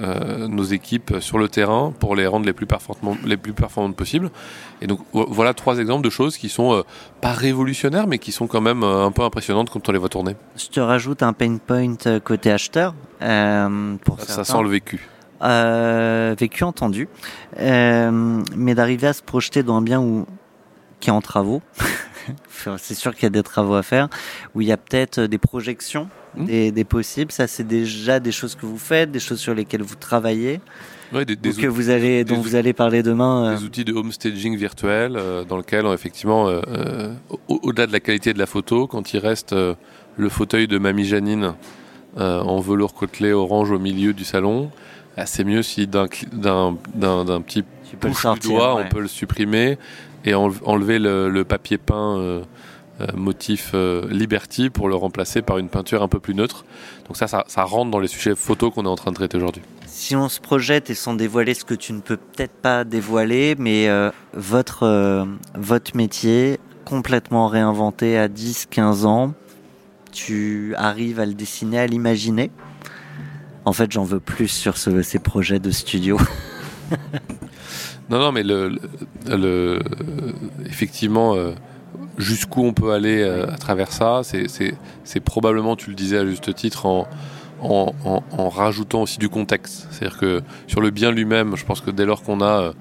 euh, 0.44 0.48
nos 0.50 0.64
équipes 0.64 1.16
sur 1.22 1.38
le 1.38 1.48
terrain 1.48 1.94
pour 1.98 2.14
les 2.14 2.28
rendre 2.28 2.46
les 2.46 2.52
plus 2.52 2.66
performantes, 2.66 3.20
les 3.26 3.38
plus 3.38 3.54
performantes 3.54 3.96
possibles. 3.96 4.30
Et 4.82 4.88
donc 4.88 5.00
vo- 5.14 5.26
voilà 5.30 5.54
trois 5.54 5.78
exemples 5.80 6.04
de 6.04 6.10
choses 6.10 6.36
qui 6.36 6.50
sont 6.50 6.74
euh, 6.74 6.82
pas 7.22 7.32
révolutionnaires, 7.32 8.06
mais 8.06 8.20
qui 8.20 8.34
sont 8.34 8.48
quand 8.48 8.60
même 8.60 8.84
un 8.84 9.12
peu 9.12 9.22
impressionnantes 9.24 9.70
quand 9.70 9.88
on 9.88 9.92
les 9.94 9.98
voit 9.98 10.10
tourner. 10.10 10.36
Je 10.58 10.68
te 10.68 10.82
rajoute 10.82 11.24
un 11.24 11.32
pain 11.32 11.58
point 11.66 11.96
côté 12.22 12.52
acheteur. 12.52 12.94
pour 14.04 14.20
Ça, 14.20 14.44
sent 14.44 14.62
le 14.62 14.70
vécu. 14.70 15.08
Euh, 15.44 16.36
vécu 16.40 16.64
entendu, 16.64 17.08
Euh, 17.60 18.42
mais 18.56 18.76
d'arriver 18.76 19.08
à 19.08 19.14
se 19.14 19.22
projeter 19.22 19.62
dans 19.64 19.76
un 19.76 19.82
bien 19.82 20.00
où, 20.00 20.26
qui 21.00 21.10
est 21.10 21.14
en 21.14 21.22
travaux. 21.22 21.62
C'est 22.78 22.94
sûr 22.96 23.14
qu'il 23.14 23.24
y 23.24 23.26
a 23.26 23.30
des 23.30 23.44
travaux 23.44 23.74
à 23.76 23.84
faire, 23.84 24.08
où 24.56 24.62
il 24.62 24.68
y 24.68 24.72
a 24.72 24.78
peut-être 24.78 25.20
des 25.22 25.38
projections, 25.38 26.08
Mhm. 26.36 26.46
des, 26.46 26.72
des 26.72 26.84
possibles. 26.86 27.32
Ça, 27.32 27.46
c'est 27.48 27.68
déjà 27.68 28.20
des 28.22 28.32
choses 28.32 28.56
que 28.56 28.66
vous 28.66 28.78
faites, 28.78 29.12
des 29.12 29.20
choses 29.20 29.40
sur 29.40 29.54
lesquelles 29.54 29.84
vous 29.84 29.96
travaillez, 29.98 30.62
Ouais, 31.12 31.26
des, 31.26 31.36
des 31.36 31.50
ou 31.50 31.52
que 31.54 31.58
outils- 31.58 31.68
vous 31.68 31.90
allez, 31.90 32.24
dont 32.24 32.36
outils- 32.38 32.42
vous 32.50 32.56
allez 32.56 32.72
parler 32.74 33.04
demain. 33.04 33.46
euh. 33.52 33.58
des 33.58 33.64
outils 33.66 33.84
de 33.86 33.94
home 33.94 34.12
staging 34.14 34.56
virtuel 34.58 35.16
euh, 35.18 35.44
dans 35.44 35.58
lequel 35.58 35.86
effectivement 35.88 36.48
euh, 36.48 37.12
au- 37.50 37.60
au-delà 37.64 37.86
de 37.86 37.92
la 37.92 38.00
qualité 38.00 38.34
de 38.34 38.40
la 38.40 38.46
photo 38.48 38.88
quand 38.88 39.14
il 39.14 39.20
reste 39.20 39.54
le 39.54 40.30
fauteuil 40.30 40.68
de 40.68 40.78
mamie 40.80 41.06
Janine 41.06 41.54
en 42.18 42.60
velours 42.62 42.94
côtelé 42.94 43.34
orange 43.34 43.72
au 43.72 43.80
milieu 43.80 44.14
du 44.14 44.24
salon 44.24 44.72
ah, 45.18 45.26
c'est 45.26 45.44
mieux 45.44 45.64
si 45.64 45.88
d'un 45.88 46.08
petit 46.08 47.64
sortir. 48.14 48.34
du 48.42 48.48
doigt 48.48 48.76
ouais. 48.76 48.84
on 48.86 48.90
peut 48.90 49.02
le 49.02 49.08
supprimer 49.08 49.78
et 50.26 50.34
enle- 50.34 50.60
enlever 50.66 51.00
le, 51.00 51.30
le 51.30 51.44
papier 51.44 51.78
peint 51.78 52.18
euh, 52.18 52.42
euh, 53.02 53.08
motif 53.16 53.72
euh, 53.74 54.08
Liberty 54.10 54.70
pour 54.70 54.88
le 54.88 54.96
remplacer 54.96 55.42
par 55.42 55.58
une 55.58 55.70
peinture 55.70 56.02
un 56.04 56.08
peu 56.08 56.20
plus 56.20 56.34
neutre 56.36 56.66
donc 57.08 57.18
ça 57.18 57.28
ça, 57.28 57.44
ça 57.48 57.64
rentre 57.64 57.92
dans 57.92 58.00
les 58.00 58.08
sujets 58.08 58.36
photos 58.36 58.74
qu'on 58.74 58.86
est 58.86 58.90
en 58.90 58.96
train 58.96 59.12
de 59.12 59.16
traiter 59.16 59.38
aujourd'hui 59.38 59.62
Si 59.86 60.16
on 60.16 60.30
se 60.30 60.40
projette 60.40 60.90
et 60.90 60.96
sans 60.96 61.14
dévoiler 61.14 61.54
ce 61.54 61.66
que 61.66 61.74
tu 61.76 61.94
ne 61.94 62.00
peux 62.02 62.18
peut-être 62.18 62.54
pas 62.54 62.84
dévoiler, 62.84 63.56
mais 63.60 63.88
votre, 64.34 65.28
votre 65.56 65.96
métier 65.96 66.60
complètement 66.86 67.48
réinventé 67.48 68.18
à 68.18 68.28
10, 68.28 68.68
15 68.70 69.06
ans, 69.06 69.34
tu 70.12 70.74
arrives 70.78 71.20
à 71.20 71.26
le 71.26 71.34
dessiner, 71.34 71.80
à 71.80 71.88
l'imaginer? 71.88 72.52
En 73.66 73.74
fait, 73.74 73.92
j'en 73.92 74.04
veux 74.04 74.20
plus 74.20 74.48
sur 74.50 74.78
ce- 74.78 75.02
ces 75.02 75.20
projets 75.20 75.60
de 75.60 75.72
studio. 75.72 76.18
Non, 78.10 78.20
non, 78.20 78.32
mais 78.34 78.44
effectivement, 80.66 81.36
euh, 81.36 81.52
jusqu'où 82.18 82.64
on 82.64 82.74
peut 82.74 82.92
aller 82.92 83.22
euh, 83.22 83.48
à 83.50 83.58
travers 83.58 83.92
ça, 83.92 84.22
c'est- 84.24 85.20
probablement, 85.22 85.76
tu 85.76 85.90
le 85.90 85.96
disais 85.96 86.18
à 86.18 86.26
juste 86.26 86.54
titre, 86.54 86.86
en, 86.86 87.08
rajoutant 88.50 89.04
aussi 89.04 89.20
du 89.20 89.30
contexte. 89.30 89.88
C'est-à-dire 89.90 90.18
que 90.20 90.42
sur 90.68 90.82
le 90.82 90.90
bien 90.90 91.12
lui-même, 91.12 91.56
je 91.56 91.66
pense 91.66 91.80
que 91.82 91.92
dès 91.92 92.06
lors 92.06 92.22
qu'on 92.24 92.42
a 92.42 92.62
euh, 92.62 92.74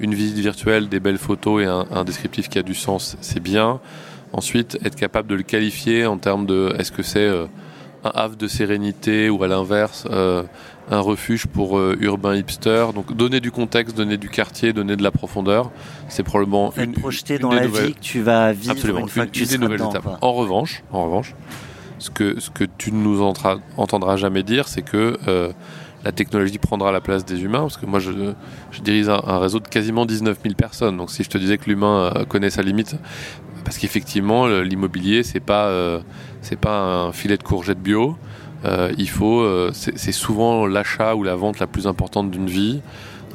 une 0.00 0.12
visite 0.14 0.38
virtuelle, 0.38 0.88
des 0.88 0.98
belles 1.00 1.18
photos 1.18 1.62
et 1.62 1.66
un, 1.66 2.04
descriptif 2.04 2.48
qui 2.48 2.58
a 2.58 2.62
du 2.62 2.74
sens, 2.74 3.16
c'est 3.20 3.40
bien. 3.40 3.80
Ensuite, 4.32 4.76
être 4.84 4.96
capable 4.96 5.28
de 5.28 5.36
le 5.36 5.44
qualifier 5.44 6.04
en 6.04 6.18
termes 6.18 6.46
de 6.46 6.74
est-ce 6.78 6.90
que 6.90 7.04
c'est 7.04 7.28
un 8.04 8.10
havre 8.14 8.36
de 8.36 8.46
sérénité 8.48 9.30
ou 9.30 9.42
à 9.42 9.48
l'inverse 9.48 10.06
euh, 10.10 10.42
un 10.90 11.00
refuge 11.00 11.46
pour 11.46 11.78
euh, 11.78 11.96
urbain 12.00 12.34
hipster. 12.36 12.86
Donc 12.94 13.16
donner 13.16 13.40
du 13.40 13.50
contexte, 13.50 13.96
donner 13.96 14.16
du 14.18 14.28
quartier, 14.28 14.72
donner 14.72 14.96
de 14.96 15.02
la 15.02 15.10
profondeur, 15.10 15.70
c'est 16.08 16.22
probablement 16.22 16.72
une, 16.76 16.92
projeter 16.92 17.34
une 17.36 17.40
dans 17.40 17.50
des 17.50 17.56
la 17.56 17.66
nouvelles- 17.66 17.86
vie 17.86 17.94
que 17.94 18.00
tu 18.00 18.20
vas 18.20 18.52
vivre 18.52 18.72
Absolument, 18.72 19.00
une 19.00 19.08
fois 19.08 19.24
une, 19.24 19.30
que 19.30 19.34
tu 19.34 19.40
une 19.40 19.46
des 19.46 19.52
seras 19.54 19.64
nouvelles 19.64 19.78
dedans, 19.78 19.90
étapes. 19.90 20.02
quoi. 20.02 20.18
En 20.20 20.32
revanche, 20.32 20.82
en 20.92 21.04
revanche, 21.04 21.34
ce 21.98 22.10
que 22.10 22.38
ce 22.40 22.50
que 22.50 22.64
tu 22.76 22.92
ne 22.92 23.02
nous 23.02 23.22
entra- 23.22 23.58
entendras 23.76 24.16
jamais 24.16 24.42
dire, 24.42 24.68
c'est 24.68 24.82
que 24.82 25.16
euh, 25.26 25.52
la 26.04 26.12
technologie 26.12 26.58
prendra 26.58 26.92
la 26.92 27.00
place 27.00 27.24
des 27.24 27.42
humains, 27.42 27.60
parce 27.62 27.78
que 27.78 27.86
moi 27.86 27.98
je, 27.98 28.10
je 28.70 28.80
dirige 28.82 29.08
un, 29.08 29.22
un 29.26 29.38
réseau 29.38 29.58
de 29.60 29.68
quasiment 29.68 30.04
19 30.04 30.36
000 30.42 30.54
personnes. 30.54 30.98
Donc 30.98 31.10
si 31.10 31.24
je 31.24 31.30
te 31.30 31.38
disais 31.38 31.56
que 31.56 31.64
l'humain 31.70 32.12
euh, 32.14 32.24
connaît 32.26 32.50
sa 32.50 32.60
limite, 32.60 32.96
parce 33.64 33.78
qu'effectivement 33.78 34.46
l'immobilier 34.46 35.22
c'est 35.22 35.40
pas 35.40 35.68
c'est 36.44 36.58
pas 36.58 36.78
un 36.78 37.12
filet 37.12 37.36
de 37.36 37.42
courgettes 37.42 37.80
bio. 37.82 38.16
Euh, 38.64 38.92
il 38.96 39.08
faut, 39.10 39.40
euh, 39.40 39.70
c'est 39.74 40.12
souvent 40.12 40.66
l'achat 40.66 41.16
ou 41.16 41.22
la 41.24 41.34
vente 41.34 41.58
la 41.58 41.66
plus 41.66 41.86
importante 41.86 42.30
d'une 42.30 42.46
vie. 42.46 42.80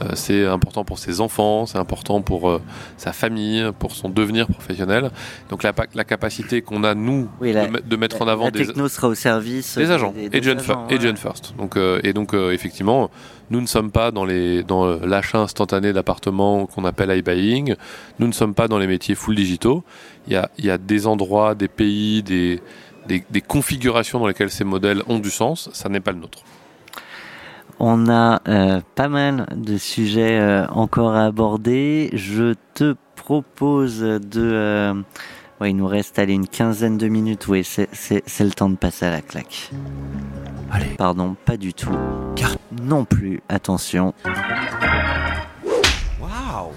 Euh, 0.01 0.11
c'est 0.13 0.45
important 0.45 0.85
pour 0.85 0.97
ses 0.97 1.19
enfants, 1.19 1.65
c'est 1.65 1.77
important 1.77 2.21
pour 2.21 2.61
sa 2.95 3.11
famille, 3.11 3.69
pour 3.79 3.91
son 3.91 4.07
devenir 4.09 4.47
professionnel. 4.47 5.11
Donc 5.49 5.61
la, 5.61 5.73
pa- 5.73 5.87
la 5.93 6.05
capacité 6.05 6.61
qu'on 6.61 6.85
a 6.85 6.95
nous 6.95 7.27
Oui, 7.41 7.51
la- 7.51 7.67
de, 7.67 7.71
met- 7.73 7.81
de 7.81 7.95
mettre 7.97 8.21
en 8.21 8.27
avant 8.29 8.45
la 8.45 8.51
des, 8.51 8.65
techno 8.65 8.87
sera 8.87 9.09
au 9.09 9.13
service 9.13 9.77
des 9.77 9.91
agents, 9.91 10.13
des- 10.13 10.29
des 10.29 10.37
agent, 10.39 10.51
agents, 10.57 10.61
fir- 10.87 10.87
ouais. 10.89 11.05
agent 11.05 11.15
first. 11.17 11.53
Donc 11.57 11.77
et 12.03 12.13
donc 12.13 12.33
effectivement, 12.33 13.11
nous 13.51 13.59
ne 13.59 13.67
sommes 13.67 13.91
pas 13.91 14.09
dans 14.11 14.23
les 14.25 14.63
dans 14.63 14.85
l'achat 15.05 15.39
instantané 15.39 15.91
d'appartements 15.91 16.65
qu'on 16.65 16.85
appelle 16.85 17.11
iBuying. 17.17 17.75
Nous 18.19 18.27
ne 18.27 18.31
sommes 18.33 18.53
pas 18.53 18.69
dans 18.69 18.79
les 18.79 18.87
métiers 18.87 19.15
full 19.15 19.35
digitaux. 19.35 19.83
Il 20.27 20.33
y 20.33 20.37
a 20.37 20.49
il 20.57 20.65
y 20.65 20.71
a 20.71 20.77
des 20.77 21.07
endroits, 21.07 21.55
des 21.55 21.67
pays, 21.67 22.23
des 22.23 22.61
des, 23.09 23.23
des 23.29 23.41
configurations 23.41 24.19
dans 24.19 24.27
lesquelles 24.27 24.51
ces 24.51 24.63
modèles 24.63 25.03
ont 25.07 25.19
du 25.19 25.31
sens. 25.31 25.69
Ça 25.73 25.89
n'est 25.89 25.99
pas 25.99 26.11
le 26.13 26.19
nôtre. 26.19 26.39
On 27.79 28.09
a 28.09 28.41
euh, 28.47 28.81
pas 28.95 29.07
mal 29.07 29.45
de 29.55 29.77
sujets 29.77 30.37
euh, 30.39 30.67
encore 30.67 31.13
à 31.15 31.25
aborder. 31.25 32.09
Je 32.13 32.53
te 32.73 32.95
propose 33.15 33.99
de... 34.01 34.19
euh, 34.37 34.93
ouais, 35.59 35.71
il 35.71 35.75
nous 35.77 35.87
reste 35.87 36.19
allez, 36.19 36.33
une 36.33 36.47
quinzaine 36.47 36.97
de 36.97 37.07
minutes. 37.07 37.47
Oui, 37.47 37.63
c'est 37.63 37.89
le 38.39 38.51
temps 38.51 38.69
de 38.69 38.75
passer 38.75 39.05
à 39.05 39.11
la 39.11 39.21
claque. 39.21 39.71
Allez. 40.71 40.95
Pardon, 40.97 41.35
pas 41.45 41.57
du 41.57 41.73
tout. 41.73 41.95
Car- 42.35 42.57
Non 42.83 43.05
plus, 43.05 43.41
attention. 43.49 44.13
Waouh 46.21 46.71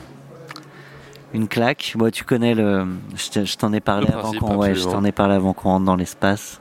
Une 1.34 1.48
claque. 1.48 1.94
Moi, 1.96 2.10
tu 2.10 2.24
connais 2.24 2.54
le... 2.54 2.84
Je 3.16 3.30
te- 3.30 3.44
je 3.44 3.56
t'en 3.56 3.72
ai 3.72 3.80
parlé 3.80 4.06
Le 4.08 4.14
avant 4.18 4.32
qu'on 4.32 4.56
ouais, 4.56 4.68
je 4.68 4.72
absolument. 4.80 5.00
t'en 5.00 5.04
ai 5.06 5.12
parlé 5.12 5.34
avant 5.34 5.52
qu'on 5.52 5.70
rentre 5.70 5.86
dans 5.86 5.96
l'espace. 5.96 6.60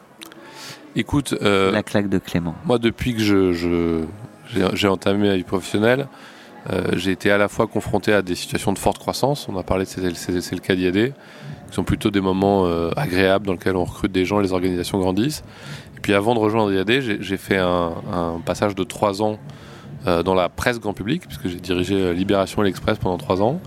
Écoute, 0.96 1.36
euh, 1.42 1.72
La 1.72 1.84
claque 1.84 2.10
de 2.10 2.18
Clément. 2.20 2.56
Moi, 2.66 2.78
depuis 2.80 3.14
que 3.14 3.22
je, 3.22 3.54
je- 3.54 4.04
j'ai, 4.54 4.66
j'ai 4.74 4.88
entamé 4.88 5.28
ma 5.30 5.36
vie 5.36 5.44
professionnelle, 5.44 6.08
euh, 6.72 6.92
j'ai 6.94 7.12
été 7.12 7.32
à 7.32 7.38
la 7.38 7.48
fois 7.48 7.68
confronté 7.68 8.14
à 8.14 8.22
des 8.22 8.36
situations 8.36 8.72
de 8.74 8.80
forte 8.80 8.98
croissance. 9.00 9.48
On 9.50 9.58
a 9.58 9.64
parlé 9.64 9.86
de 9.86 9.90
c'est, 9.90 10.16
c'est- 10.16 10.42
c'est 10.42 10.56
le 10.56 10.62
cas 10.62 10.76
d'IAD, 10.76 11.14
qui 11.70 11.76
sont 11.76 11.84
plutôt 11.84 12.12
des 12.12 12.22
moments 12.22 12.66
euh, 12.66 12.92
agréables 12.96 13.46
dans 13.48 13.54
lesquels 13.54 13.76
on 13.76 13.84
recrute 13.86 14.12
des 14.12 14.26
gens, 14.26 14.40
les 14.40 14.52
organisations 14.54 15.00
grandissent. 15.00 15.44
Et 15.98 16.00
puis 16.02 16.14
avant 16.14 16.34
de 16.34 16.40
rejoindre 16.40 16.72
IAD, 16.74 17.02
j'ai, 17.02 17.18
j'ai 17.22 17.38
fait 17.38 17.58
un, 17.58 17.92
un 18.12 18.40
passage 18.46 18.76
de 18.76 18.84
trois 18.84 19.22
ans 19.22 19.38
dans 20.26 20.34
la 20.34 20.50
presse 20.50 20.80
grand 20.80 20.94
public, 20.94 21.22
puisque 21.28 21.48
j'ai 21.48 21.60
dirigé 21.60 22.12
Libération 22.16 22.64
et 22.64 22.66
l'Express 22.66 22.98
pendant 22.98 23.20
trois 23.20 23.40
ans, 23.44 23.62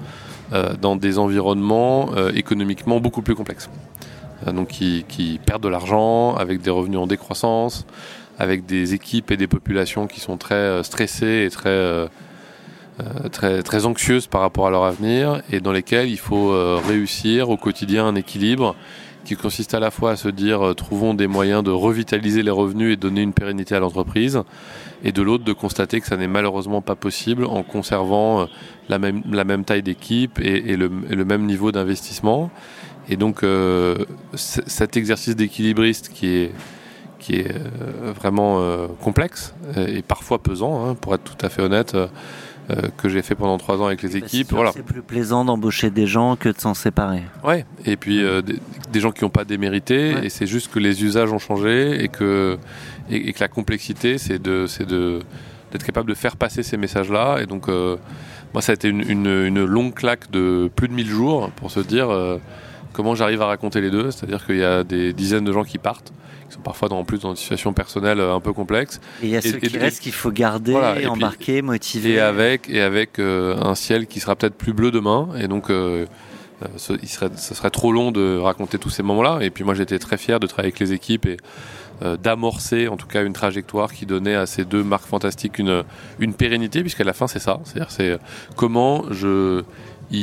dans 0.80 0.96
des 0.96 1.18
environnements 1.18 2.10
économiquement 2.34 3.00
beaucoup 3.00 3.22
plus 3.22 3.34
complexes. 3.34 3.68
donc 4.46 4.68
qui, 4.68 5.40
perdent 5.44 5.62
de 5.62 5.68
l'argent, 5.68 6.34
avec 6.34 6.60
des 6.60 6.70
revenus 6.70 6.98
en 6.98 7.06
décroissance, 7.06 7.86
avec 8.38 8.66
des 8.66 8.94
équipes 8.94 9.30
et 9.30 9.36
des 9.36 9.46
populations 9.48 10.06
qui 10.06 10.20
sont 10.20 10.36
très 10.36 10.82
stressées 10.84 11.44
et 11.46 11.50
très 11.50 12.08
euh, 13.00 13.28
très, 13.28 13.64
très 13.64 13.86
anxieuses 13.86 14.28
par 14.28 14.40
rapport 14.40 14.68
à 14.68 14.70
leur 14.70 14.84
avenir 14.84 15.42
et 15.50 15.58
dans 15.58 15.72
lesquelles 15.72 16.08
il 16.08 16.18
faut 16.18 16.52
euh, 16.52 16.78
réussir 16.86 17.50
au 17.50 17.56
quotidien 17.56 18.06
un 18.06 18.14
équilibre 18.14 18.76
qui 19.24 19.36
consiste 19.36 19.74
à 19.74 19.80
la 19.80 19.90
fois 19.90 20.12
à 20.12 20.16
se 20.16 20.28
dire 20.28 20.62
euh, 20.62 20.74
trouvons 20.74 21.14
des 21.14 21.26
moyens 21.26 21.62
de 21.62 21.70
revitaliser 21.70 22.42
les 22.42 22.50
revenus 22.50 22.92
et 22.92 22.96
donner 22.96 23.22
une 23.22 23.32
pérennité 23.32 23.74
à 23.74 23.80
l'entreprise, 23.80 24.42
et 25.02 25.12
de 25.12 25.22
l'autre 25.22 25.44
de 25.44 25.52
constater 25.52 26.00
que 26.00 26.06
ça 26.06 26.16
n'est 26.16 26.28
malheureusement 26.28 26.82
pas 26.82 26.94
possible 26.94 27.44
en 27.44 27.62
conservant 27.62 28.46
la 28.88 28.98
même, 28.98 29.22
la 29.30 29.44
même 29.44 29.64
taille 29.64 29.82
d'équipe 29.82 30.38
et, 30.40 30.76
le, 30.76 30.88
le, 30.88 31.24
même 31.24 31.46
niveau 31.46 31.72
d'investissement. 31.72 32.50
Et 33.08 33.16
donc 33.16 33.42
euh, 33.42 33.96
cet 34.34 34.96
exercice 34.96 35.36
d'équilibriste 35.36 36.10
qui 36.12 36.28
est, 36.28 36.52
qui 37.18 37.36
est 37.36 37.54
vraiment 38.18 38.60
euh, 38.60 38.86
complexe 39.02 39.54
et 39.76 40.02
parfois 40.02 40.38
pesant, 40.38 40.86
hein, 40.86 40.94
pour 40.94 41.14
être 41.14 41.24
tout 41.24 41.44
à 41.44 41.48
fait 41.50 41.62
honnête, 41.62 41.96
euh, 42.70 42.88
que 42.96 43.10
j'ai 43.10 43.20
fait 43.20 43.34
pendant 43.34 43.58
trois 43.58 43.80
ans 43.82 43.86
avec 43.86 44.02
les 44.02 44.08
bah, 44.08 44.18
équipes. 44.18 44.52
Voilà. 44.52 44.72
C'est 44.72 44.82
plus 44.82 45.02
plaisant 45.02 45.44
d'embaucher 45.44 45.90
des 45.90 46.06
gens 46.06 46.36
que 46.36 46.48
de 46.48 46.58
s'en 46.58 46.72
séparer. 46.72 47.22
Ouais, 47.42 47.66
et 47.84 47.96
puis 47.96 48.22
euh, 48.22 48.40
des, 48.40 49.00
gens 49.00 49.12
qui 49.12 49.22
n'ont 49.22 49.30
pas 49.30 49.44
démérité, 49.44 50.14
et 50.22 50.30
c'est 50.30 50.46
juste 50.46 50.72
que 50.72 50.78
les 50.78 51.04
usages 51.04 51.30
ont 51.30 51.38
changé 51.38 52.02
et 52.02 52.08
que, 52.08 52.58
et, 53.10 53.32
que 53.34 53.40
la 53.40 53.48
complexité, 53.48 54.16
c'est 54.16 54.40
de, 54.40 54.66
c'est 54.66 54.86
de, 54.86 55.18
d'être 55.72 55.84
capable 55.84 56.08
de 56.08 56.14
faire 56.14 56.36
passer 56.36 56.62
ces 56.62 56.78
messages-là. 56.78 57.40
Et 57.42 57.46
donc, 57.46 57.68
euh, 57.68 57.96
moi, 58.54 58.62
ça 58.62 58.72
a 58.72 58.74
été 58.74 58.88
une, 58.88 59.02
une, 59.02 59.26
une, 59.26 59.64
longue 59.64 59.92
claque 59.92 60.30
de 60.30 60.70
plus 60.74 60.88
de 60.88 60.94
1000 60.94 61.06
jours 61.06 61.50
pour 61.56 61.70
se 61.70 61.80
dire 61.80 62.08
comment 62.94 63.14
j'arrive 63.14 63.42
à 63.42 63.46
raconter 63.46 63.82
les 63.82 63.90
deux. 63.90 64.10
C'est-à-dire 64.10 64.46
qu'il 64.46 64.56
y 64.56 64.64
a 64.64 64.84
des 64.84 65.12
dizaines 65.12 65.44
de 65.44 65.52
gens 65.52 65.64
qui 65.64 65.76
partent 65.76 66.12
qui 66.48 66.54
sont 66.54 66.60
parfois 66.60 66.88
dans, 66.88 66.98
en 66.98 67.04
plus 67.04 67.20
dans 67.20 67.30
une 67.30 67.36
situation 67.36 67.72
personnelle 67.72 68.20
euh, 68.20 68.34
un 68.34 68.40
peu 68.40 68.52
complexe. 68.52 69.00
Et 69.22 69.26
il 69.26 69.30
y 69.30 69.36
a 69.36 69.42
ceux 69.42 69.58
qui 69.58 69.76
restent 69.76 70.02
qu'il 70.02 70.12
faut 70.12 70.30
garder, 70.30 70.74
embarquer, 71.06 71.62
motiver. 71.62 72.12
Et 72.12 72.20
avec, 72.20 72.68
et 72.68 72.80
avec 72.80 73.18
euh, 73.18 73.56
un 73.62 73.74
ciel 73.74 74.06
qui 74.06 74.20
sera 74.20 74.36
peut-être 74.36 74.54
plus 74.54 74.72
bleu 74.72 74.90
demain. 74.90 75.28
Et 75.38 75.48
donc, 75.48 75.70
euh, 75.70 76.06
ce, 76.76 76.92
il 77.02 77.08
serait, 77.08 77.30
ce 77.36 77.54
serait 77.54 77.70
trop 77.70 77.92
long 77.92 78.12
de 78.12 78.38
raconter 78.38 78.78
tous 78.78 78.90
ces 78.90 79.02
moments-là. 79.02 79.38
Et 79.42 79.50
puis 79.50 79.64
moi, 79.64 79.74
j'étais 79.74 79.98
très 79.98 80.16
fier 80.16 80.40
de 80.40 80.46
travailler 80.46 80.72
avec 80.72 80.80
les 80.80 80.92
équipes 80.92 81.26
et 81.26 81.36
d'amorcer 82.22 82.88
en 82.88 82.96
tout 82.96 83.06
cas 83.06 83.22
une 83.22 83.32
trajectoire 83.32 83.92
qui 83.92 84.04
donnait 84.04 84.34
à 84.34 84.46
ces 84.46 84.64
deux 84.64 84.82
marques 84.82 85.06
fantastiques 85.06 85.60
une, 85.60 85.84
une 86.18 86.34
pérennité, 86.34 86.80
puisqu'à 86.80 87.04
la 87.04 87.12
fin, 87.12 87.28
c'est 87.28 87.38
ça. 87.38 87.60
C'est-à-dire, 87.62 87.90
c'est 87.92 88.18
comment 88.56 89.04
je 89.12 89.62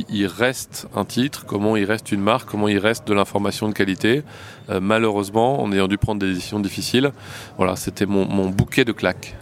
il, 0.10 0.28
reste 0.28 0.88
un 0.96 1.06
titre, 1.06 1.46
comment 1.46 1.76
il 1.76 1.86
reste 1.86 2.12
une 2.12 2.22
marque, 2.22 2.50
comment 2.50 2.68
il 2.68 2.78
reste 2.78 3.08
de 3.08 3.14
l'information 3.14 3.68
de 3.68 3.74
qualité. 3.74 4.24
Euh, 4.70 4.80
malheureusement, 4.82 5.62
en 5.62 5.72
ayant 5.72 5.88
dû 5.88 5.98
prendre 5.98 6.20
des 6.20 6.34
décisions 6.34 6.60
difficiles, 6.60 7.12
voilà, 7.58 7.76
c'était 7.76 8.06
mon, 8.06 8.50
bouquet 8.50 8.86
de 8.86 8.92
claques. 8.92 9.36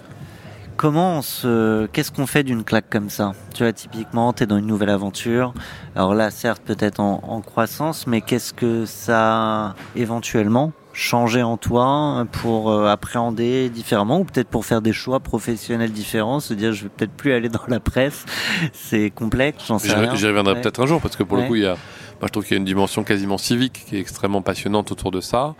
Comment 0.77 1.21
se, 1.21 1.87
qu'est-ce 1.87 2.11
qu'on 2.11 2.27
fait 2.27 2.43
d'une 2.43 2.63
claque 2.63 2.89
comme 2.89 3.09
ça? 3.09 3.33
Tu 3.53 3.63
vois, 3.63 3.73
typiquement, 3.73 4.31
tu 4.31 4.43
es 4.43 4.45
dans 4.45 4.57
une 4.57 4.67
nouvelle 4.67 4.89
aventure. 4.89 5.53
Alors 5.95 6.13
là, 6.13 6.31
certes, 6.31 6.61
peut-être 6.65 7.01
en 7.01 7.41
croissance, 7.41 8.07
mais 8.07 8.21
qu'est-ce 8.21 8.53
que 8.53 8.85
ça, 8.85 9.75
éventuellement, 9.95 10.71
changer 10.99 11.41
en 11.41 11.57
toi 11.57 12.25
pour 12.31 12.69
euh, 12.69 12.87
appréhender 12.87 13.69
différemment 13.69 14.19
ou 14.19 14.25
peut-être 14.25 14.49
pour 14.49 14.65
faire 14.65 14.81
des 14.81 14.91
choix 14.91 15.21
professionnels 15.21 15.91
différents, 15.91 16.39
se 16.41 16.53
dire 16.53 16.73
je 16.73 16.83
vais 16.83 16.89
peut-être 16.89 17.13
plus 17.13 17.31
aller 17.31 17.47
dans 17.47 17.61
la 17.67 17.79
presse, 17.79 18.25
c'est 18.73 19.09
complexe, 19.09 19.63
j'en 19.67 19.79
sais 19.79 19.93
rien. 19.93 20.13
J'y 20.15 20.27
reviendrai 20.27 20.59
peut-être 20.59 20.81
un 20.81 20.85
jour 20.85 21.01
parce 21.01 21.15
que 21.15 21.23
pour 21.23 21.37
le 21.37 21.43
coup, 21.43 21.55
il 21.55 21.63
y 21.63 21.65
a, 21.65 21.77
moi 22.19 22.25
je 22.25 22.27
trouve 22.27 22.43
qu'il 22.43 22.53
y 22.53 22.57
a 22.57 22.59
une 22.59 22.65
dimension 22.65 23.03
quasiment 23.03 23.37
civique 23.37 23.85
qui 23.87 23.95
est 23.95 23.99
extrêmement 23.99 24.41
passionnante 24.41 24.91
autour 24.91 25.11
de 25.11 25.21
ça. 25.21 25.55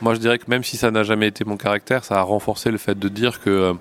Moi 0.00 0.14
je 0.14 0.18
dirais 0.18 0.38
que 0.38 0.48
même 0.48 0.64
si 0.64 0.78
ça 0.78 0.90
n'a 0.90 1.02
jamais 1.02 1.28
été 1.28 1.44
mon 1.44 1.58
caractère, 1.58 2.02
ça 2.04 2.18
a 2.18 2.22
renforcé 2.22 2.70
le 2.70 2.78
fait 2.78 2.98
de 2.98 3.08
dire 3.08 3.40
que, 3.40 3.74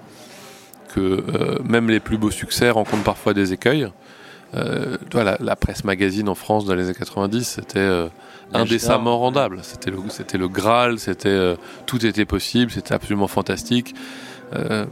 que 0.94 1.00
euh, 1.00 1.60
même 1.64 1.90
les 1.90 2.02
plus 2.02 2.18
beaux 2.18 2.32
succès 2.32 2.70
rencontrent 2.70 3.04
parfois 3.04 3.34
des 3.34 3.54
écueils. 3.54 3.88
Euh, 4.56 4.98
la, 5.14 5.38
la, 5.40 5.56
presse 5.56 5.84
magazine 5.84 6.28
en 6.28 6.34
France 6.34 6.66
dans 6.66 6.74
les 6.74 6.86
années 6.86 6.96
90, 6.96 7.48
c'était 7.48 7.78
euh, 7.78 8.08
indécemment 8.54 9.20
rendable. 9.20 9.60
C'était 9.64 9.92
le, 9.92 9.98
c'était 10.10 10.38
le 10.38 10.48
Graal, 10.48 11.00
c'était 11.00 11.30
euh, 11.30 11.56
tout 11.86 12.06
était 12.06 12.26
possible, 12.26 12.72
c'était 12.72 12.94
absolument 12.94 13.28
fantastique. 13.28 13.96
Euh, 14.54 14.86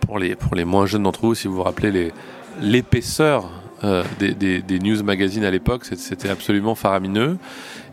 pour 0.00 0.18
les 0.18 0.34
pour 0.36 0.54
les 0.54 0.64
moins 0.64 0.86
jeunes 0.86 1.04
d'entre 1.04 1.20
vous, 1.20 1.34
si 1.34 1.48
vous 1.48 1.56
vous 1.56 1.62
rappelez 1.62 2.12
l'épaisseur 2.60 3.50
euh, 3.84 4.02
des, 4.18 4.34
des, 4.34 4.78
news 4.78 5.02
magazines 5.02 5.44
à 5.44 5.50
l'époque, 5.50 5.84
c'était 5.84 6.28
absolument 6.28 6.74
faramineux. 6.74 7.38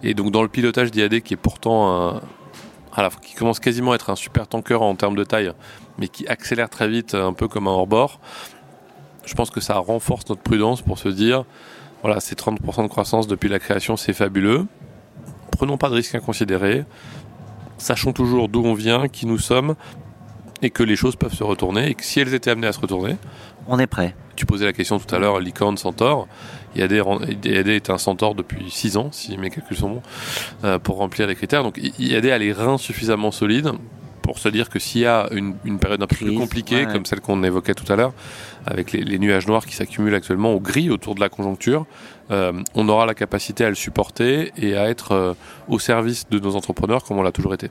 Et 0.04 0.14
donc 0.14 0.32
dans 0.32 0.42
le 0.42 0.50
pilotage 0.50 0.92
d'IAD, 0.92 1.22
qui 1.22 1.34
est 1.34 1.38
pourtant 1.38 2.22
un, 2.96 3.10
qui 3.22 3.36
commence 3.36 3.60
quasiment 3.60 3.92
à 3.92 3.96
être 3.96 4.10
un 4.10 4.16
super 4.16 4.48
tanker 4.48 4.82
en 4.82 4.96
termes 4.96 5.16
de 5.16 5.24
taille, 5.24 5.52
mais 5.98 6.08
qui 6.08 6.28
accélère 6.28 6.70
très 6.70 6.88
vite, 6.88 7.16
un 7.16 7.34
peu 7.34 7.48
comme 7.48 7.68
un 7.68 7.72
hors-bord 7.72 8.20
je 9.26 9.34
pense 9.34 9.50
que 9.50 9.62
ça 9.62 9.76
renforce 9.76 10.28
notre 10.30 10.42
prudence 10.42 10.82
pour 10.82 11.00
se 11.00 11.10
dire, 11.10 11.46
voilà, 12.02 12.20
c'est 12.20 12.38
30% 12.38 12.84
de 12.84 12.88
croissance 12.88 13.28
depuis 13.28 13.50
la 13.50 13.60
création, 13.60 13.98
c'est 13.98 14.14
fabuleux. 14.14 14.66
Prenons 15.56 15.78
pas 15.78 15.90
de 15.90 15.96
risques 15.96 16.16
inconsidérés. 16.16 16.84
Sachons 17.78 18.14
toujours 18.14 18.50
d'où 18.50 18.64
on 18.64 18.74
vient, 18.74 19.08
qui 19.08 19.26
nous 19.26 19.38
sommes, 19.38 19.76
et 20.62 20.70
que 20.70 20.84
les 20.84 20.96
choses 20.96 21.16
peuvent 21.16 21.34
se 21.34 21.44
retourner, 21.44 21.90
et 21.90 21.96
que 21.96 22.04
si 22.04 22.20
elles 22.20 22.34
étaient 22.34 22.52
amenées 22.52 22.68
à 22.68 22.74
se 22.74 22.80
retourner, 22.80 23.18
on 23.68 23.80
est 23.80 23.88
prêt. 23.88 24.16
Tu 24.36 24.46
posais 24.46 24.66
la 24.66 24.74
question 24.74 25.00
tout 25.00 25.14
à 25.14 25.20
l'heure, 25.20 25.40
licorne, 25.40 25.78
centaure. 25.78 26.28
IAD, 26.76 26.92
IAD 27.46 27.68
est 27.68 27.90
un 27.90 27.98
centaure 27.98 28.36
depuis 28.36 28.70
6 28.70 28.98
ans, 28.98 29.10
si 29.12 29.38
mes 29.38 29.50
calculs 29.50 29.78
sont 29.78 29.90
bons, 29.90 30.02
euh, 30.64 30.80
pour 30.80 30.98
remplir 30.98 31.28
les 31.28 31.36
critères. 31.36 31.64
Donc 31.64 31.80
IAD 32.00 32.26
a 32.26 32.38
les 32.38 32.52
reins 32.52 32.78
suffisamment 32.78 33.32
solides 33.32 33.72
pour 34.24 34.40
se 34.40 34.50
dire 34.50 34.70
que 34.70 34.80
s'il 34.80 35.02
y 35.02 35.06
a 35.06 35.30
une, 35.32 35.78
période 35.78 36.02
un 36.02 36.08
peu 36.08 36.16
plus 36.16 36.36
compliquée, 36.36 36.88
comme 36.92 37.06
celle 37.06 37.22
qu'on 37.22 37.44
évoquait 37.44 37.76
tout 37.76 37.92
à 37.92 37.96
l'heure, 37.96 38.14
avec 38.66 38.92
les, 38.94 39.20
nuages 39.20 39.46
noirs 39.46 39.66
qui 39.66 39.76
s'accumulent 39.76 40.16
actuellement 40.16 40.54
au 40.54 40.60
gris 40.60 40.90
autour 40.90 41.14
de 41.14 41.20
la 41.20 41.30
conjoncture, 41.30 41.86
euh, 42.32 42.54
on 42.74 42.88
aura 42.90 43.06
la 43.06 43.14
capacité 43.14 43.66
à 43.66 43.70
le 43.70 43.76
supporter 43.76 44.52
et 44.58 44.76
à 44.76 44.90
être 44.90 45.12
euh, 45.12 45.34
au 45.68 45.78
service 45.78 46.26
de 46.32 46.40
nos 46.40 46.56
entrepreneurs 46.56 47.04
comme 47.04 47.18
on 47.18 47.22
l'a 47.22 47.34
toujours 47.34 47.54
été. 47.54 47.70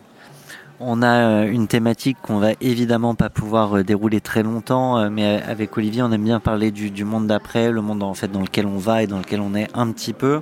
On 0.85 1.01
a 1.01 1.43
euh, 1.45 1.51
une 1.51 1.69
thématique 1.69 2.17
qu'on 2.23 2.39
va 2.39 2.53
évidemment 2.61 3.15
pas 3.15 3.31
pouvoir 3.31 3.77
euh, 3.79 3.85
dérouler 3.85 4.21
très 4.21 4.43
longtemps, 4.43 4.99
euh, 4.99 5.11
mais 5.11 5.41
avec 5.43 5.77
Olivier, 5.79 6.03
on 6.03 6.11
aime 6.11 6.25
bien 6.25 6.41
parler 6.41 6.73
du, 6.73 7.05
monde 7.05 7.29
d'après, 7.29 7.71
le 7.71 7.81
monde 7.83 8.03
en 8.03 8.15
fait 8.15 8.27
dans 8.27 8.41
lequel 8.41 8.67
on 8.67 8.79
va 8.79 9.05
et 9.05 9.07
dans 9.07 9.19
lequel 9.19 9.41
on 9.41 9.55
est 9.55 9.69
un 9.75 9.93
petit 9.93 10.13
peu. 10.13 10.41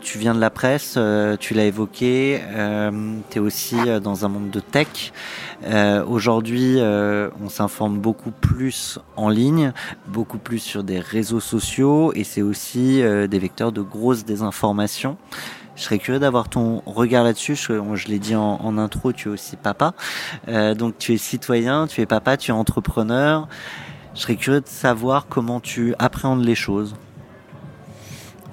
tu 0.00 0.18
viens 0.18 0.34
de 0.34 0.40
la 0.40 0.50
presse, 0.50 0.98
tu 1.40 1.54
l'as 1.54 1.64
évoqué, 1.64 2.40
tu 3.30 3.38
es 3.38 3.40
aussi 3.40 3.76
dans 4.02 4.24
un 4.24 4.28
monde 4.28 4.50
de 4.50 4.60
tech. 4.60 5.12
Aujourd'hui, 6.06 6.78
on 6.80 7.48
s'informe 7.48 7.98
beaucoup 7.98 8.30
plus 8.30 8.98
en 9.16 9.28
ligne, 9.28 9.72
beaucoup 10.08 10.38
plus 10.38 10.58
sur 10.58 10.84
des 10.84 11.00
réseaux 11.00 11.40
sociaux, 11.40 12.12
et 12.14 12.24
c'est 12.24 12.42
aussi 12.42 13.02
des 13.02 13.38
vecteurs 13.38 13.72
de 13.72 13.82
grosses 13.82 14.24
désinformations. 14.24 15.16
Je 15.76 15.82
serais 15.82 15.98
curieux 15.98 16.20
d'avoir 16.20 16.48
ton 16.48 16.82
regard 16.86 17.24
là-dessus. 17.24 17.56
Je, 17.56 18.08
l'ai 18.08 18.18
dit 18.18 18.36
en, 18.36 18.78
intro, 18.78 19.12
tu 19.12 19.28
es 19.28 19.32
aussi 19.32 19.56
papa. 19.56 19.94
Euh, 20.48 20.74
donc 20.74 20.98
tu 20.98 21.14
es 21.14 21.18
citoyen, 21.18 21.86
tu 21.86 22.00
es 22.00 22.06
papa, 22.06 22.36
tu 22.36 22.52
es 22.52 22.54
entrepreneur. 22.54 23.48
Je 24.14 24.20
serais 24.20 24.36
curieux 24.36 24.60
de 24.60 24.68
savoir 24.68 25.26
comment 25.28 25.58
tu 25.58 25.94
appréhendes 25.98 26.44
les 26.44 26.54
choses. 26.54 26.94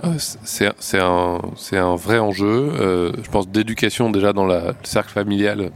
Euh, 0.03 0.15
c'est 0.17 0.97
un, 0.99 1.95
vrai 1.95 2.17
enjeu, 2.17 2.71
euh, 2.79 3.11
je 3.21 3.29
pense, 3.29 3.47
d'éducation 3.47 4.09
déjà 4.09 4.33
dans 4.33 4.47
le 4.47 4.73
cercle 4.81 5.11
familial 5.11 5.71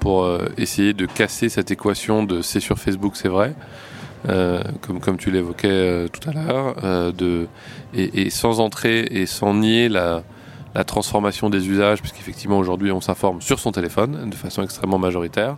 pour 0.00 0.30
essayer 0.56 0.94
de 0.94 1.06
casser 1.06 1.48
cette 1.48 1.72
équation 1.72 2.22
de 2.22 2.40
c'est 2.40 2.60
sur 2.60 2.78
Facebook, 2.78 3.16
c'est 3.16 3.28
vrai. 3.28 3.54
comme, 4.24 5.18
tu 5.18 5.30
l'évoquais 5.30 6.06
tout 6.08 6.30
à 6.30 6.32
l'heure, 6.32 6.76
et, 7.92 8.30
sans 8.30 8.60
entrer 8.60 9.00
et 9.10 9.26
sans 9.26 9.54
nier 9.54 9.88
la, 9.88 10.22
la 10.74 10.84
transformation 10.84 11.50
des 11.50 11.68
usages, 11.68 12.00
puisqu'effectivement 12.00 12.58
aujourd'hui 12.58 12.92
on 12.92 13.00
s'informe 13.00 13.40
sur 13.40 13.58
son 13.58 13.72
téléphone 13.72 14.28
de 14.28 14.34
façon 14.34 14.62
extrêmement 14.62 14.98
majoritaire, 14.98 15.56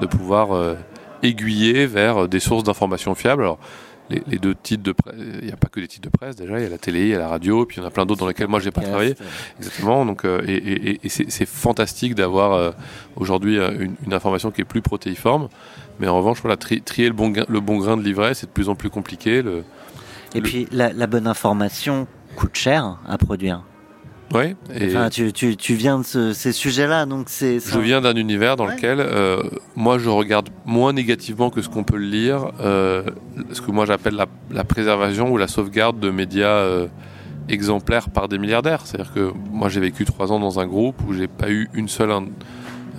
de 0.00 0.06
pouvoir 0.06 0.52
euh, 0.52 0.74
aiguiller 1.22 1.86
vers 1.86 2.28
des 2.28 2.40
sources 2.40 2.64
d'informations 2.64 3.14
fiables. 3.14 3.42
Alors, 3.42 3.58
les, 4.08 4.38
deux 4.38 4.54
titres 4.54 4.84
de 4.84 4.92
presse, 4.92 5.16
il 5.18 5.46
n'y 5.46 5.52
a 5.52 5.56
pas 5.56 5.68
que 5.68 5.80
des 5.80 5.88
titres 5.88 6.08
de 6.08 6.16
presse 6.16 6.36
déjà, 6.36 6.58
il 6.60 6.62
y 6.62 6.66
a 6.66 6.68
la 6.68 6.78
télé, 6.78 7.00
il 7.02 7.08
y 7.08 7.14
a 7.14 7.18
la 7.18 7.26
radio, 7.26 7.66
puis 7.66 7.78
il 7.78 7.80
y 7.80 7.84
en 7.84 7.88
a 7.88 7.90
plein 7.90 8.06
d'autres 8.06 8.20
dans 8.20 8.28
lesquels 8.28 8.46
moi 8.46 8.60
j'ai 8.60 8.70
pas 8.70 8.82
travaillé. 8.82 9.16
Exactement. 9.58 10.06
Donc, 10.06 10.24
euh, 10.24 10.40
et, 10.46 11.00
c'est 11.08 11.46
fantastique 11.46 12.14
d'avoir 12.14 12.52
euh, 12.52 12.70
aujourd'hui 13.16 13.58
une, 13.58 14.12
information 14.12 14.52
qui 14.52 14.60
est 14.60 14.64
plus 14.64 14.82
protéiforme. 14.82 15.48
Mais 15.98 16.06
en 16.06 16.16
revanche, 16.16 16.40
voilà, 16.40 16.56
trier 16.56 17.08
le 17.08 17.14
bon, 17.14 17.32
le 17.48 17.60
bon 17.60 17.78
grain 17.78 17.96
de 17.96 18.02
livret, 18.02 18.34
c'est 18.34 18.46
de 18.46 18.52
plus 18.52 18.68
en 18.68 18.76
plus 18.76 18.90
compliqué. 18.90 19.42
Le, 19.42 19.64
et 20.34 20.40
puis 20.40 20.68
la, 20.70 20.92
la 20.92 21.06
bonne 21.06 21.26
information 21.26 22.06
coûte 22.36 22.54
cher 22.54 22.98
à 23.08 23.18
produire. 23.18 23.62
Oui. 24.34 24.56
Enfin, 24.82 25.08
tu, 25.08 25.32
tu, 25.32 25.56
tu 25.56 25.74
viens 25.74 25.98
de 26.00 26.04
ce- 26.04 26.32
ces 26.32 26.50
sujets-là, 26.52 27.06
donc 27.06 27.26
c'est. 27.28 27.60
Je 27.60 27.78
viens 27.78 28.00
d'un 28.00 28.16
univers 28.16 28.56
dans 28.56 28.66
Ouais. 28.66 28.74
lequel 28.74 28.98
euh, 29.00 29.40
moi 29.76 29.98
je 29.98 30.08
regarde 30.08 30.48
moins 30.64 30.92
négativement 30.92 31.48
que 31.50 31.62
ce 31.62 31.68
qu'on 31.68 31.84
peut 31.84 31.96
le 31.96 32.06
lire, 32.06 32.50
euh, 32.60 33.04
ce 33.52 33.60
que 33.62 33.70
moi 33.70 33.86
j'appelle 33.86 34.14
la, 34.14 34.26
la 34.50 34.64
préservation 34.64 35.30
ou 35.30 35.36
la 35.36 35.46
sauvegarde 35.46 36.00
de 36.00 36.10
médias 36.10 36.48
euh, 36.48 36.88
exemplaires 37.48 38.10
par 38.10 38.28
des 38.28 38.38
milliardaires. 38.38 38.80
C'est-à-dire 38.84 39.12
que 39.14 39.30
moi 39.52 39.68
j'ai 39.68 39.80
vécu 39.80 40.04
trois 40.04 40.32
ans 40.32 40.40
dans 40.40 40.58
un 40.58 40.66
groupe 40.66 40.96
où 41.08 41.12
j'ai 41.14 41.28
pas 41.28 41.48
eu 41.50 41.68
une 41.74 41.88
seule 41.88 42.10
in- 42.10 42.26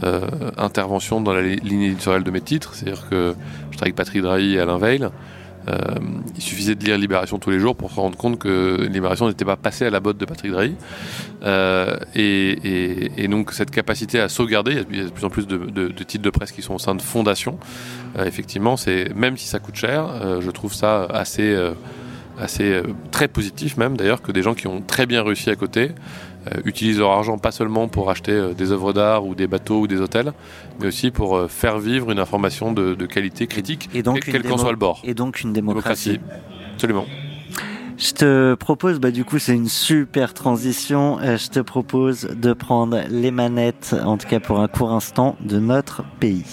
euh, 0.06 0.22
intervention 0.58 1.20
dans 1.20 1.34
la 1.34 1.42
li- 1.42 1.58
ligne 1.58 1.82
éditoriale 1.82 2.24
de 2.24 2.32
mes 2.32 2.42
titres. 2.42 2.74
C'est-à-dire 2.74 3.10
que 3.10 3.34
je 3.72 3.78
travaille 3.78 3.90
avec 3.90 3.96
Patrick 3.96 4.22
Drahi 4.22 4.56
et 4.56 4.60
Alain 4.62 4.78
Veil. 4.78 5.06
Euh, 5.68 5.76
il 6.36 6.42
suffisait 6.42 6.76
de 6.76 6.84
lire 6.84 6.98
Libération 6.98 7.40
tous 7.40 7.50
les 7.50 7.60
jours 7.60 7.76
pour 7.76 7.92
se 7.92 8.00
rendre 8.00 8.18
compte 8.18 8.40
que 8.40 8.88
Libération 8.90 9.28
n'était 9.28 9.46
pas 9.46 9.58
passé 9.58 9.86
à 9.86 9.90
la 9.90 10.00
botte 10.00 10.18
de 10.18 10.26
Patrick 10.26 10.52
Drahi. 10.52 10.76
Euh, 11.44 11.98
et, 12.16 13.28
donc 13.28 13.52
cette 13.52 13.72
capacité 13.72 14.20
à 14.20 14.30
sauvegarder, 14.30 14.84
il 14.90 14.98
y 14.98 15.02
a- 15.02 15.06
de 15.06 15.10
plus 15.10 15.26
en 15.26 15.30
plus 15.30 15.48
de, 15.48 15.88
titres 16.04 16.24
de 16.24 16.30
presse 16.30 16.52
qui 16.52 16.62
sont 16.62 16.76
au 16.76 16.80
sein 16.80 16.96
de 16.96 17.02
fondations. 17.02 17.60
Euh, 18.18 18.26
effectivement, 18.26 18.78
c'est 18.78 19.14
même 19.16 19.38
si 19.38 19.48
ça 19.48 19.60
coûte 19.60 19.76
cher, 19.76 20.40
je 20.42 20.52
trouve 20.52 20.74
ça 20.74 21.04
assez, 21.06 21.56
assez 22.40 22.82
très 23.12 23.28
positif 23.28 23.78
même 23.78 23.98
d'ailleurs 23.98 24.22
que 24.22 24.32
des 24.32 24.42
gens 24.42 24.54
qui 24.54 24.68
ont 24.68 24.82
très 24.82 25.06
bien 25.06 25.24
réussi 25.24 25.50
à 25.50 25.56
côté 25.56 25.92
utilisent 26.66 27.00
leur 27.00 27.12
argent 27.12 27.38
pas 27.38 27.52
seulement 27.52 27.88
pour 27.88 28.10
acheter 28.10 28.32
euh, 28.32 28.54
des 28.54 28.72
œuvres 28.72 28.94
d'art 28.94 29.26
ou 29.26 29.36
des 29.36 29.48
bateaux 29.48 29.82
ou 29.82 29.88
des 29.88 30.02
hôtels, 30.02 30.34
mais 30.80 30.88
aussi 30.88 31.12
pour 31.12 31.36
euh, 31.38 31.48
faire 31.48 31.80
vivre 31.80 32.12
une 32.12 32.20
information 32.20 32.72
de, 32.72 32.96
de 32.96 33.06
qualité 33.06 33.48
critique, 33.48 33.90
Et 33.94 34.04
donc 34.04 34.22
quel 34.22 34.44
qu'en 34.44 34.58
soit 34.58 34.72
le 34.72 34.78
bord. 34.78 35.02
Et 35.04 35.14
donc 35.14 35.42
une 35.42 35.54
démocratie. 35.54 36.14
Démocratie, 36.14 36.44
absolument. 36.74 37.06
Je 37.98 38.12
te 38.12 38.54
propose, 38.54 39.00
bah 39.00 39.10
du 39.10 39.26
coup 39.26 39.40
c'est 39.40 39.56
une 39.56 39.70
super 39.70 40.36
transition, 40.36 41.20
euh, 41.20 41.38
je 41.38 41.50
te 41.50 41.60
propose 41.60 42.30
de 42.36 42.54
prendre 42.54 43.02
les 43.10 43.32
manettes, 43.32 43.96
en 44.04 44.18
tout 44.18 44.28
cas 44.28 44.40
pour 44.40 44.60
un 44.60 44.68
court 44.68 44.92
instant, 44.92 45.36
de 45.42 45.60
notre 45.60 46.04
pays. 46.20 46.46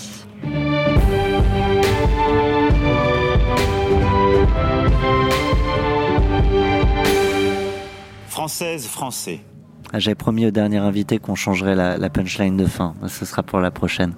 Française, 8.29 8.87
français. 8.87 9.41
Ah, 9.95 10.01
J'avais 10.01 10.17
promis 10.17 10.45
au 10.45 10.51
dernier 10.51 10.79
invité 10.79 11.21
qu'on 11.21 11.37
changerait 11.37 11.77
la, 11.77 12.11
punchline 12.11 12.57
de 12.57 12.67
fin, 12.67 12.95
ce 13.07 13.25
sera 13.25 13.45
pour 13.45 13.61
la 13.61 13.71
prochaine. 13.71 14.15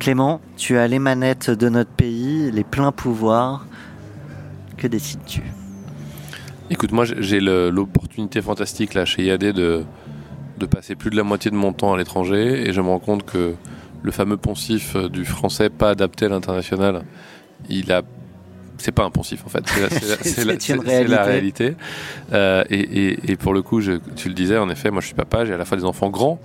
Clément, 0.00 0.40
tu 0.56 0.78
as 0.78 0.88
les 0.88 0.98
manettes 0.98 1.48
de 1.48 1.68
notre 1.68 1.92
pays, 1.92 2.50
les 2.50 2.64
pleins 2.64 2.90
pouvoirs. 2.90 3.66
Que 4.76 4.88
décides-tu? 4.88 5.42
Écoute, 6.70 6.90
moi 6.90 7.04
j'ai- 7.04 7.38
l'opportunité 7.38 8.42
fantastique 8.42 8.94
là 8.94 9.04
chez 9.04 9.22
IAD 9.26 9.52
de, 9.52 9.84
de 10.58 10.66
passer 10.66 10.96
plus 10.96 11.10
de 11.10 11.16
la 11.16 11.22
moitié 11.22 11.52
de 11.52 11.56
mon 11.56 11.72
temps 11.72 11.94
à 11.94 11.96
l'étranger 11.96 12.68
et 12.68 12.72
je 12.72 12.80
me 12.80 12.88
rends 12.88 12.98
compte 12.98 13.24
que 13.24 13.54
le 14.02 14.10
fameux 14.10 14.36
poncif 14.36 14.96
du 14.96 15.24
français 15.24 15.70
pas 15.70 15.90
adapté 15.90 16.24
à 16.24 16.30
l'international, 16.30 17.04
il 17.68 17.92
a 17.92 18.02
c'est 18.86 18.92
pas 18.92 19.04
un 19.04 19.10
poncif 19.10 19.42
en 19.44 19.48
fait, 19.48 19.64
c'est 20.22 20.44
la, 20.44 20.54
réalité. 21.24 21.74
Euh, 22.32 22.64
et, 22.70 22.80
et- 22.80 23.32
et 23.32 23.36
pour 23.36 23.52
le 23.52 23.60
coup, 23.62 23.80
je- 23.80 23.98
tu 24.14 24.28
le 24.28 24.34
disais, 24.34 24.56
en 24.58 24.70
effet, 24.70 24.90
moi 24.90 25.00
je 25.00 25.06
suis 25.06 25.14
papa, 25.16 25.44
j'ai 25.44 25.52
à 25.54 25.56
la 25.58 25.64
fois 25.64 25.76
des 25.76 25.84
enfants 25.84 26.08
grands 26.08 26.38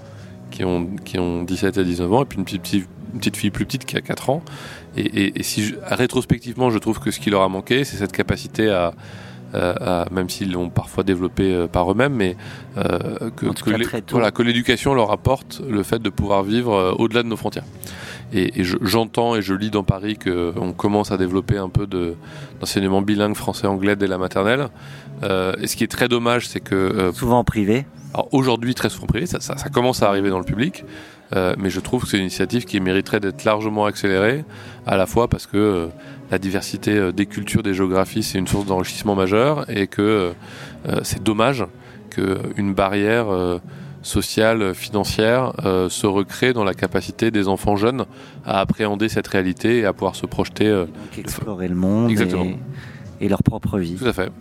qui 0.49 0.65
ont, 0.65 0.87
qui 1.05 1.19
ont 1.19 1.43
17 1.43 1.77
et 1.77 1.83
19 1.83 2.11
ans 2.11 2.23
et 2.23 2.25
puis 2.25 2.37
une 2.39 2.43
petite, 2.45 2.63
petite- 2.63 2.87
une 3.13 3.19
petite 3.19 3.37
fille 3.37 3.51
plus 3.51 3.65
petite 3.65 3.85
qui 3.85 3.95
a 3.95 4.01
4 4.01 4.29
ans. 4.31 4.41
Et, 4.97 5.33
si 5.43 5.63
je- 5.63 5.75
rétrospectivement, 5.83 6.69
je 6.71 6.77
trouve 6.79 6.99
que 6.99 7.11
ce 7.11 7.19
qui 7.19 7.29
leur 7.29 7.41
a 7.43 7.47
manqué, 7.49 7.83
c'est 7.83 7.95
cette 7.97 8.11
capacité 8.11 8.69
à, 8.69 8.93
euh, 9.53 9.73
à- 9.79 10.05
même 10.11 10.29
s'ils 10.29 10.51
l'ont 10.51 10.69
parfois 10.69 11.03
développé 11.03 11.43
euh, 11.53 11.67
par 11.67 11.91
eux-mêmes, 11.91 12.13
mais 12.13 12.35
euh, 12.77 13.29
que, 13.35 13.45
voilà, 14.11 14.31
l'éducation 14.43 14.93
leur 14.93 15.11
apporte 15.11 15.61
le 15.69 15.83
fait 15.83 15.99
de 16.01 16.09
pouvoir 16.09 16.43
vivre 16.43 16.95
au-delà 16.99 17.21
de 17.23 17.27
nos 17.27 17.37
frontières. 17.37 17.65
Et, 18.33 18.61
et 18.61 18.63
je- 18.63 18.77
j'entends 18.81 19.35
et 19.35 19.41
je 19.41 19.53
lis 19.53 19.69
dans 19.71 19.83
Paris 19.83 20.17
qu'on 20.17 20.71
commence 20.73 21.11
à 21.11 21.17
développer 21.17 21.57
un 21.57 21.69
peu 21.69 21.85
de- 21.87 22.15
d'enseignement 22.59 23.01
bilingue 23.01 23.35
français-anglais 23.35 23.95
dès 23.95 24.07
la 24.07 24.17
maternelle. 24.17 24.69
Euh, 25.23 25.53
et 25.61 25.67
ce 25.67 25.75
qui 25.75 25.83
est 25.83 25.91
très 25.91 26.07
dommage, 26.07 26.47
c'est 26.47 26.59
que 26.61 26.75
euh, 26.75 27.11
Souvent 27.13 27.39
en 27.39 27.43
privé. 27.43 27.85
alors 28.13 28.29
aujourd'hui, 28.33 28.73
très 28.73 28.89
souvent 28.89 29.07
privé, 29.07 29.25
ça, 29.25 29.39
ça- 29.39 29.57
ça 29.57 29.69
commence 29.69 30.01
à 30.01 30.07
arriver 30.07 30.29
dans 30.29 30.39
le 30.39 30.45
public, 30.45 30.83
euh, 31.35 31.53
mais 31.59 31.69
je 31.69 31.79
trouve 31.79 32.03
que 32.03 32.09
c'est 32.09 32.17
une 32.17 32.23
initiative 32.23 32.65
qui 32.65 32.79
mériterait 32.79 33.19
d'être 33.19 33.43
largement 33.43 33.85
accélérée, 33.85 34.43
à 34.87 34.97
la 34.97 35.05
fois 35.05 35.27
parce 35.27 35.45
que 35.45 35.57
euh, 35.57 35.87
la 36.31 36.39
diversité 36.39 36.91
euh, 36.97 37.11
des 37.11 37.25
cultures, 37.25 37.61
des 37.63 37.73
géographies, 37.73 38.23
c'est 38.23 38.37
une 38.39 38.47
source 38.47 38.65
d'enrichissement 38.65 39.15
majeur, 39.15 39.69
et 39.69 39.87
que 39.87 40.01
euh, 40.87 40.99
c'est 41.03 41.21
dommage 41.21 41.65
qu'une 42.09 42.73
barrière 42.73 43.29
euh, 43.31 43.59
sociale, 44.01 44.73
financière, 44.73 45.53
euh, 45.65 45.89
se 45.89 46.07
recrée 46.07 46.53
dans 46.53 46.63
la 46.63 46.73
capacité 46.73 47.29
des 47.31 47.47
enfants 47.47 47.75
jeunes 47.75 48.05
à 48.45 48.59
appréhender 48.59 49.09
cette 49.09 49.27
réalité 49.27 49.79
et 49.79 49.85
à 49.85 49.93
pouvoir 49.93 50.15
se 50.15 50.25
projeter. 50.25 50.67
euh, 50.67 50.85
Donc 50.85 51.17
explorer 51.19 51.67
le 51.67 51.75
monde 51.75 52.09
Exactement. 52.11 52.43
et, 52.45 52.57
et 53.21 53.29
leur 53.29 53.43
propre 53.43 53.77
vie. 53.77 53.95
tout 53.95 54.07
à 54.07 54.13
fait. 54.13 54.31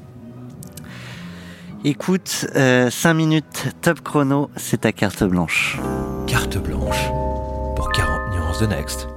Écoute, 1.84 2.46
5 2.54 3.14
minutes 3.14 3.74
top 3.80 4.00
chrono, 4.02 4.50
c'est 4.56 4.82
ta 4.82 4.92
carte 4.92 5.24
blanche. 5.24 5.78
Carte 6.26 6.58
blanche 6.58 7.08
pour 7.76 7.90
40 7.92 8.34
nuances 8.34 8.60
de 8.60 8.66
Next. 8.66 9.08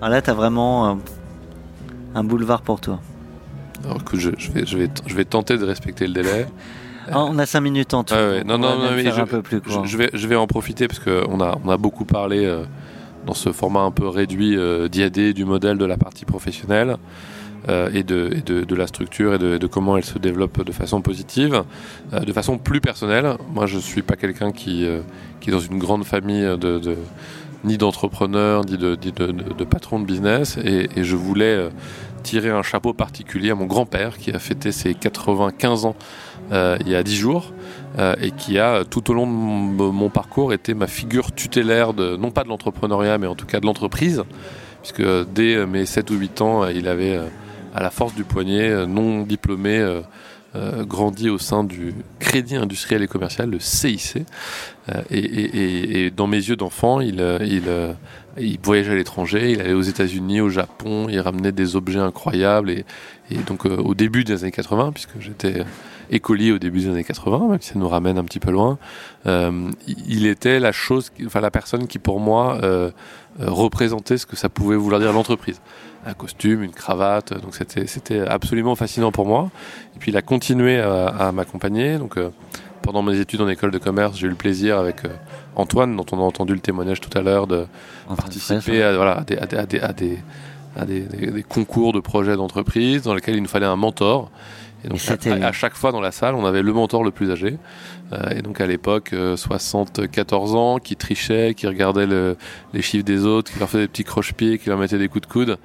Alors 0.00 0.10
là, 0.10 0.22
t'as 0.22 0.32
vraiment 0.32 0.88
un, 0.88 0.98
un 2.14 2.24
boulevard 2.24 2.62
pour 2.62 2.80
toi. 2.80 3.00
Alors, 3.84 3.98
écoute, 4.00 4.18
je, 4.20 4.30
je 4.38 4.50
vais, 4.50 4.64
je, 4.66 4.78
vais, 4.78 4.88
je 5.06 5.14
vais 5.14 5.24
tenter 5.24 5.58
de 5.58 5.64
respecter 5.64 6.06
le 6.06 6.14
délai. 6.14 6.46
Ah, 7.12 7.24
on 7.24 7.38
a 7.38 7.46
5 7.46 7.60
minutes 7.60 7.94
en 7.94 8.04
tout. 8.04 8.14
Ouais. 8.14 8.44
Non, 8.44 8.58
non, 8.58 8.78
non, 8.78 8.90
mais 8.94 9.04
je, 9.10 9.20
un 9.20 9.26
peu 9.26 9.42
plus 9.42 9.60
je- 9.66 9.74
court. 9.74 9.86
je 9.86 9.96
vais, 9.96 10.10
je 10.12 10.26
vais 10.26 10.36
en 10.36 10.46
profiter 10.46 10.88
parce 10.88 11.00
qu'on 11.00 11.40
a, 11.40 11.58
on 11.64 11.68
a 11.70 11.76
beaucoup 11.76 12.04
parlé 12.04 12.44
euh, 12.44 12.64
dans 13.26 13.34
ce 13.34 13.52
format 13.52 13.80
un 13.80 13.90
peu 13.90 14.08
réduit 14.08 14.56
euh, 14.56 14.88
d'IAD, 14.88 15.32
du 15.34 15.44
modèle 15.44 15.78
de 15.78 15.84
la 15.84 15.96
partie 15.96 16.24
professionnelle 16.24 16.96
euh, 17.68 17.90
et, 17.92 18.02
de, 18.04 18.30
et 18.36 18.40
de, 18.40 18.64
de 18.64 18.74
la 18.74 18.86
structure 18.86 19.34
et 19.34 19.38
de, 19.38 19.58
de 19.58 19.66
comment 19.66 19.96
elle 19.96 20.04
se 20.04 20.18
développe 20.18 20.64
de 20.64 20.72
façon 20.72 21.00
positive. 21.02 21.64
Euh, 22.14 22.20
de 22.20 22.32
façon 22.32 22.56
plus 22.58 22.80
personnelle, 22.80 23.34
moi 23.52 23.66
je 23.66 23.78
suis 23.78 24.02
pas 24.02 24.16
quelqu'un 24.16 24.52
qui, 24.52 24.86
qui 25.40 25.50
est 25.50 25.52
dans 25.52 25.58
une 25.60 25.78
grande 25.78 26.04
famille 26.04 26.42
de, 26.42 26.78
de- 26.78 26.96
ni 27.64 27.76
d'entrepreneurs, 27.76 28.64
ni 28.64 28.78
de, 28.78 28.96
ni 29.04 29.10
de, 29.12 29.26
de- 29.26 29.52
de 29.52 29.64
patrons 29.64 29.98
de 29.98 30.04
business 30.06 30.56
et, 30.64 30.88
et 30.96 31.02
je 31.04 31.16
voulais 31.16 31.68
tirer 32.22 32.50
un 32.50 32.62
chapeau 32.62 32.92
particulier 32.92 33.50
à 33.50 33.54
mon 33.56 33.66
grand-père 33.66 34.16
qui 34.18 34.30
a 34.30 34.38
fêté 34.38 34.70
ses 34.72 34.94
95 34.94 35.84
ans 35.86 35.96
il 36.50 36.88
y 36.88 36.94
a 36.94 37.02
10 37.02 37.16
jours 37.16 37.52
euh, 37.98 38.14
et 38.20 38.30
qui 38.30 38.58
a 38.58 38.84
tout 38.84 39.10
au 39.10 39.14
long 39.14 39.26
de 39.26 39.32
mon, 39.32 40.08
parcours 40.10 40.52
été 40.52 40.74
ma 40.74 40.86
figure 40.86 41.32
tutélaire 41.32 41.94
de 41.94 42.16
non 42.16 42.30
pas 42.30 42.44
de 42.44 42.48
l'entrepreneuriat 42.48 43.18
mais 43.18 43.26
en 43.26 43.34
tout 43.34 43.46
cas 43.46 43.60
de 43.60 43.66
l'entreprise 43.66 44.24
puisque 44.82 45.00
euh, 45.00 45.24
dès 45.26 45.54
euh, 45.54 45.66
mes 45.66 45.86
7 45.86 46.10
ou 46.10 46.14
8 46.14 46.40
ans 46.42 46.64
euh, 46.64 46.72
il 46.72 46.86
avait 46.86 47.16
euh, 47.16 47.26
à 47.74 47.82
la 47.82 47.90
force 47.90 48.14
du 48.14 48.24
poignet 48.24 48.68
euh, 48.68 48.86
non 48.86 49.22
diplômé 49.22 49.78
euh, 49.78 50.02
euh, 50.56 50.84
grandi 50.84 51.28
au 51.28 51.36
sein 51.36 51.62
du 51.62 51.94
Crédit 52.20 52.56
Industriel 52.56 53.02
et 53.02 53.06
Commercial, 53.06 53.50
le 53.50 53.60
CIC. 53.60 54.24
Euh, 54.88 55.02
et, 55.10 56.10
dans 56.10 56.26
mes 56.26 56.38
yeux 56.38 56.56
d'enfant, 56.56 57.00
il, 57.00 57.20
euh, 57.20 57.38
il, 57.42 57.64
euh, 57.68 57.92
il 58.38 58.58
voyageait 58.62 58.92
à 58.92 58.94
l'étranger, 58.94 59.52
il 59.52 59.60
allait 59.60 59.74
aux 59.74 59.82
États-Unis, 59.82 60.40
au 60.40 60.48
Japon, 60.48 61.06
il 61.10 61.20
ramenait 61.20 61.52
des 61.52 61.76
objets 61.76 61.98
incroyables. 61.98 62.70
Et, 62.70 62.86
et 63.30 63.36
donc 63.36 63.66
euh, 63.66 63.76
au 63.76 63.94
début 63.94 64.24
des 64.24 64.42
années 64.42 64.50
80, 64.50 64.92
puisque 64.92 65.20
j'étais 65.20 65.64
écolier 66.10 66.52
au 66.52 66.58
début 66.58 66.80
des 66.80 66.88
années 66.88 67.04
80, 67.04 67.48
même 67.48 67.60
si 67.60 67.68
ça 67.72 67.78
nous 67.78 67.88
ramène 67.88 68.18
un 68.18 68.24
petit 68.24 68.40
peu 68.40 68.50
loin, 68.50 68.78
euh, 69.26 69.70
il 70.06 70.26
était 70.26 70.60
la 70.60 70.72
chose, 70.72 71.10
enfin 71.26 71.40
la 71.40 71.50
personne 71.50 71.86
qui 71.86 71.98
pour 71.98 72.20
moi 72.20 72.58
euh, 72.62 72.90
euh, 73.40 73.50
représentait 73.50 74.18
ce 74.18 74.26
que 74.26 74.36
ça 74.36 74.48
pouvait 74.48 74.76
vouloir 74.76 75.00
dire 75.00 75.12
l'entreprise. 75.12 75.60
Un 76.06 76.14
costume, 76.14 76.62
une 76.62 76.70
cravate, 76.72 77.34
donc 77.42 77.54
c'était 77.54 77.86
c'était 77.86 78.20
absolument 78.20 78.74
fascinant 78.76 79.12
pour 79.12 79.26
moi. 79.26 79.50
Et 79.96 79.98
puis 79.98 80.10
il 80.12 80.16
a 80.16 80.22
continué 80.22 80.78
à, 80.80 81.06
à 81.08 81.32
m'accompagner. 81.32 81.98
Donc 81.98 82.16
euh, 82.16 82.30
pendant 82.82 83.02
mes 83.02 83.18
études 83.20 83.40
en 83.42 83.48
école 83.48 83.70
de 83.72 83.78
commerce, 83.78 84.16
j'ai 84.16 84.26
eu 84.26 84.30
le 84.30 84.36
plaisir 84.36 84.78
avec 84.78 85.02
Antoine, 85.56 85.94
dont 85.96 86.06
on 86.12 86.18
a 86.18 86.22
entendu 86.22 86.54
le 86.54 86.60
témoignage 86.60 87.00
tout 87.00 87.10
à 87.18 87.20
l'heure, 87.20 87.46
de 87.46 87.66
participer 88.16 88.82
à, 88.82 88.94
voilà, 88.96 89.18
à 89.18 89.24
des, 89.24 89.36
à 89.36 89.46
des- 89.46 89.56
à 89.58 89.66
des- 89.66 89.80
à 89.80 89.92
des- 89.92 90.18
à 90.76 90.84
des- 90.86 91.00
des- 91.00 91.30
des 91.32 91.42
concours 91.42 91.92
de 91.92 92.00
projets 92.00 92.36
d'entreprise 92.36 93.02
dans 93.02 93.12
lesquels 93.14 93.34
il 93.34 93.42
nous 93.42 93.48
fallait 93.48 93.66
un 93.66 93.76
mentor. 93.76 94.30
Et 94.84 94.88
donc 94.88 95.00
Et 95.26 95.30
à, 95.42 95.52
chaque 95.52 95.74
fois 95.74 95.90
dans 95.92 96.00
la 96.00 96.12
salle, 96.12 96.34
on 96.36 96.44
avait 96.46 96.62
le 96.62 96.72
mentor 96.72 97.02
le 97.02 97.10
plus 97.10 97.30
âgé. 97.30 97.58
Euh, 98.12 98.30
et 98.30 98.42
donc 98.42 98.60
à 98.60 98.66
l'époque, 98.66 99.10
euh, 99.12 99.36
74 99.36 100.54
ans, 100.54 100.78
qui 100.78 100.96
trichait, 100.96 101.52
qui 101.54 101.66
regardait 101.66 102.06
le- 102.06 102.36
les 102.72 102.80
chiffres 102.80 103.04
des 103.04 103.24
autres, 103.26 103.52
qui 103.52 103.58
leur 103.58 103.68
faisait 103.68 103.82
des 103.82 103.88
petits 103.88 104.04
croche-pieds, 104.04 104.58
qui 104.58 104.68
leur 104.68 104.78
mettait 104.78 104.96
des 104.98 105.08
coups 105.08 105.26
de 105.26 105.32
coude. 105.32 105.58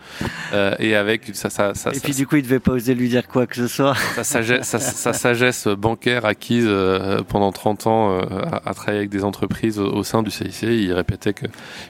Euh, 0.53 0.75
et 0.79 0.95
avec 0.95 1.29
ça, 1.35 1.49
ça, 1.49 1.73
ça, 1.73 1.91
Et 1.91 1.93
ça- 1.95 2.01
puis 2.03 2.13
du 2.13 2.27
coup, 2.27 2.35
il 2.37 2.41
devait 2.43 2.59
pas 2.59 2.73
oser 2.73 2.95
lui 2.95 3.07
dire 3.07 3.27
quoi 3.27 3.45
que 3.47 3.55
ce 3.55 3.67
soit. 3.67 3.93
sa 4.15 4.23
sagesse, 4.23 4.67
sa, 4.67 4.79
sa 4.79 5.13
sagesse 5.13 5.67
bancaire 5.67 6.25
acquise 6.25 6.65
euh, 6.67 7.21
pendant 7.27 7.51
30 7.51 7.87
ans 7.87 8.17
euh, 8.17 8.21
à, 8.51 8.69
à 8.69 8.73
travailler 8.73 8.97
avec 8.99 9.09
des 9.09 9.23
entreprises 9.23 9.79
au, 9.79 9.87
au 9.93 10.03
sein 10.03 10.21
du 10.23 10.31
CIC, 10.31 10.63
il 10.63 10.91
répétait 10.91 11.33
que 11.33 11.45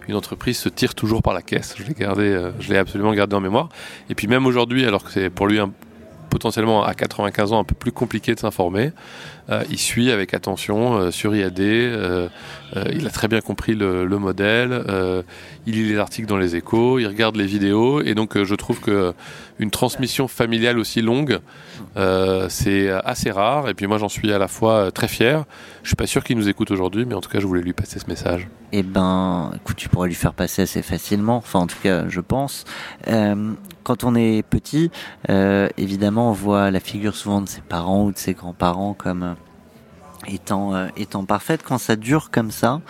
une 0.08 0.16
entreprise 0.16 0.58
se 0.58 0.70
tire 0.70 0.94
toujours 0.94 1.24
par 1.24 1.34
la 1.34 1.42
caisse. 1.42 1.74
Je 1.78 1.84
l'ai 1.84 1.94
gardé, 1.94 2.24
euh, 2.26 2.52
je 2.60 2.70
l'ai 2.72 2.78
absolument 2.78 3.14
gardé 3.14 3.36
en 3.36 3.42
mémoire. 3.42 3.70
Et 4.10 4.14
puis 4.16 4.28
même 4.28 4.46
aujourd'hui, 4.46 4.86
alors 4.86 5.04
que 5.04 5.10
c'est 5.12 5.30
pour 5.30 5.48
lui 5.48 5.60
un- 5.60 5.72
potentiellement 6.30 6.84
à 6.84 6.94
95 6.94 7.54
ans 7.54 7.60
un 7.60 7.64
peu 7.64 7.76
plus 7.76 7.92
compliqué 7.92 8.34
de 8.34 8.40
s'informer. 8.40 8.92
Euh, 9.50 9.64
il 9.70 9.78
suit 9.78 10.12
avec 10.12 10.34
attention 10.34 10.96
euh, 10.96 11.12
sur 11.12 11.36
IAD, 11.36 11.60
euh, 11.60 12.30
il 12.94 13.06
a 13.06 13.10
très 13.10 13.28
bien 13.28 13.42
compris 13.42 13.76
le, 13.76 14.06
modèle, 14.18 14.84
il 15.66 15.74
lit 15.74 15.90
les 15.90 15.98
articles 15.98 16.28
dans 16.28 16.38
les 16.38 16.56
échos, 16.56 16.98
il 17.00 17.08
regarde 17.08 17.36
les 17.36 17.46
vidéos, 17.46 18.02
et 18.02 18.16
donc 18.16 18.42
je 18.42 18.56
trouve 18.56 18.80
que 18.80 19.14
une 19.60 19.70
transmission 19.70 20.28
familiale 20.28 20.80
aussi 20.80 21.02
longue, 21.02 21.40
c'est 22.50 22.90
assez 22.90 23.30
rare, 23.32 23.70
et 23.70 23.74
puis 23.74 23.86
moi 23.86 23.98
j'en 23.98 24.10
suis 24.10 24.32
à 24.32 24.40
la 24.40 24.48
fois 24.48 24.92
très 24.92 25.08
fier. 25.08 25.44
Je 25.84 25.90
suis 25.90 25.96
pas 25.96 26.08
sûr 26.08 26.24
qu'il 26.24 26.38
nous 26.38 26.50
écoute 26.50 26.72
aujourd'hui, 26.72 27.06
mais 27.06 27.14
en 27.14 27.22
tout 27.22 27.30
cas 27.30 27.40
je 27.40 27.46
voulais 27.46 27.62
lui 27.62 27.74
passer 27.74 28.00
ce 28.00 28.08
message. 28.08 28.48
Eh 28.72 28.82
ben, 28.82 29.52
écoute, 29.56 29.76
tu 29.76 29.88
pourrais 29.88 30.08
lui 30.08 30.16
faire 30.16 30.34
passer 30.34 30.64
assez 30.64 30.82
facilement, 30.82 31.38
enfin 31.38 31.60
en 31.60 31.68
tout 31.68 31.80
cas 31.84 32.08
je 32.08 32.22
pense 32.22 32.66
quand 33.84 34.04
on 34.06 34.16
est 34.16 34.44
petit, 34.44 34.90
évidemment, 35.78 36.30
on 36.30 36.34
voit 36.34 36.72
la 36.72 36.80
figure 36.80 37.16
souvent 37.16 37.42
de 37.42 37.50
ses 37.50 37.62
parents 37.62 38.06
ou 38.06 38.12
de 38.12 38.18
ses 38.18 38.34
grands-parents 38.34 38.94
comme 38.94 39.33
étant 40.28 40.76
euh, 40.76 40.88
étant 40.98 41.26
parfaite. 41.26 41.62
Quand 41.64 41.78
ça 41.78 41.96
dure 41.96 42.32
comme 42.32 42.52
ça, 42.52 42.82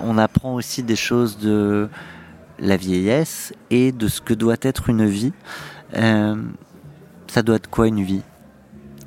on 0.00 0.18
apprend 0.18 0.54
aussi 0.54 0.82
des 0.82 0.96
choses 0.96 1.38
de 1.38 1.88
la 2.58 2.76
vieillesse 2.76 3.52
et 3.70 3.92
de 3.92 4.08
ce 4.08 4.20
que 4.20 4.34
doit 4.34 4.56
être 4.62 4.88
une 4.88 5.06
vie. 5.06 5.32
ça 5.92 7.42
doit 7.42 7.56
être 7.56 7.70
quoi 7.70 7.88
une 7.88 8.02
vie? 8.02 8.22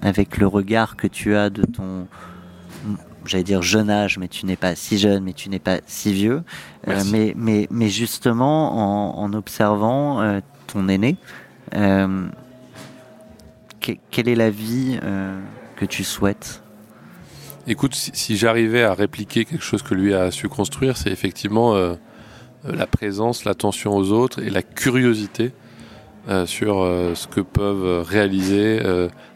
Avec 0.02 0.38
le 0.38 0.48
regard 0.48 0.96
que 0.96 1.08
tu 1.08 1.36
as 1.36 1.50
de 1.50 1.64
ton 1.64 2.08
j'allais 3.26 3.44
dire 3.44 3.62
jeune 3.62 3.90
âge, 3.90 4.18
mais 4.18 4.30
tu 4.30 4.46
n'es 4.46 4.56
pas 4.56 4.74
si 4.76 4.98
jeune, 4.98 5.24
mais 5.24 5.34
tu 5.34 5.50
n'es 5.50 5.60
pas 5.60 5.80
si 5.86 6.14
vieux. 6.14 6.44
mais, 6.88 7.34
mais, 7.36 7.68
mais 7.70 7.90
justement, 7.90 9.18
en, 9.18 9.24
en 9.24 9.34
observant 9.34 10.40
ton 10.68 10.88
aîné. 10.88 11.18
Euh, 11.76 12.28
quelle 14.12 14.28
est 14.28 14.36
la 14.36 14.50
vie 14.50 15.00
euh, 15.04 15.40
que 15.76 15.86
tu 15.86 16.04
souhaites? 16.04 16.62
Écoute, 17.68 17.96
si, 17.96 18.38
j'arrivais 18.38 18.84
à 18.84 18.94
répliquer 18.94 19.46
quelque 19.46 19.64
chose 19.64 19.82
que 19.82 19.94
lui 19.94 20.14
a 20.14 20.32
su 20.32 20.48
construire, 20.48 20.96
c'est 20.98 21.12
effectivement 21.12 21.76
euh, 21.76 21.96
la 22.64 22.88
présence, 22.88 23.44
l'attention 23.46 23.96
aux 23.96 24.12
autres 24.12 24.42
et 24.42 24.50
la 24.50 24.62
curiosité 24.62 25.52
sur 26.46 26.84
ce 27.16 27.26
que 27.28 27.40
peuvent 27.40 28.06
réaliser 28.06 28.82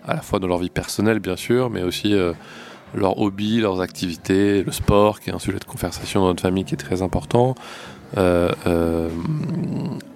à 0.05 0.13
la 0.13 0.21
fois 0.21 0.39
dans 0.39 0.47
leur 0.47 0.57
vie 0.57 0.69
personnelle, 0.69 1.19
bien 1.19 1.37
sûr, 1.37 1.69
mais 1.69 1.83
aussi 1.83 2.13
leurs 2.93 3.19
hobbies, 3.19 3.59
leurs 3.59 3.81
activités, 3.81 4.63
le 4.63 4.71
sport, 4.71 5.19
qui 5.19 5.29
est 5.29 5.33
un 5.33 5.39
sujet 5.39 5.59
de 5.59 5.63
conversation 5.63 6.21
dans 6.21 6.27
notre 6.27 6.41
famille 6.41 6.65
qui 6.65 6.73
est 6.73 6.77
très 6.77 7.01
important, 7.01 7.55
euh, 8.17 8.51
euh, 8.67 9.09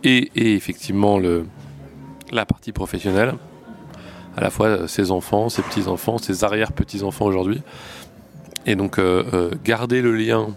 et, 0.03 0.30
effectivement 0.55 1.20
la 2.32 2.45
partie 2.45 2.72
professionnelle, 2.72 3.36
à 4.36 4.41
la 4.41 4.49
fois 4.49 4.88
ses 4.88 5.11
enfants, 5.11 5.49
ses 5.49 5.61
petits-enfants, 5.61 6.18
ses 6.18 6.43
arrière-petits-enfants 6.43 7.26
aujourd'hui. 7.26 7.61
Et 8.66 8.76
donc 8.76 8.99
euh, 8.99 9.51
garder 9.63 10.01
le 10.01 10.16
lien, 10.16 10.47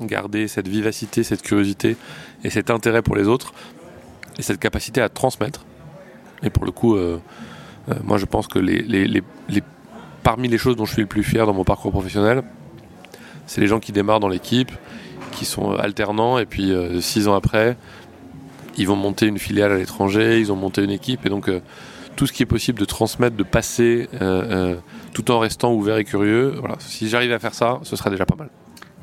garder 0.00 0.48
cette 0.48 0.68
vivacité, 0.68 1.22
cette 1.22 1.42
curiosité 1.42 1.96
et 2.44 2.50
cet 2.50 2.70
intérêt 2.70 3.02
pour 3.02 3.16
les 3.16 3.26
autres, 3.26 3.52
et 4.38 4.42
cette 4.42 4.60
capacité 4.60 5.00
à 5.00 5.08
transmettre. 5.08 5.64
Et 6.42 6.50
pour 6.50 6.64
le 6.64 6.70
coup, 6.70 6.96
moi 8.04 8.16
je 8.16 8.24
pense 8.24 8.46
que 8.46 8.60
parmi 10.22 10.48
les 10.48 10.58
choses 10.58 10.76
dont 10.76 10.84
je 10.84 10.92
suis 10.92 11.02
le 11.02 11.08
plus 11.08 11.24
fier 11.24 11.46
dans 11.46 11.54
mon 11.54 11.64
parcours 11.64 11.90
professionnel, 11.90 12.44
c'est 13.46 13.60
les 13.60 13.66
gens 13.66 13.80
qui 13.80 13.92
démarrent 13.92 14.20
dans 14.20 14.28
l'équipe, 14.28 14.70
qui 15.32 15.44
sont 15.44 15.72
alternants 15.72 16.38
et 16.38 16.46
puis 16.46 16.72
euh, 16.72 17.00
six 17.00 17.28
ans 17.28 17.34
après, 17.34 17.76
ils 18.76 18.86
vont 18.86 18.96
monter 18.96 19.26
une 19.26 19.38
filiale 19.38 19.72
à 19.72 19.76
l'étranger, 19.76 20.38
ils 20.38 20.52
ont 20.52 20.56
monté 20.56 20.82
une 20.82 20.90
équipe 20.90 21.24
et 21.26 21.28
donc 21.28 21.48
euh, 21.48 21.60
tout 22.16 22.26
ce 22.26 22.32
qui 22.32 22.42
est 22.42 22.46
possible 22.46 22.78
de 22.78 22.84
transmettre, 22.84 23.36
de 23.36 23.42
passer, 23.42 24.08
euh, 24.20 24.76
tout 25.12 25.30
en 25.30 25.38
restant 25.38 25.72
ouvert 25.72 25.96
et 25.98 26.04
curieux. 26.04 26.54
Voilà, 26.58 26.76
si 26.78 27.08
j'arrive 27.08 27.32
à 27.32 27.38
faire 27.38 27.54
ça, 27.54 27.80
ce 27.82 27.96
sera 27.96 28.10
déjà 28.10 28.26
pas 28.26 28.36
mal. 28.36 28.50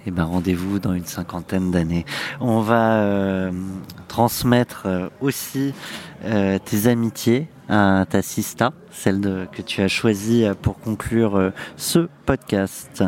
Eh 0.08 0.12
ben, 0.12 0.24
rendez-vous 0.24 0.80
dans 0.80 0.94
une 0.94 1.06
cinquantaine 1.06 1.72
d'années. 1.72 2.06
On 2.40 2.62
va 2.62 3.50
transmettre 4.08 4.88
aussi 5.20 5.74
tes 6.22 6.88
amitiés 6.88 7.48
à 7.70 8.06
ta 8.08 8.22
sista, 8.22 8.72
celle 8.92 9.48
que 9.52 9.64
tu 9.64 9.82
as 9.82 9.88
choisie 9.88 10.46
pour 10.62 10.80
conclure 10.80 11.52
ce 11.76 12.08
podcast. 12.28 13.04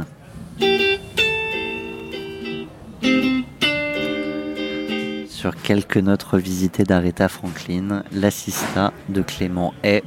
Sur 5.28 5.56
quelques 5.62 5.98
notes 5.98 6.24
revisitées 6.24 6.84
d'Aretha 6.84 7.30
Franklin, 7.30 8.04
l'assistant 8.12 8.92
de 9.08 9.22
Clément 9.22 9.76
est. 9.84 10.04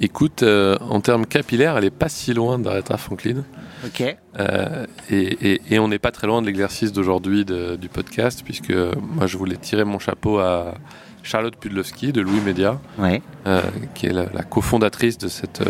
Écoute, 0.00 0.42
euh, 0.42 0.76
en 0.80 1.00
termes 1.00 1.26
capillaires, 1.26 1.76
elle 1.76 1.84
est 1.84 1.90
pas 1.90 2.08
si 2.08 2.32
loin 2.32 2.58
d'Aretha 2.58 2.96
Franklin. 2.96 3.44
Ok. 3.84 4.16
Euh, 4.38 4.86
et, 5.10 5.78
on 5.78 5.88
n'est 5.88 5.98
pas 5.98 6.10
très 6.10 6.26
loin 6.26 6.40
de 6.40 6.46
l'exercice 6.46 6.92
d'aujourd'hui 6.92 7.44
du 7.44 7.88
podcast, 7.88 8.42
puisque 8.44 8.72
moi 8.72 9.26
je 9.26 9.36
voulais 9.36 9.56
tirer 9.56 9.84
mon 9.84 9.98
chapeau 9.98 10.38
à 10.38 10.74
Charlotte 11.22 11.56
Pudlowski 11.56 12.12
de 12.12 12.20
Louis 12.20 12.40
Média, 12.40 12.80
euh, 13.00 13.60
qui 13.94 14.06
est 14.06 14.12
la, 14.12 14.26
la 14.32 14.42
cofondatrice 14.42 15.18
de 15.18 15.28
cette 15.28 15.62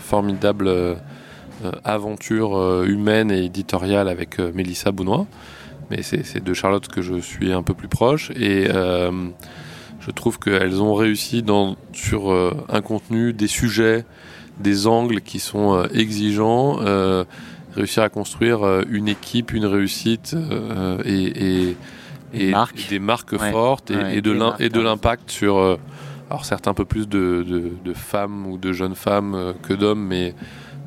formidable 0.00 0.70
aventure 1.84 2.82
humaine 2.84 3.30
et 3.30 3.44
éditoriale 3.44 4.08
avec 4.08 4.38
Mélissa 4.38 4.92
Bounois 4.92 5.26
mais 5.90 6.02
c'est 6.02 6.42
de 6.42 6.54
Charlotte 6.54 6.88
que 6.88 7.02
je 7.02 7.20
suis 7.20 7.52
un 7.52 7.62
peu 7.62 7.74
plus 7.74 7.88
proche 7.88 8.30
et 8.30 8.68
euh, 8.68 9.28
je 10.06 10.10
trouve 10.12 10.38
qu'elles 10.38 10.80
ont 10.80 10.94
réussi 10.94 11.42
dans, 11.42 11.76
sur 11.92 12.30
euh, 12.30 12.52
un 12.68 12.80
contenu, 12.80 13.32
des 13.32 13.48
sujets, 13.48 14.04
des 14.60 14.86
angles 14.86 15.20
qui 15.20 15.38
sont 15.38 15.74
euh, 15.74 15.86
exigeants, 15.92 16.78
réussir 17.74 18.02
à 18.02 18.08
construire 18.08 18.82
une 18.88 19.06
équipe, 19.06 19.52
une 19.52 19.66
réussite 19.66 20.34
et, 21.04 21.10
et, 21.12 21.76
et, 22.32 22.54
des 22.88 22.98
marques 22.98 23.36
fortes 23.36 23.90
et, 23.90 24.22
de 24.22 24.80
l'impact 24.80 25.30
sur 25.30 25.78
alors 26.30 26.46
certes 26.46 26.68
un 26.68 26.74
peu 26.74 26.86
plus 26.86 27.06
de, 27.06 27.44
de, 27.46 27.72
de, 27.84 27.92
femmes 27.92 28.46
ou 28.46 28.56
de 28.56 28.72
jeunes 28.72 28.94
femmes 28.94 29.52
que 29.62 29.74
d'hommes, 29.74 30.02
mais 30.06 30.34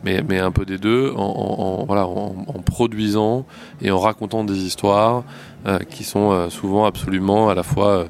mais, 0.04 0.24
mais 0.28 0.40
un 0.40 0.52
peu 0.52 0.66
des 0.66 0.78
deux, 0.78 1.12
en, 1.16 1.86
voilà, 1.86 2.08
en, 2.08 2.32
produisant 2.66 3.46
et 3.82 3.92
en 3.92 4.00
racontant 4.00 4.44
des 4.44 4.58
histoires 4.58 5.24
euh, 5.66 5.80
qui 5.80 6.04
sont 6.04 6.32
euh, 6.32 6.50
souvent 6.50 6.86
absolument 6.86 7.50
à 7.50 7.56
la 7.56 7.64
fois 7.64 8.06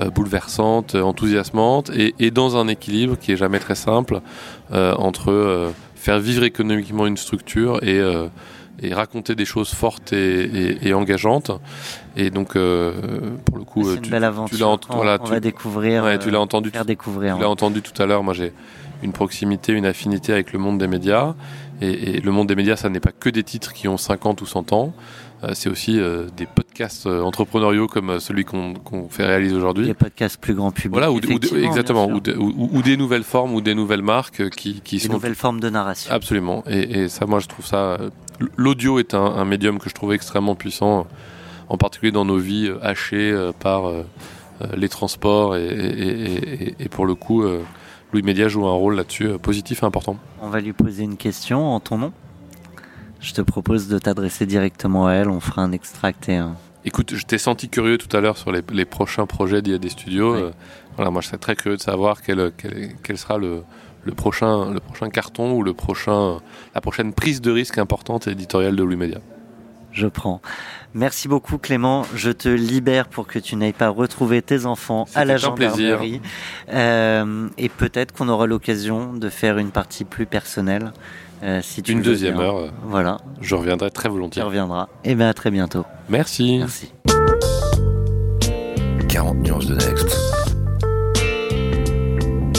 euh, 0.00 0.10
bouleversantes, 0.10 0.94
enthousiasmantes, 0.94 1.90
et, 1.94 2.14
et, 2.18 2.30
dans 2.30 2.56
un 2.56 2.68
équilibre 2.68 3.16
qui 3.18 3.32
est 3.32 3.36
jamais 3.36 3.58
très 3.58 3.74
simple 3.74 4.20
entre 4.70 5.72
faire 5.94 6.20
vivre 6.20 6.44
économiquement 6.44 7.06
une 7.06 7.16
structure 7.16 7.82
et 7.82 8.00
et 8.80 8.94
raconter 8.94 9.34
des 9.34 9.44
choses 9.44 9.70
fortes 9.70 10.12
et, 10.12 10.86
et, 10.86 10.94
engageantes. 10.94 11.50
Et 12.16 12.30
donc, 12.30 12.52
pour 12.52 13.58
le 13.58 13.64
coup. 13.64 13.96
Tu 13.96 14.10
l'as, 14.10 14.30
on, 14.30 15.04
va 15.04 15.40
découvrir. 15.40 16.04
Ouais, 16.04 16.18
tu 16.18 16.30
l'as 16.30 16.40
entendu. 16.40 16.70
Faire 16.70 16.84
découvrir. 16.84 17.36
Tu 17.36 17.42
l'as 17.42 17.50
entendu 17.50 17.82
tout 17.82 18.00
à 18.00 18.06
l'heure. 18.06 18.22
Moi, 18.22 18.34
j'ai 18.34 18.52
une 19.02 19.12
proximité, 19.12 19.72
une 19.72 19.86
affinité 19.86 20.32
avec 20.32 20.52
le 20.52 20.58
monde 20.58 20.78
des 20.78 20.88
médias. 20.88 21.34
Et, 21.80 22.20
le 22.20 22.30
monde 22.32 22.48
des 22.48 22.56
médias, 22.56 22.76
ça 22.76 22.88
n'est 22.88 23.00
pas 23.00 23.12
que 23.12 23.30
des 23.30 23.44
titres 23.44 23.72
qui 23.72 23.88
ont 23.88 23.96
50 23.96 24.40
ou 24.42 24.46
100 24.46 24.72
ans. 24.72 24.92
Euh, 25.44 25.50
c'est 25.54 25.68
aussi 25.68 26.00
euh, 26.00 26.26
des 26.36 26.46
podcasts 26.46 27.06
euh, 27.06 27.22
entrepreneuriaux 27.22 27.86
comme 27.86 28.18
celui 28.18 28.44
qu'on 28.44 28.74
fait 29.08 29.24
réaliser 29.24 29.54
aujourd'hui. 29.54 29.86
Des 29.86 29.94
podcasts 29.94 30.40
plus 30.40 30.54
grand 30.54 30.72
public. 30.72 30.92
Voilà, 30.92 31.12
ou, 31.12 31.18
exactement, 31.18 32.08
ou, 32.08 32.82
des 32.82 32.96
nouvelles 32.96 33.22
formes 33.22 33.54
ou 33.54 33.60
des 33.60 33.74
nouvelles 33.74 34.02
marques 34.02 34.50
qui, 34.50 34.80
qui 34.80 34.96
des 34.96 35.06
sont. 35.06 35.12
nouvelles 35.12 35.36
formes 35.36 35.60
de 35.60 35.70
narration. 35.70 36.12
Absolument. 36.12 36.64
Et, 36.66 37.08
ça, 37.08 37.26
moi, 37.26 37.38
je 37.38 37.46
trouve 37.46 37.66
ça. 37.66 37.98
L'audio 38.56 38.98
est 38.98 39.14
un, 39.14 39.44
médium 39.44 39.78
que 39.78 39.88
je 39.88 39.94
trouve 39.94 40.12
extrêmement 40.12 40.54
puissant, 40.54 41.06
en 41.68 41.76
particulier 41.76 42.12
dans 42.12 42.24
nos 42.24 42.38
vies 42.38 42.70
hachées 42.82 43.50
par 43.60 43.90
les 44.76 44.88
transports 44.88 45.56
et, 45.56 46.74
et 46.78 46.88
pour 46.88 47.06
le 47.06 47.14
coup 47.14 47.44
Louis 48.12 48.22
Média 48.22 48.48
joue 48.48 48.66
un 48.66 48.72
rôle 48.72 48.94
là-dessus 48.94 49.38
positif 49.38 49.82
et 49.82 49.86
important. 49.86 50.16
On 50.40 50.48
va 50.48 50.60
lui 50.60 50.72
poser 50.72 51.04
une 51.04 51.16
question 51.16 51.64
en 51.64 51.80
ton 51.80 51.98
nom. 51.98 52.12
Je 53.20 53.32
te 53.32 53.40
propose 53.40 53.88
de 53.88 53.98
t'adresser 53.98 54.46
directement 54.46 55.06
à 55.06 55.12
elle. 55.14 55.28
On 55.28 55.40
fera 55.40 55.62
un 55.62 55.72
extract 55.72 56.28
et 56.28 56.36
un. 56.36 56.56
Écoute, 56.84 57.14
je 57.14 57.24
t'ai 57.26 57.38
senti 57.38 57.68
curieux 57.68 57.98
tout 57.98 58.14
à 58.16 58.20
l'heure 58.20 58.38
sur 58.38 58.52
les, 58.52 58.84
prochains 58.84 59.26
projets 59.26 59.62
d'IA 59.62 59.78
des 59.78 59.88
studios. 59.88 60.34
Euh, 60.34 60.52
voilà, 60.96 61.10
moi, 61.10 61.20
je 61.20 61.26
serais 61.28 61.38
très 61.38 61.56
curieux 61.56 61.76
de 61.76 61.82
savoir 61.82 62.22
quel, 62.22 62.52
quel, 63.02 63.18
sera 63.18 63.36
le, 63.36 63.62
le, 64.04 64.12
prochain, 64.12 64.72
le 64.72 64.80
prochain 64.80 65.10
carton 65.10 65.52
ou 65.52 65.62
le 65.62 65.74
prochain, 65.74 66.38
la 66.74 66.80
prochaine 66.80 67.12
prise 67.12 67.40
de 67.40 67.50
risque 67.50 67.78
importante 67.78 68.28
éditoriale 68.28 68.76
de 68.76 68.82
Louis 68.82 68.96
Média 68.96 69.18
je 69.98 70.06
prends. 70.06 70.40
Merci 70.94 71.28
beaucoup 71.28 71.58
Clément, 71.58 72.06
je 72.14 72.30
te 72.30 72.48
libère 72.48 73.08
pour 73.08 73.26
que 73.26 73.38
tu 73.38 73.56
n'ailles 73.56 73.72
pas 73.72 73.88
retrouver 73.88 74.42
tes 74.42 74.64
enfants 74.64 75.06
à 75.14 75.24
la 75.24 75.36
gendarmerie. 75.36 76.20
Euh, 76.72 77.48
et 77.58 77.68
peut-être 77.68 78.12
qu'on 78.12 78.28
aura 78.28 78.46
l'occasion 78.46 79.12
de 79.12 79.28
faire 79.28 79.58
une 79.58 79.70
partie 79.70 80.04
plus 80.04 80.26
personnelle. 80.26 80.92
Euh, 81.42 81.60
si 81.62 81.82
tu 81.82 81.92
une 81.92 82.02
deuxième 82.02 82.38
heure. 82.38 82.56
Euh, 82.56 82.68
voilà. 82.84 83.18
Je 83.40 83.54
reviendrai 83.54 83.90
très 83.90 84.08
volontiers. 84.08 84.42
Tu 84.42 84.46
reviendras. 84.46 84.88
Et 85.04 85.12
eh 85.12 85.14
bien 85.14 85.28
à 85.28 85.34
très 85.34 85.50
bientôt. 85.50 85.84
Merci. 86.08 86.58
Merci. 86.58 86.92
40 89.08 89.36
nuances 89.38 89.66
de 89.66 89.74
Next. 89.74 90.16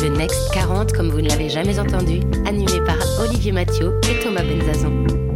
Le 0.01 0.17
Next 0.17 0.53
40 0.53 0.93
comme 0.93 1.09
vous 1.09 1.21
ne 1.21 1.29
l'avez 1.29 1.49
jamais 1.49 1.79
entendu, 1.79 2.21
animé 2.45 2.81
par 2.85 2.97
Olivier 3.21 3.51
Mathieu 3.51 3.99
et 4.09 4.23
Thomas 4.23 4.43
Benzazon. 4.43 5.28